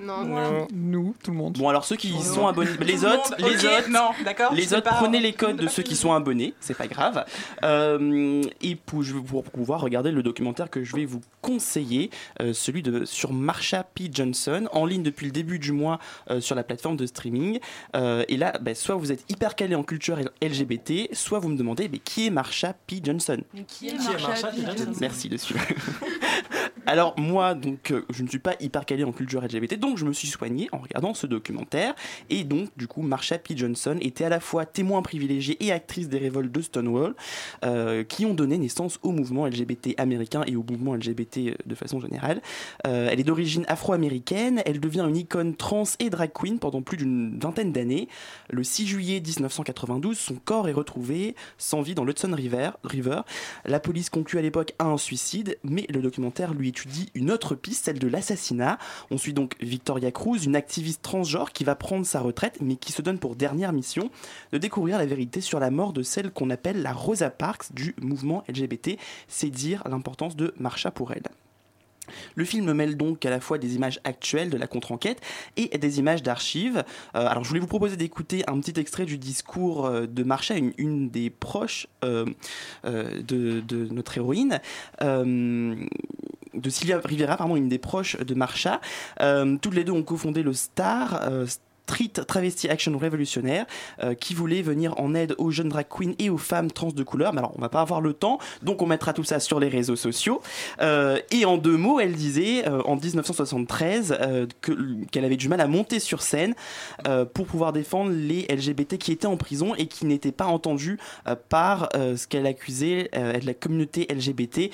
Non. 0.00 0.24
Non, 0.24 0.66
Nous, 0.72 1.14
tout 1.22 1.30
le 1.30 1.36
monde. 1.36 1.58
Bon, 1.58 1.68
alors 1.68 1.84
ceux 1.84 1.96
qui 1.96 2.12
sont 2.20 2.46
abonnés, 2.46 2.70
les 2.80 3.04
autres, 3.04 3.34
les 3.38 3.64
autres, 3.64 3.90
non, 3.90 4.10
d'accord. 4.24 4.52
Les 4.52 4.74
autres, 4.74 4.88
prenez 4.88 5.20
les 5.20 5.32
codes 5.32 5.56
de 5.56 5.68
ceux 5.68 5.82
qui 5.82 5.94
sont 5.94 6.12
abonnés, 6.12 6.54
c'est 6.60 6.76
pas 6.76 6.88
grave. 6.88 7.24
Euh, 7.62 8.42
et 8.60 8.74
pour, 8.74 9.02
pour, 9.26 9.44
pouvoir 9.44 9.80
regarder 9.80 10.10
le 10.10 10.22
documentaire 10.22 10.70
que 10.70 10.82
je 10.82 10.96
vais 10.96 11.04
vous 11.04 11.20
conseiller, 11.40 12.10
euh, 12.40 12.52
celui 12.52 12.82
de 12.82 13.04
sur 13.04 13.32
Marsha 13.32 13.84
P. 13.84 14.10
Johnson, 14.12 14.68
en 14.72 14.86
ligne 14.86 15.02
depuis 15.02 15.26
le 15.26 15.32
début 15.32 15.58
du 15.58 15.72
mois 15.72 15.98
euh, 16.30 16.40
sur 16.40 16.54
la 16.54 16.64
plateforme 16.64 16.96
de 16.96 17.06
streaming. 17.06 17.58
et 17.94 18.36
là, 18.36 18.54
bah, 18.60 18.74
soit 18.74 18.96
vous 18.96 19.12
êtes 19.12 19.30
hyper 19.30 19.54
calé 19.54 19.74
en 19.74 19.82
culture 19.82 20.18
LGBT, 20.42 21.14
soit 21.14 21.38
vous 21.38 21.48
me 21.48 21.56
demandez, 21.56 21.88
mais 21.88 21.98
qui 21.98 22.26
est 22.26 22.30
Marsha 22.30 22.74
P. 22.86 23.00
Johnson? 23.02 23.42
Qui 23.66 23.88
est 23.88 23.94
Marsha, 23.94 24.48
P. 24.48 24.62
Johnson? 24.62 24.92
Merci 25.00 25.28
dessus. 25.28 25.54
alors 26.86 27.18
moi, 27.18 27.54
donc, 27.54 27.92
je 28.10 28.22
ne 28.22 28.28
suis 28.28 28.38
pas 28.38 28.54
hyper 28.60 28.84
calé 28.84 29.04
en 29.04 29.12
culture 29.12 29.41
LGBT, 29.42 29.78
donc 29.78 29.98
je 29.98 30.04
me 30.04 30.12
suis 30.12 30.28
soigné 30.28 30.68
en 30.72 30.78
regardant 30.78 31.14
ce 31.14 31.26
documentaire. 31.26 31.94
Et 32.30 32.44
donc, 32.44 32.70
du 32.76 32.86
coup, 32.86 33.02
Marsha 33.02 33.38
P. 33.38 33.56
Johnson 33.56 33.96
était 34.00 34.24
à 34.24 34.28
la 34.28 34.40
fois 34.40 34.66
témoin 34.66 35.02
privilégié 35.02 35.56
et 35.64 35.72
actrice 35.72 36.08
des 36.08 36.18
révoltes 36.18 36.52
de 36.52 36.60
Stonewall, 36.60 37.14
euh, 37.64 38.04
qui 38.04 38.26
ont 38.26 38.34
donné 38.34 38.58
naissance 38.58 38.98
au 39.02 39.10
mouvement 39.10 39.46
LGBT 39.46 39.94
américain 39.98 40.42
et 40.46 40.56
au 40.56 40.62
mouvement 40.62 40.94
LGBT 40.94 41.38
euh, 41.38 41.54
de 41.66 41.74
façon 41.74 42.00
générale. 42.00 42.40
Euh, 42.86 43.08
elle 43.10 43.20
est 43.20 43.24
d'origine 43.24 43.64
afro-américaine, 43.68 44.62
elle 44.66 44.80
devient 44.80 45.04
une 45.08 45.16
icône 45.16 45.54
trans 45.54 45.84
et 45.98 46.10
drag 46.10 46.30
queen 46.32 46.58
pendant 46.58 46.82
plus 46.82 46.96
d'une 46.96 47.38
vingtaine 47.38 47.72
d'années. 47.72 48.08
Le 48.50 48.64
6 48.64 48.86
juillet 48.86 49.20
1992, 49.20 50.18
son 50.18 50.34
corps 50.34 50.68
est 50.68 50.72
retrouvé 50.72 51.34
sans 51.58 51.82
vie 51.82 51.94
dans 51.94 52.04
l'Hudson 52.04 52.32
River. 52.34 52.70
River. 52.84 53.20
La 53.64 53.80
police 53.80 54.10
conclut 54.10 54.38
à 54.38 54.42
l'époque 54.42 54.74
à 54.78 54.84
un 54.84 54.98
suicide, 54.98 55.58
mais 55.64 55.86
le 55.88 56.00
documentaire 56.00 56.54
lui 56.54 56.68
étudie 56.68 57.10
une 57.14 57.30
autre 57.30 57.54
piste, 57.54 57.84
celle 57.84 57.98
de 57.98 58.08
l'assassinat. 58.08 58.78
On 59.10 59.18
suit 59.18 59.31
donc 59.32 59.56
Victoria 59.60 60.10
Cruz, 60.10 60.44
une 60.44 60.56
activiste 60.56 61.02
transgenre 61.02 61.52
qui 61.52 61.64
va 61.64 61.74
prendre 61.74 62.06
sa 62.06 62.20
retraite, 62.20 62.58
mais 62.60 62.76
qui 62.76 62.92
se 62.92 63.02
donne 63.02 63.18
pour 63.18 63.36
dernière 63.36 63.72
mission 63.72 64.10
de 64.52 64.58
découvrir 64.58 64.98
la 64.98 65.06
vérité 65.06 65.40
sur 65.40 65.60
la 65.60 65.70
mort 65.70 65.92
de 65.92 66.02
celle 66.02 66.30
qu'on 66.30 66.50
appelle 66.50 66.82
la 66.82 66.92
Rosa 66.92 67.30
Parks 67.30 67.72
du 67.72 67.94
mouvement 68.00 68.44
LGBT. 68.48 68.98
C'est 69.28 69.50
dire 69.50 69.82
l'importance 69.88 70.36
de 70.36 70.54
Marsha 70.58 70.90
pour 70.90 71.12
elle. 71.12 71.22
Le 72.34 72.44
film 72.44 72.72
mêle 72.72 72.96
donc 72.96 73.24
à 73.24 73.30
la 73.30 73.40
fois 73.40 73.58
des 73.58 73.74
images 73.74 74.00
actuelles 74.04 74.50
de 74.50 74.56
la 74.56 74.66
contre-enquête 74.66 75.20
et 75.56 75.76
des 75.78 75.98
images 75.98 76.22
d'archives. 76.22 76.84
Euh, 77.14 77.26
alors 77.26 77.44
je 77.44 77.48
voulais 77.48 77.60
vous 77.60 77.66
proposer 77.66 77.96
d'écouter 77.96 78.42
un 78.48 78.58
petit 78.60 78.78
extrait 78.78 79.06
du 79.06 79.18
discours 79.18 79.86
euh, 79.86 80.06
de 80.06 80.22
Marsha, 80.24 80.54
une, 80.78 81.10
des 81.10 81.30
proches 81.30 81.86
euh, 82.04 82.26
de, 82.84 83.62
notre 83.92 84.16
héroïne 84.18 84.60
de 86.54 86.70
Sylvia 86.70 87.00
Rivera, 87.04 87.36
pardon, 87.36 87.56
une 87.56 87.68
des 87.68 87.78
proches 87.78 88.16
de 88.18 88.34
Marsha. 88.34 88.80
toutes 89.60 89.74
les 89.74 89.84
deux 89.84 89.92
ont 89.92 90.02
cofondé 90.02 90.42
le 90.42 90.52
Star, 90.52 91.20
Street 91.86 92.24
Travesty 92.26 92.68
Action 92.68 92.96
Révolutionnaire 92.96 93.66
qui 94.18 94.34
voulait 94.34 94.62
venir 94.62 94.98
en 94.98 95.14
aide 95.14 95.34
aux 95.38 95.50
jeunes 95.50 95.68
drag 95.68 95.86
queens 95.88 96.14
et 96.18 96.30
aux 96.30 96.38
femmes 96.38 96.70
trans 96.70 96.92
de 96.92 97.02
couleur. 97.02 97.32
Mais 97.32 97.40
alors, 97.40 97.52
on 97.56 97.60
va 97.60 97.68
pas 97.68 97.80
avoir 97.80 98.00
le 98.00 98.12
temps, 98.12 98.38
donc 98.62 98.80
on 98.82 98.86
mettra 98.86 99.12
tout 99.12 99.24
ça 99.24 99.40
sur 99.40 99.60
les 99.60 99.68
réseaux 99.68 99.96
sociaux. 99.96 100.40
et 100.80 101.44
en 101.44 101.58
deux 101.58 101.76
mots, 101.76 102.00
elle 102.00 102.14
disait 102.14 102.66
en 102.68 102.96
1973 102.96 104.18
qu'elle 105.10 105.24
avait 105.24 105.36
du 105.36 105.48
mal 105.48 105.60
à 105.60 105.66
monter 105.66 105.98
sur 106.00 106.22
scène 106.22 106.54
pour 107.34 107.46
pouvoir 107.46 107.72
défendre 107.72 108.12
les 108.12 108.46
LGBT 108.48 108.96
qui 108.96 109.12
étaient 109.12 109.26
en 109.26 109.36
prison 109.36 109.74
et 109.74 109.86
qui 109.86 110.06
n'étaient 110.06 110.32
pas 110.32 110.46
entendus 110.46 110.98
par 111.48 111.88
ce 111.92 112.26
qu'elle 112.26 112.46
accusait 112.46 113.10
de 113.12 113.44
la 113.44 113.54
communauté 113.54 114.06
LGBT 114.08 114.70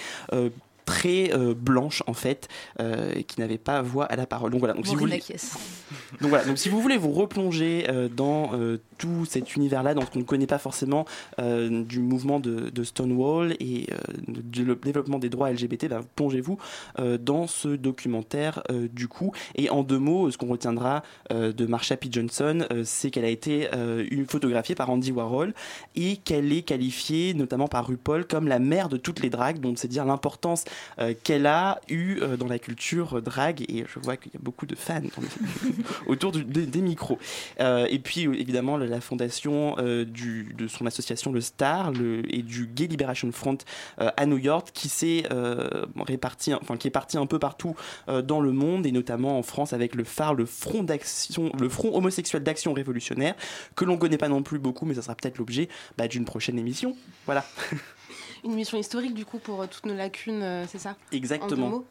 très 0.89 1.35
euh, 1.35 1.53
blanche 1.53 2.03
en 2.07 2.15
fait, 2.15 2.49
euh, 2.81 3.21
qui 3.21 3.41
n'avait 3.41 3.59
pas 3.59 3.83
voix 3.83 4.07
à 4.07 4.17
la 4.17 4.27
parole. 4.27 4.51
Donc 4.51 4.61
voilà. 4.61 4.73
Donc 4.73 4.87
si 4.87 4.95
vous 4.95 5.01
voulez... 5.01 5.19
donc 6.23 6.31
voilà. 6.31 6.47
Donc 6.47 6.57
si 6.57 6.71
vous 6.71 6.81
voulez 6.81 6.97
vous 6.97 7.13
replonger 7.13 7.85
euh, 7.91 8.09
dans 8.09 8.53
tout 8.97 9.27
cet 9.27 9.55
univers-là, 9.55 9.93
donc 9.93 10.07
on 10.17 10.21
ne 10.21 10.25
connaît 10.25 10.47
pas 10.47 10.59
forcément 10.59 11.05
du 11.39 12.01
mouvement 12.01 12.41
de, 12.41 12.83
Stonewall 12.83 13.55
et 13.61 13.87
du 14.27 14.65
développement 14.83 15.19
des 15.19 15.29
droits 15.29 15.51
LGBT, 15.51 15.89
ben, 15.89 16.01
plongez-vous 16.17 16.57
dans 17.21 17.47
ce 17.47 17.69
documentaire 17.69 18.63
du 18.93 19.09
coup. 19.09 19.33
Et 19.57 19.69
en 19.69 19.83
deux 19.83 19.99
mots, 19.99 20.31
ce 20.31 20.39
qu'on 20.39 20.47
retiendra 20.47 21.03
de 21.31 21.67
Marsha 21.67 21.97
P. 21.97 22.09
Johnson, 22.11 22.67
c'est 22.85 23.11
qu'elle 23.11 23.25
a 23.25 23.31
été 23.31 23.69
une 24.11 24.27
photographiée 24.27 24.75
par 24.75 24.89
Andy 24.91 25.13
Warhol 25.13 25.53
et 25.95 26.17
qu'elle 26.17 26.53
est 26.53 26.63
qualifiée 26.63 27.35
notamment 27.35 27.69
par 27.69 27.87
RuPaul 27.87 28.27
comme 28.27 28.49
la 28.49 28.59
mère 28.59 28.89
de 28.89 28.97
toutes 28.97 29.21
les 29.21 29.31
dragues. 29.31 29.61
Donc 29.61 29.79
c'est 29.79 29.89
dire 29.89 30.05
l'importance 30.05 30.39
euh, 30.49 30.69
qu'elle 31.25 31.47
a 31.47 31.81
eu 31.89 32.21
euh, 32.21 32.37
dans 32.37 32.49
la 32.49 32.59
culture 32.59 33.21
drag 33.23 33.65
et 33.69 33.85
je 33.87 33.99
vois 33.99 34.17
qu'il 34.17 34.33
y 34.33 34.37
a 34.37 34.41
beaucoup 34.43 34.67
de 34.67 34.75
fans 34.75 35.01
autour 36.07 36.33
des, 36.33 36.81
micros. 36.81 37.19
Euh, 37.61 37.87
et 37.91 37.99
puis 37.99 38.23
évidemment 38.23 38.77
la 38.77 39.01
fondation 39.01 39.77
de 39.79 40.69
son 40.69 40.87
association 40.87 41.33
le 41.33 41.41
Star 41.41 41.93
et 42.29 42.43
du 42.43 42.67
Gay 42.67 42.87
Liberation 42.87 43.31
Front 43.33 43.59
à 43.99 44.27
New 44.27 44.39
York 44.39 44.71
qui 44.73 44.89
s'est 44.89 45.25
réparti, 46.07 46.55
enfin 46.55 46.77
qui 46.77 46.89
est 46.89 46.93
parti 46.93 47.19
un 47.19 47.27
peu 47.27 47.39
partout 47.39 47.75
dans 48.07 48.41
le 48.41 48.53
monde 48.53 48.87
et 48.87 48.93
notamment 48.93 49.39
en 49.39 49.43
France 49.43 49.73
avec 49.73 49.95
le 49.95 50.05
phare, 50.05 50.35
le 50.35 50.47
front 50.47 50.83
d'action, 50.83 51.53
le 51.59 51.69
front 51.69 51.95
homosexuel 51.97 52.43
d'action 52.43 52.73
révolutionnaire 52.73 53.35
que 53.77 53.85
l'on 53.85 53.99
connaît 53.99 54.19
pas 54.19 54.29
non 54.29 54.43
plus 54.43 54.59
beaucoup, 54.59 54.87
mais 54.87 54.95
ça 54.95 55.03
sera 55.03 55.15
peut-être 55.15 55.39
l'objet 55.39 55.69
bah, 55.97 56.09
d'une 56.09 56.25
prochaine 56.25 56.59
émission. 56.59 56.97
Voilà. 57.27 57.45
une 58.45 58.55
mission 58.55 58.79
historique 58.79 59.15
du 59.15 59.25
coup 59.25 59.39
pour 59.39 59.63
euh, 59.63 59.67
toutes 59.71 59.87
nos 59.87 59.95
lacunes, 59.95 60.43
euh, 60.43 60.65
c'est 60.69 60.79
ça 60.79 60.97
Exactement. 61.13 61.85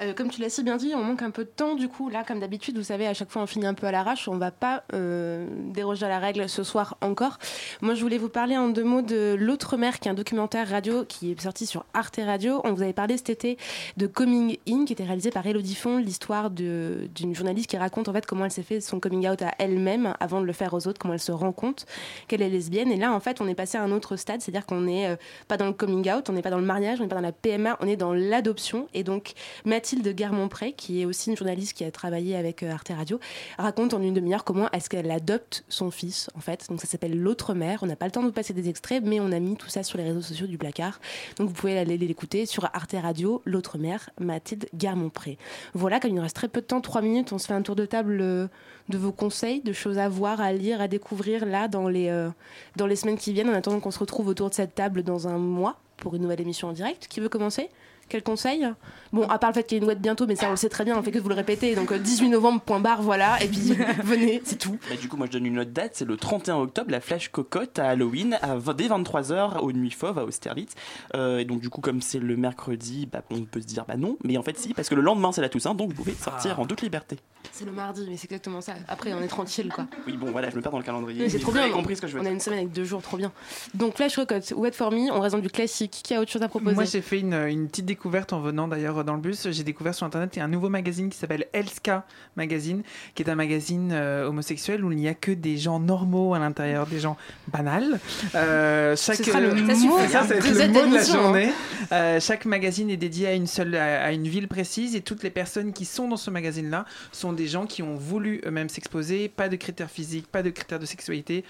Euh, 0.00 0.14
comme 0.14 0.30
tu 0.30 0.40
l'as 0.40 0.50
si 0.50 0.62
bien 0.62 0.76
dit, 0.76 0.92
on 0.94 1.02
manque 1.02 1.22
un 1.22 1.30
peu 1.30 1.44
de 1.44 1.50
temps 1.50 1.74
du 1.74 1.88
coup. 1.88 2.08
Là, 2.08 2.24
comme 2.24 2.40
d'habitude, 2.40 2.76
vous 2.76 2.84
savez, 2.84 3.06
à 3.06 3.14
chaque 3.14 3.30
fois 3.30 3.42
on 3.42 3.46
finit 3.46 3.66
un 3.66 3.74
peu 3.74 3.86
à 3.86 3.92
l'arrache. 3.92 4.28
On 4.28 4.38
va 4.38 4.50
pas 4.50 4.84
déroger 4.92 6.06
à 6.06 6.08
la 6.08 6.18
règle 6.18 6.48
ce 6.48 6.62
soir 6.62 6.96
encore. 7.00 7.38
Moi, 7.80 7.94
je 7.94 8.02
voulais 8.02 8.18
vous 8.18 8.28
parler 8.28 8.56
en 8.56 8.68
deux 8.68 8.84
mots 8.84 9.02
de 9.02 9.36
L'autre 9.38 9.76
mère, 9.76 9.98
qui 9.98 10.08
est 10.08 10.10
un 10.10 10.14
documentaire 10.14 10.68
radio 10.68 11.04
qui 11.04 11.32
est 11.32 11.40
sorti 11.40 11.66
sur 11.66 11.84
Arte 11.94 12.20
Radio. 12.24 12.60
On 12.64 12.72
vous 12.72 12.82
avait 12.82 12.92
parlé 12.92 13.16
cet 13.16 13.30
été 13.30 13.58
de 13.96 14.06
Coming 14.06 14.58
In, 14.68 14.84
qui 14.84 14.92
était 14.92 15.04
réalisé 15.04 15.30
par 15.30 15.46
Elodie 15.46 15.74
Font, 15.74 15.98
l'histoire 15.98 16.50
d'une 16.50 17.34
journaliste 17.34 17.68
qui 17.68 17.76
raconte 17.76 18.08
en 18.08 18.12
fait 18.12 18.26
comment 18.26 18.44
elle 18.44 18.50
s'est 18.50 18.62
fait 18.62 18.80
son 18.80 19.00
coming 19.00 19.28
out 19.28 19.42
à 19.42 19.54
elle-même 19.58 20.14
avant 20.20 20.40
de 20.40 20.46
le 20.46 20.52
faire 20.52 20.74
aux 20.74 20.86
autres, 20.86 20.98
comment 20.98 21.14
elle 21.14 21.20
se 21.20 21.32
rend 21.32 21.52
compte 21.52 21.86
qu'elle 22.26 22.42
est 22.42 22.48
lesbienne. 22.48 22.90
Et 22.90 22.96
là, 22.96 23.12
en 23.12 23.20
fait, 23.20 23.40
on 23.40 23.48
est 23.48 23.54
passé 23.54 23.78
à 23.78 23.82
un 23.82 23.92
autre 23.92 24.16
stade, 24.16 24.40
c'est-à-dire 24.40 24.66
qu'on 24.66 24.82
n'est 24.82 25.16
pas 25.46 25.56
dans 25.56 25.66
le 25.66 25.72
coming 25.72 25.87
out, 25.88 26.28
on 26.28 26.32
n'est 26.32 26.42
pas 26.42 26.50
dans 26.50 26.58
le 26.58 26.64
mariage, 26.64 27.00
on 27.00 27.02
n'est 27.02 27.08
pas 27.08 27.16
dans 27.16 27.22
la 27.22 27.32
PMA, 27.32 27.76
on 27.80 27.86
est 27.86 27.96
dans 27.96 28.12
l'adoption. 28.12 28.88
Et 28.94 29.04
donc 29.04 29.32
Mathilde 29.64 30.08
Guermont-Pré, 30.14 30.72
qui 30.72 31.02
est 31.02 31.04
aussi 31.04 31.30
une 31.30 31.36
journaliste 31.36 31.72
qui 31.74 31.84
a 31.84 31.90
travaillé 31.90 32.36
avec 32.36 32.62
euh, 32.62 32.72
Arte 32.72 32.92
Radio, 32.94 33.18
raconte 33.58 33.94
en 33.94 34.02
une 34.02 34.14
demi-heure 34.14 34.44
comment 34.44 34.70
est-ce 34.70 34.88
qu'elle 34.88 35.10
adopte 35.10 35.64
son 35.68 35.90
fils, 35.90 36.30
en 36.34 36.40
fait. 36.40 36.66
Donc 36.68 36.80
ça 36.80 36.86
s'appelle 36.86 37.18
L'autre 37.18 37.54
mère. 37.54 37.82
On 37.82 37.86
n'a 37.86 37.96
pas 37.96 38.06
le 38.06 38.12
temps 38.12 38.22
de 38.22 38.26
vous 38.26 38.32
passer 38.32 38.52
des 38.52 38.68
extraits, 38.68 39.02
mais 39.04 39.20
on 39.20 39.32
a 39.32 39.38
mis 39.38 39.56
tout 39.56 39.68
ça 39.68 39.82
sur 39.82 39.98
les 39.98 40.04
réseaux 40.04 40.22
sociaux 40.22 40.46
du 40.46 40.58
placard. 40.58 41.00
Donc 41.36 41.48
vous 41.48 41.54
pouvez 41.54 41.78
aller 41.78 41.98
l'écouter 41.98 42.46
sur 42.46 42.64
Arte 42.72 42.94
Radio, 43.00 43.42
L'autre 43.44 43.78
mère, 43.78 44.10
Mathilde 44.20 44.68
Guermont-Pré. 44.74 45.38
Voilà, 45.74 46.00
comme 46.00 46.10
il 46.10 46.14
nous 46.14 46.22
reste 46.22 46.36
très 46.36 46.48
peu 46.48 46.60
de 46.60 46.66
temps, 46.66 46.80
trois 46.80 47.02
minutes, 47.02 47.32
on 47.32 47.38
se 47.38 47.46
fait 47.46 47.54
un 47.54 47.62
tour 47.62 47.76
de 47.76 47.86
table 47.86 48.18
euh, 48.20 48.46
de 48.88 48.98
vos 48.98 49.12
conseils, 49.12 49.60
de 49.60 49.72
choses 49.72 49.98
à 49.98 50.08
voir, 50.08 50.40
à 50.40 50.52
lire, 50.52 50.80
à 50.80 50.88
découvrir 50.88 51.44
là 51.46 51.68
dans 51.68 51.88
les, 51.88 52.08
euh, 52.08 52.30
dans 52.76 52.86
les 52.86 52.96
semaines 52.96 53.18
qui 53.18 53.32
viennent, 53.32 53.50
en 53.50 53.54
attendant 53.54 53.80
qu'on 53.80 53.90
se 53.90 53.98
retrouve 53.98 54.28
autour 54.28 54.50
de 54.50 54.54
cette 54.54 54.74
table 54.74 55.02
dans 55.02 55.28
un 55.28 55.38
mois 55.38 55.77
pour 55.98 56.14
une 56.14 56.22
nouvelle 56.22 56.40
émission 56.40 56.68
en 56.68 56.72
direct. 56.72 57.06
Qui 57.08 57.20
veut 57.20 57.28
commencer? 57.28 57.70
Quel 58.08 58.22
conseil? 58.22 58.66
Bon, 59.12 59.26
à 59.28 59.38
part 59.38 59.50
le 59.50 59.54
fait 59.54 59.64
qu'il 59.64 59.76
y 59.76 59.80
ait 59.80 59.82
une 59.82 59.88
web 59.88 60.00
bientôt, 60.00 60.26
mais 60.26 60.36
ça 60.36 60.48
on 60.48 60.50
le 60.50 60.56
sait 60.56 60.68
très 60.68 60.84
bien, 60.84 60.96
on 60.98 61.02
fait 61.02 61.10
que 61.10 61.18
vous 61.18 61.28
le 61.28 61.34
répétez. 61.34 61.74
Donc 61.74 61.92
18 61.92 62.26
euh, 62.26 62.30
novembre, 62.30 62.60
point 62.60 62.80
barre, 62.80 63.02
voilà, 63.02 63.42
et 63.42 63.48
puis 63.48 63.74
venez, 64.04 64.42
c'est 64.44 64.58
tout. 64.58 64.78
Bah, 64.88 64.96
du 65.00 65.08
coup, 65.08 65.16
moi 65.16 65.26
je 65.26 65.32
donne 65.32 65.46
une 65.46 65.58
autre 65.58 65.70
date, 65.70 65.92
c'est 65.94 66.04
le 66.04 66.16
31 66.16 66.56
octobre, 66.56 66.90
la 66.90 67.00
Flash 67.00 67.28
Cocotte 67.28 67.78
à 67.78 67.88
Halloween, 67.88 68.38
à, 68.42 68.56
dès 68.74 68.88
23h 68.88 69.58
au 69.60 69.72
Nuit 69.72 69.90
Fauve 69.90 70.18
à 70.18 70.24
Austerlitz. 70.24 70.74
Euh, 71.14 71.38
et 71.38 71.44
donc 71.44 71.60
du 71.60 71.70
coup, 71.70 71.80
comme 71.80 72.02
c'est 72.02 72.18
le 72.18 72.36
mercredi, 72.36 73.06
bah, 73.10 73.22
on 73.30 73.42
peut 73.42 73.60
se 73.60 73.66
dire 73.66 73.84
bah 73.86 73.96
non, 73.96 74.18
mais 74.24 74.36
en 74.36 74.42
fait 74.42 74.58
si, 74.58 74.74
parce 74.74 74.88
que 74.88 74.94
le 74.94 75.02
lendemain 75.02 75.32
c'est 75.32 75.40
la 75.40 75.48
Toussaint, 75.48 75.74
donc 75.74 75.90
vous 75.90 75.94
pouvez 75.96 76.14
sortir 76.14 76.56
ah. 76.58 76.60
en 76.60 76.66
toute 76.66 76.82
liberté. 76.82 77.16
C'est 77.52 77.64
le 77.64 77.72
mardi, 77.72 78.06
mais 78.08 78.16
c'est 78.16 78.26
exactement 78.26 78.60
ça. 78.60 78.74
Après, 78.88 79.12
on 79.14 79.20
est 79.20 79.28
tranquille, 79.28 79.70
quoi. 79.72 79.86
Oui, 80.06 80.16
bon, 80.16 80.30
voilà, 80.30 80.50
je 80.50 80.56
me 80.56 80.60
perds 80.60 80.72
dans 80.72 80.78
le 80.78 80.84
calendrier. 80.84 81.28
c'est 81.28 81.38
trop 81.38 81.52
bien. 81.52 81.68
compris 81.70 81.96
ce 81.96 82.02
que 82.02 82.06
je 82.06 82.14
veux 82.14 82.22
On 82.22 82.26
a 82.26 82.30
une 82.30 82.40
semaine 82.40 82.60
avec 82.60 82.72
deux 82.72 82.84
jours, 82.84 83.02
trop 83.02 83.16
bien. 83.16 83.32
Donc 83.74 83.96
Flash 83.96 84.16
Cocotte, 84.16 84.52
Wet 84.56 84.72
For 84.72 84.92
Me, 84.92 85.10
on 85.10 85.20
raison 85.20 85.38
du 85.38 85.48
classique. 85.48 86.00
Qui 86.04 86.14
a 86.14 86.20
autre 86.20 86.30
chose 86.30 86.42
à 86.42 86.48
proposer? 86.48 86.74
Moi, 86.74 86.84
j'ai 86.84 87.00
fait 87.00 87.20
une, 87.20 87.34
une 87.34 87.68
petite 87.68 87.86
découverte 87.86 87.97
en 88.06 88.40
venant 88.40 88.68
d'ailleurs 88.68 89.04
dans 89.04 89.14
le 89.14 89.20
bus. 89.20 89.48
J'ai 89.50 89.64
découvert 89.64 89.94
sur 89.94 90.06
internet 90.06 90.30
il 90.36 90.38
y 90.38 90.42
a 90.42 90.44
un 90.44 90.48
nouveau 90.48 90.68
magazine 90.68 91.10
qui 91.10 91.18
s'appelle 91.18 91.46
Elska 91.52 92.04
Magazine, 92.36 92.82
qui 93.14 93.22
est 93.22 93.30
un 93.30 93.34
magazine 93.34 93.90
euh, 93.92 94.28
homosexuel 94.28 94.84
où 94.84 94.92
il 94.92 94.98
n'y 94.98 95.08
a 95.08 95.14
que 95.14 95.32
des 95.32 95.56
gens 95.56 95.80
normaux 95.80 96.34
à 96.34 96.38
l'intérieur, 96.38 96.86
des 96.86 97.00
gens 97.00 97.16
banals. 97.48 98.00
Euh, 98.34 98.96
chaque, 98.96 99.16
Ce 99.16 99.24
sera 99.24 99.40
le 99.40 99.54
mot, 99.54 99.72
ça, 100.08 100.22
le 100.22 100.68
mot 100.68 100.86
de 100.86 100.94
la 100.94 101.04
journée. 101.04 101.50
Euh, 101.92 102.20
chaque 102.20 102.44
magazine 102.44 102.90
est 102.90 102.96
dédié 102.96 103.28
à 103.28 103.32
une 103.34 103.46
seule, 103.46 103.74
à, 103.74 104.12
une 104.12 104.28
ville 104.28 104.48
précise 104.48 104.94
et 104.94 105.00
toutes 105.00 105.22
les 105.22 105.30
personnes 105.30 105.72
qui 105.72 105.84
sont 105.84 106.08
dans 106.08 106.16
ce 106.16 106.30
magazine-là 106.30 106.84
sont 107.12 107.32
des 107.32 107.46
gens 107.46 107.66
qui 107.66 107.82
ont 107.82 107.94
voulu 107.94 108.40
eux-mêmes 108.46 108.68
s'exposer, 108.68 109.28
pas 109.28 109.48
de 109.48 109.56
critères 109.56 109.90
physiques, 109.90 110.26
pas 110.26 110.42
de 110.42 110.50
critères 110.50 110.78
de 110.78 110.86
sexualité, 110.86 111.44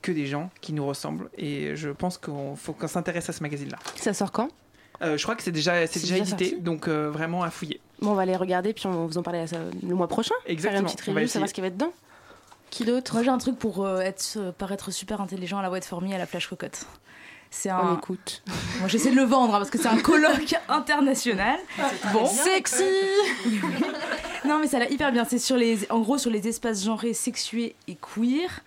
que 0.00 0.12
des 0.12 0.26
gens 0.26 0.50
qui 0.60 0.72
nous 0.72 0.86
ressemblent. 0.86 1.28
Et 1.36 1.76
je 1.76 1.90
pense 1.90 2.18
qu'il 2.18 2.32
faut 2.56 2.72
qu'on 2.72 2.88
s'intéresse 2.88 3.28
à 3.28 3.32
ce 3.32 3.42
magazine-là. 3.42 3.78
Ça 3.96 4.14
sort 4.14 4.32
quand? 4.32 4.48
Euh, 5.02 5.16
je 5.16 5.22
crois 5.22 5.34
que 5.34 5.42
c'est 5.42 5.52
déjà, 5.52 5.86
c'est 5.86 6.00
déjà, 6.00 6.18
édité, 6.18 6.56
donc 6.60 6.88
euh, 6.88 7.10
vraiment 7.10 7.42
à 7.42 7.50
fouiller. 7.50 7.80
Bon, 8.00 8.10
on 8.10 8.14
va 8.14 8.22
aller 8.22 8.36
regarder, 8.36 8.72
puis 8.72 8.86
on 8.86 8.90
va 8.92 9.06
vous 9.06 9.18
en 9.18 9.22
parler 9.22 9.44
le 9.82 9.94
mois 9.94 10.08
prochain. 10.08 10.34
Exactement. 10.46 10.72
Faire 10.72 10.80
une 10.80 10.96
petite 10.96 11.14
review, 11.14 11.28
savoir 11.28 11.48
ce 11.48 11.54
qu'il 11.54 11.64
va 11.64 11.70
dedans. 11.70 11.92
Qui 12.70 12.84
d'autre 12.84 13.14
Moi 13.14 13.22
j'ai 13.22 13.28
un 13.28 13.38
truc 13.38 13.58
pour 13.58 13.84
euh, 13.84 14.00
être, 14.00 14.54
paraître 14.56 14.90
super 14.90 15.20
intelligent 15.20 15.58
à 15.58 15.62
la 15.62 15.70
White 15.70 15.84
Formy 15.84 16.14
à 16.14 16.18
la 16.18 16.26
Flash 16.26 16.48
Cocotte. 16.48 16.86
C'est 17.50 17.68
un. 17.68 17.80
On 17.80 17.98
écoute. 17.98 18.42
Moi, 18.78 18.88
j'essaie 18.88 19.10
de 19.10 19.16
le 19.16 19.24
vendre 19.24 19.54
hein, 19.54 19.58
parce 19.58 19.68
que 19.70 19.78
c'est 19.78 19.88
un 19.88 19.98
colloque 19.98 20.54
international. 20.68 21.58
Bon. 22.12 22.26
Sexy 22.26 22.84
Non, 24.44 24.58
mais 24.58 24.66
ça 24.66 24.78
l'a 24.78 24.90
hyper 24.90 25.12
bien. 25.12 25.24
C'est 25.24 25.38
sur 25.38 25.56
les, 25.56 25.90
en 25.90 26.00
gros, 26.00 26.18
sur 26.18 26.30
les 26.30 26.48
espaces 26.48 26.84
genrés, 26.84 27.14
sexués 27.14 27.74
et 27.86 27.96
queer. 27.96 28.60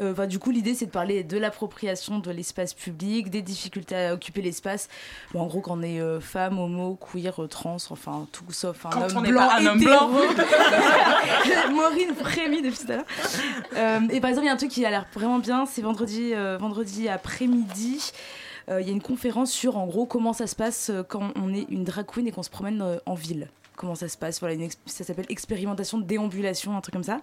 Euh, 0.00 0.26
du 0.26 0.38
coup, 0.38 0.50
l'idée, 0.50 0.74
c'est 0.74 0.86
de 0.86 0.90
parler 0.90 1.24
de 1.24 1.36
l'appropriation 1.36 2.18
de 2.18 2.30
l'espace 2.30 2.74
public, 2.74 3.30
des 3.30 3.42
difficultés 3.42 3.96
à 3.96 4.14
occuper 4.14 4.40
l'espace. 4.40 4.88
en 5.34 5.46
gros, 5.46 5.60
quand 5.60 5.78
on 5.78 5.82
est 5.82 6.00
euh, 6.00 6.20
femme, 6.20 6.58
homo, 6.58 6.96
queer, 6.96 7.42
euh, 7.42 7.46
trans, 7.48 7.76
enfin, 7.90 8.26
tout 8.32 8.44
sauf 8.50 8.86
un 8.86 8.90
quand 8.90 9.02
homme 9.02 9.16
on 9.16 9.20
blanc. 9.20 9.48
Pas 9.48 9.56
un 9.56 9.66
homme 9.66 9.80
blanc. 9.80 10.10
Maureen 11.70 12.14
frémit 12.14 12.62
depuis 12.62 12.78
tout 12.78 12.92
à 12.92 12.96
l'heure. 12.96 14.10
et 14.10 14.20
par 14.20 14.30
exemple, 14.30 14.46
il 14.46 14.48
y 14.48 14.50
a 14.50 14.54
un 14.54 14.56
truc 14.56 14.70
qui 14.70 14.84
a 14.84 14.90
l'air 14.90 15.06
vraiment 15.12 15.38
bien. 15.38 15.66
C'est 15.66 15.82
vendredi, 15.82 16.32
vendredi 16.58 17.08
après-midi. 17.08 18.12
Il 18.68 18.86
y 18.86 18.90
a 18.90 18.92
une 18.92 19.02
conférence 19.02 19.50
sur 19.50 19.76
en 19.76 19.86
gros 19.86 20.06
comment 20.06 20.32
ça 20.32 20.46
se 20.46 20.54
passe 20.54 20.92
quand 21.08 21.32
on 21.34 21.52
est 21.52 21.66
une 21.70 21.84
drag 21.84 22.06
queen 22.06 22.26
et 22.28 22.30
qu'on 22.30 22.44
se 22.44 22.50
promène 22.50 23.00
en 23.04 23.14
ville 23.14 23.48
comment 23.80 23.94
ça 23.94 24.08
se 24.08 24.18
passe. 24.18 24.40
Voilà, 24.40 24.54
ça 24.84 25.04
s'appelle 25.04 25.26
expérimentation 25.30 25.98
de 25.98 26.04
déambulation, 26.04 26.76
un 26.76 26.80
truc 26.82 26.92
comme 26.92 27.02
ça. 27.02 27.20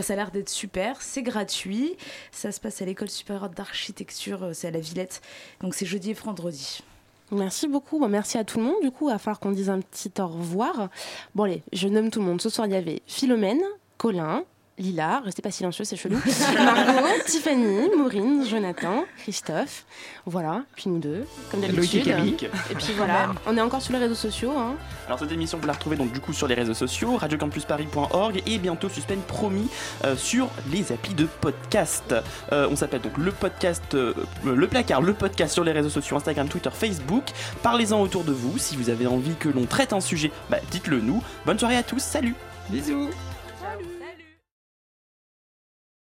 ça 0.00 0.12
a 0.12 0.16
l'air 0.16 0.30
d'être 0.32 0.48
super. 0.48 1.00
C'est 1.00 1.22
gratuit. 1.22 1.96
Ça 2.32 2.50
se 2.50 2.60
passe 2.60 2.82
à 2.82 2.84
l'école 2.84 3.08
supérieure 3.08 3.48
d'architecture. 3.48 4.42
Euh, 4.42 4.52
c'est 4.52 4.68
à 4.68 4.70
la 4.72 4.80
Villette. 4.80 5.22
Donc 5.60 5.74
c'est 5.74 5.86
jeudi 5.86 6.10
et 6.10 6.14
vendredi. 6.14 6.82
Merci 7.30 7.68
beaucoup. 7.68 8.04
merci 8.06 8.36
à 8.38 8.44
tout 8.44 8.58
le 8.58 8.64
monde. 8.64 8.82
Du 8.82 8.90
coup, 8.90 9.08
va 9.08 9.18
falloir 9.18 9.38
qu'on 9.38 9.52
dise 9.52 9.70
un 9.70 9.80
petit 9.80 10.10
au 10.18 10.26
revoir. 10.26 10.88
Bon, 11.34 11.44
allez, 11.44 11.62
je 11.72 11.88
nomme 11.88 12.10
tout 12.10 12.20
le 12.20 12.26
monde. 12.26 12.42
Ce 12.42 12.50
soir, 12.50 12.66
il 12.66 12.72
y 12.72 12.76
avait 12.76 13.00
Philomène, 13.06 13.62
Colin, 13.96 14.44
Lila, 14.76 15.20
restez 15.24 15.40
pas 15.40 15.52
silencieux, 15.52 15.84
c'est 15.84 15.96
chelou. 15.96 16.18
Margot, 16.54 17.06
Tiffany, 17.26 17.90
Maureen, 17.96 18.44
Jonathan, 18.44 19.04
Christophe. 19.18 19.84
Voilà, 20.26 20.64
puis 20.74 20.90
nous 20.90 20.98
deux, 20.98 21.24
comme 21.50 21.60
d'habitude. 21.60 22.08
Et 22.08 22.74
puis 22.74 22.92
voilà, 22.96 23.32
on 23.46 23.56
est 23.56 23.60
encore 23.60 23.80
sur 23.80 23.92
les 23.92 24.00
réseaux 24.00 24.16
sociaux. 24.16 24.52
Hein. 24.56 24.74
Alors 25.06 25.20
cette 25.20 25.30
émission, 25.30 25.58
vous 25.58 25.66
la 25.66 25.74
retrouvez 25.74 25.96
donc 25.96 26.12
du 26.12 26.18
coup 26.18 26.32
sur 26.32 26.48
les 26.48 26.56
réseaux 26.56 26.74
sociaux, 26.74 27.16
radiocampusparis.org 27.16 28.42
et 28.46 28.58
bientôt 28.58 28.88
Suspense 28.88 29.22
promis 29.28 29.68
euh, 30.04 30.16
sur 30.16 30.48
les 30.72 30.90
applis 30.90 31.14
de 31.14 31.26
podcast. 31.26 32.14
Euh, 32.52 32.68
on 32.68 32.74
s'appelle 32.74 33.02
donc 33.02 33.16
le 33.16 33.30
podcast, 33.30 33.94
euh, 33.94 34.12
le 34.44 34.66
placard, 34.66 35.02
le 35.02 35.14
podcast 35.14 35.54
sur 35.54 35.62
les 35.62 35.72
réseaux 35.72 35.90
sociaux, 35.90 36.16
Instagram, 36.16 36.48
Twitter, 36.48 36.70
Facebook. 36.72 37.24
Parlez-en 37.62 38.00
autour 38.00 38.24
de 38.24 38.32
vous. 38.32 38.58
Si 38.58 38.76
vous 38.76 38.90
avez 38.90 39.06
envie 39.06 39.36
que 39.36 39.48
l'on 39.48 39.66
traite 39.66 39.92
un 39.92 40.00
sujet, 40.00 40.32
bah, 40.50 40.58
dites-le 40.72 41.00
nous. 41.00 41.22
Bonne 41.46 41.58
soirée 41.58 41.76
à 41.76 41.84
tous, 41.84 42.00
salut 42.00 42.34
Bisous 42.70 43.10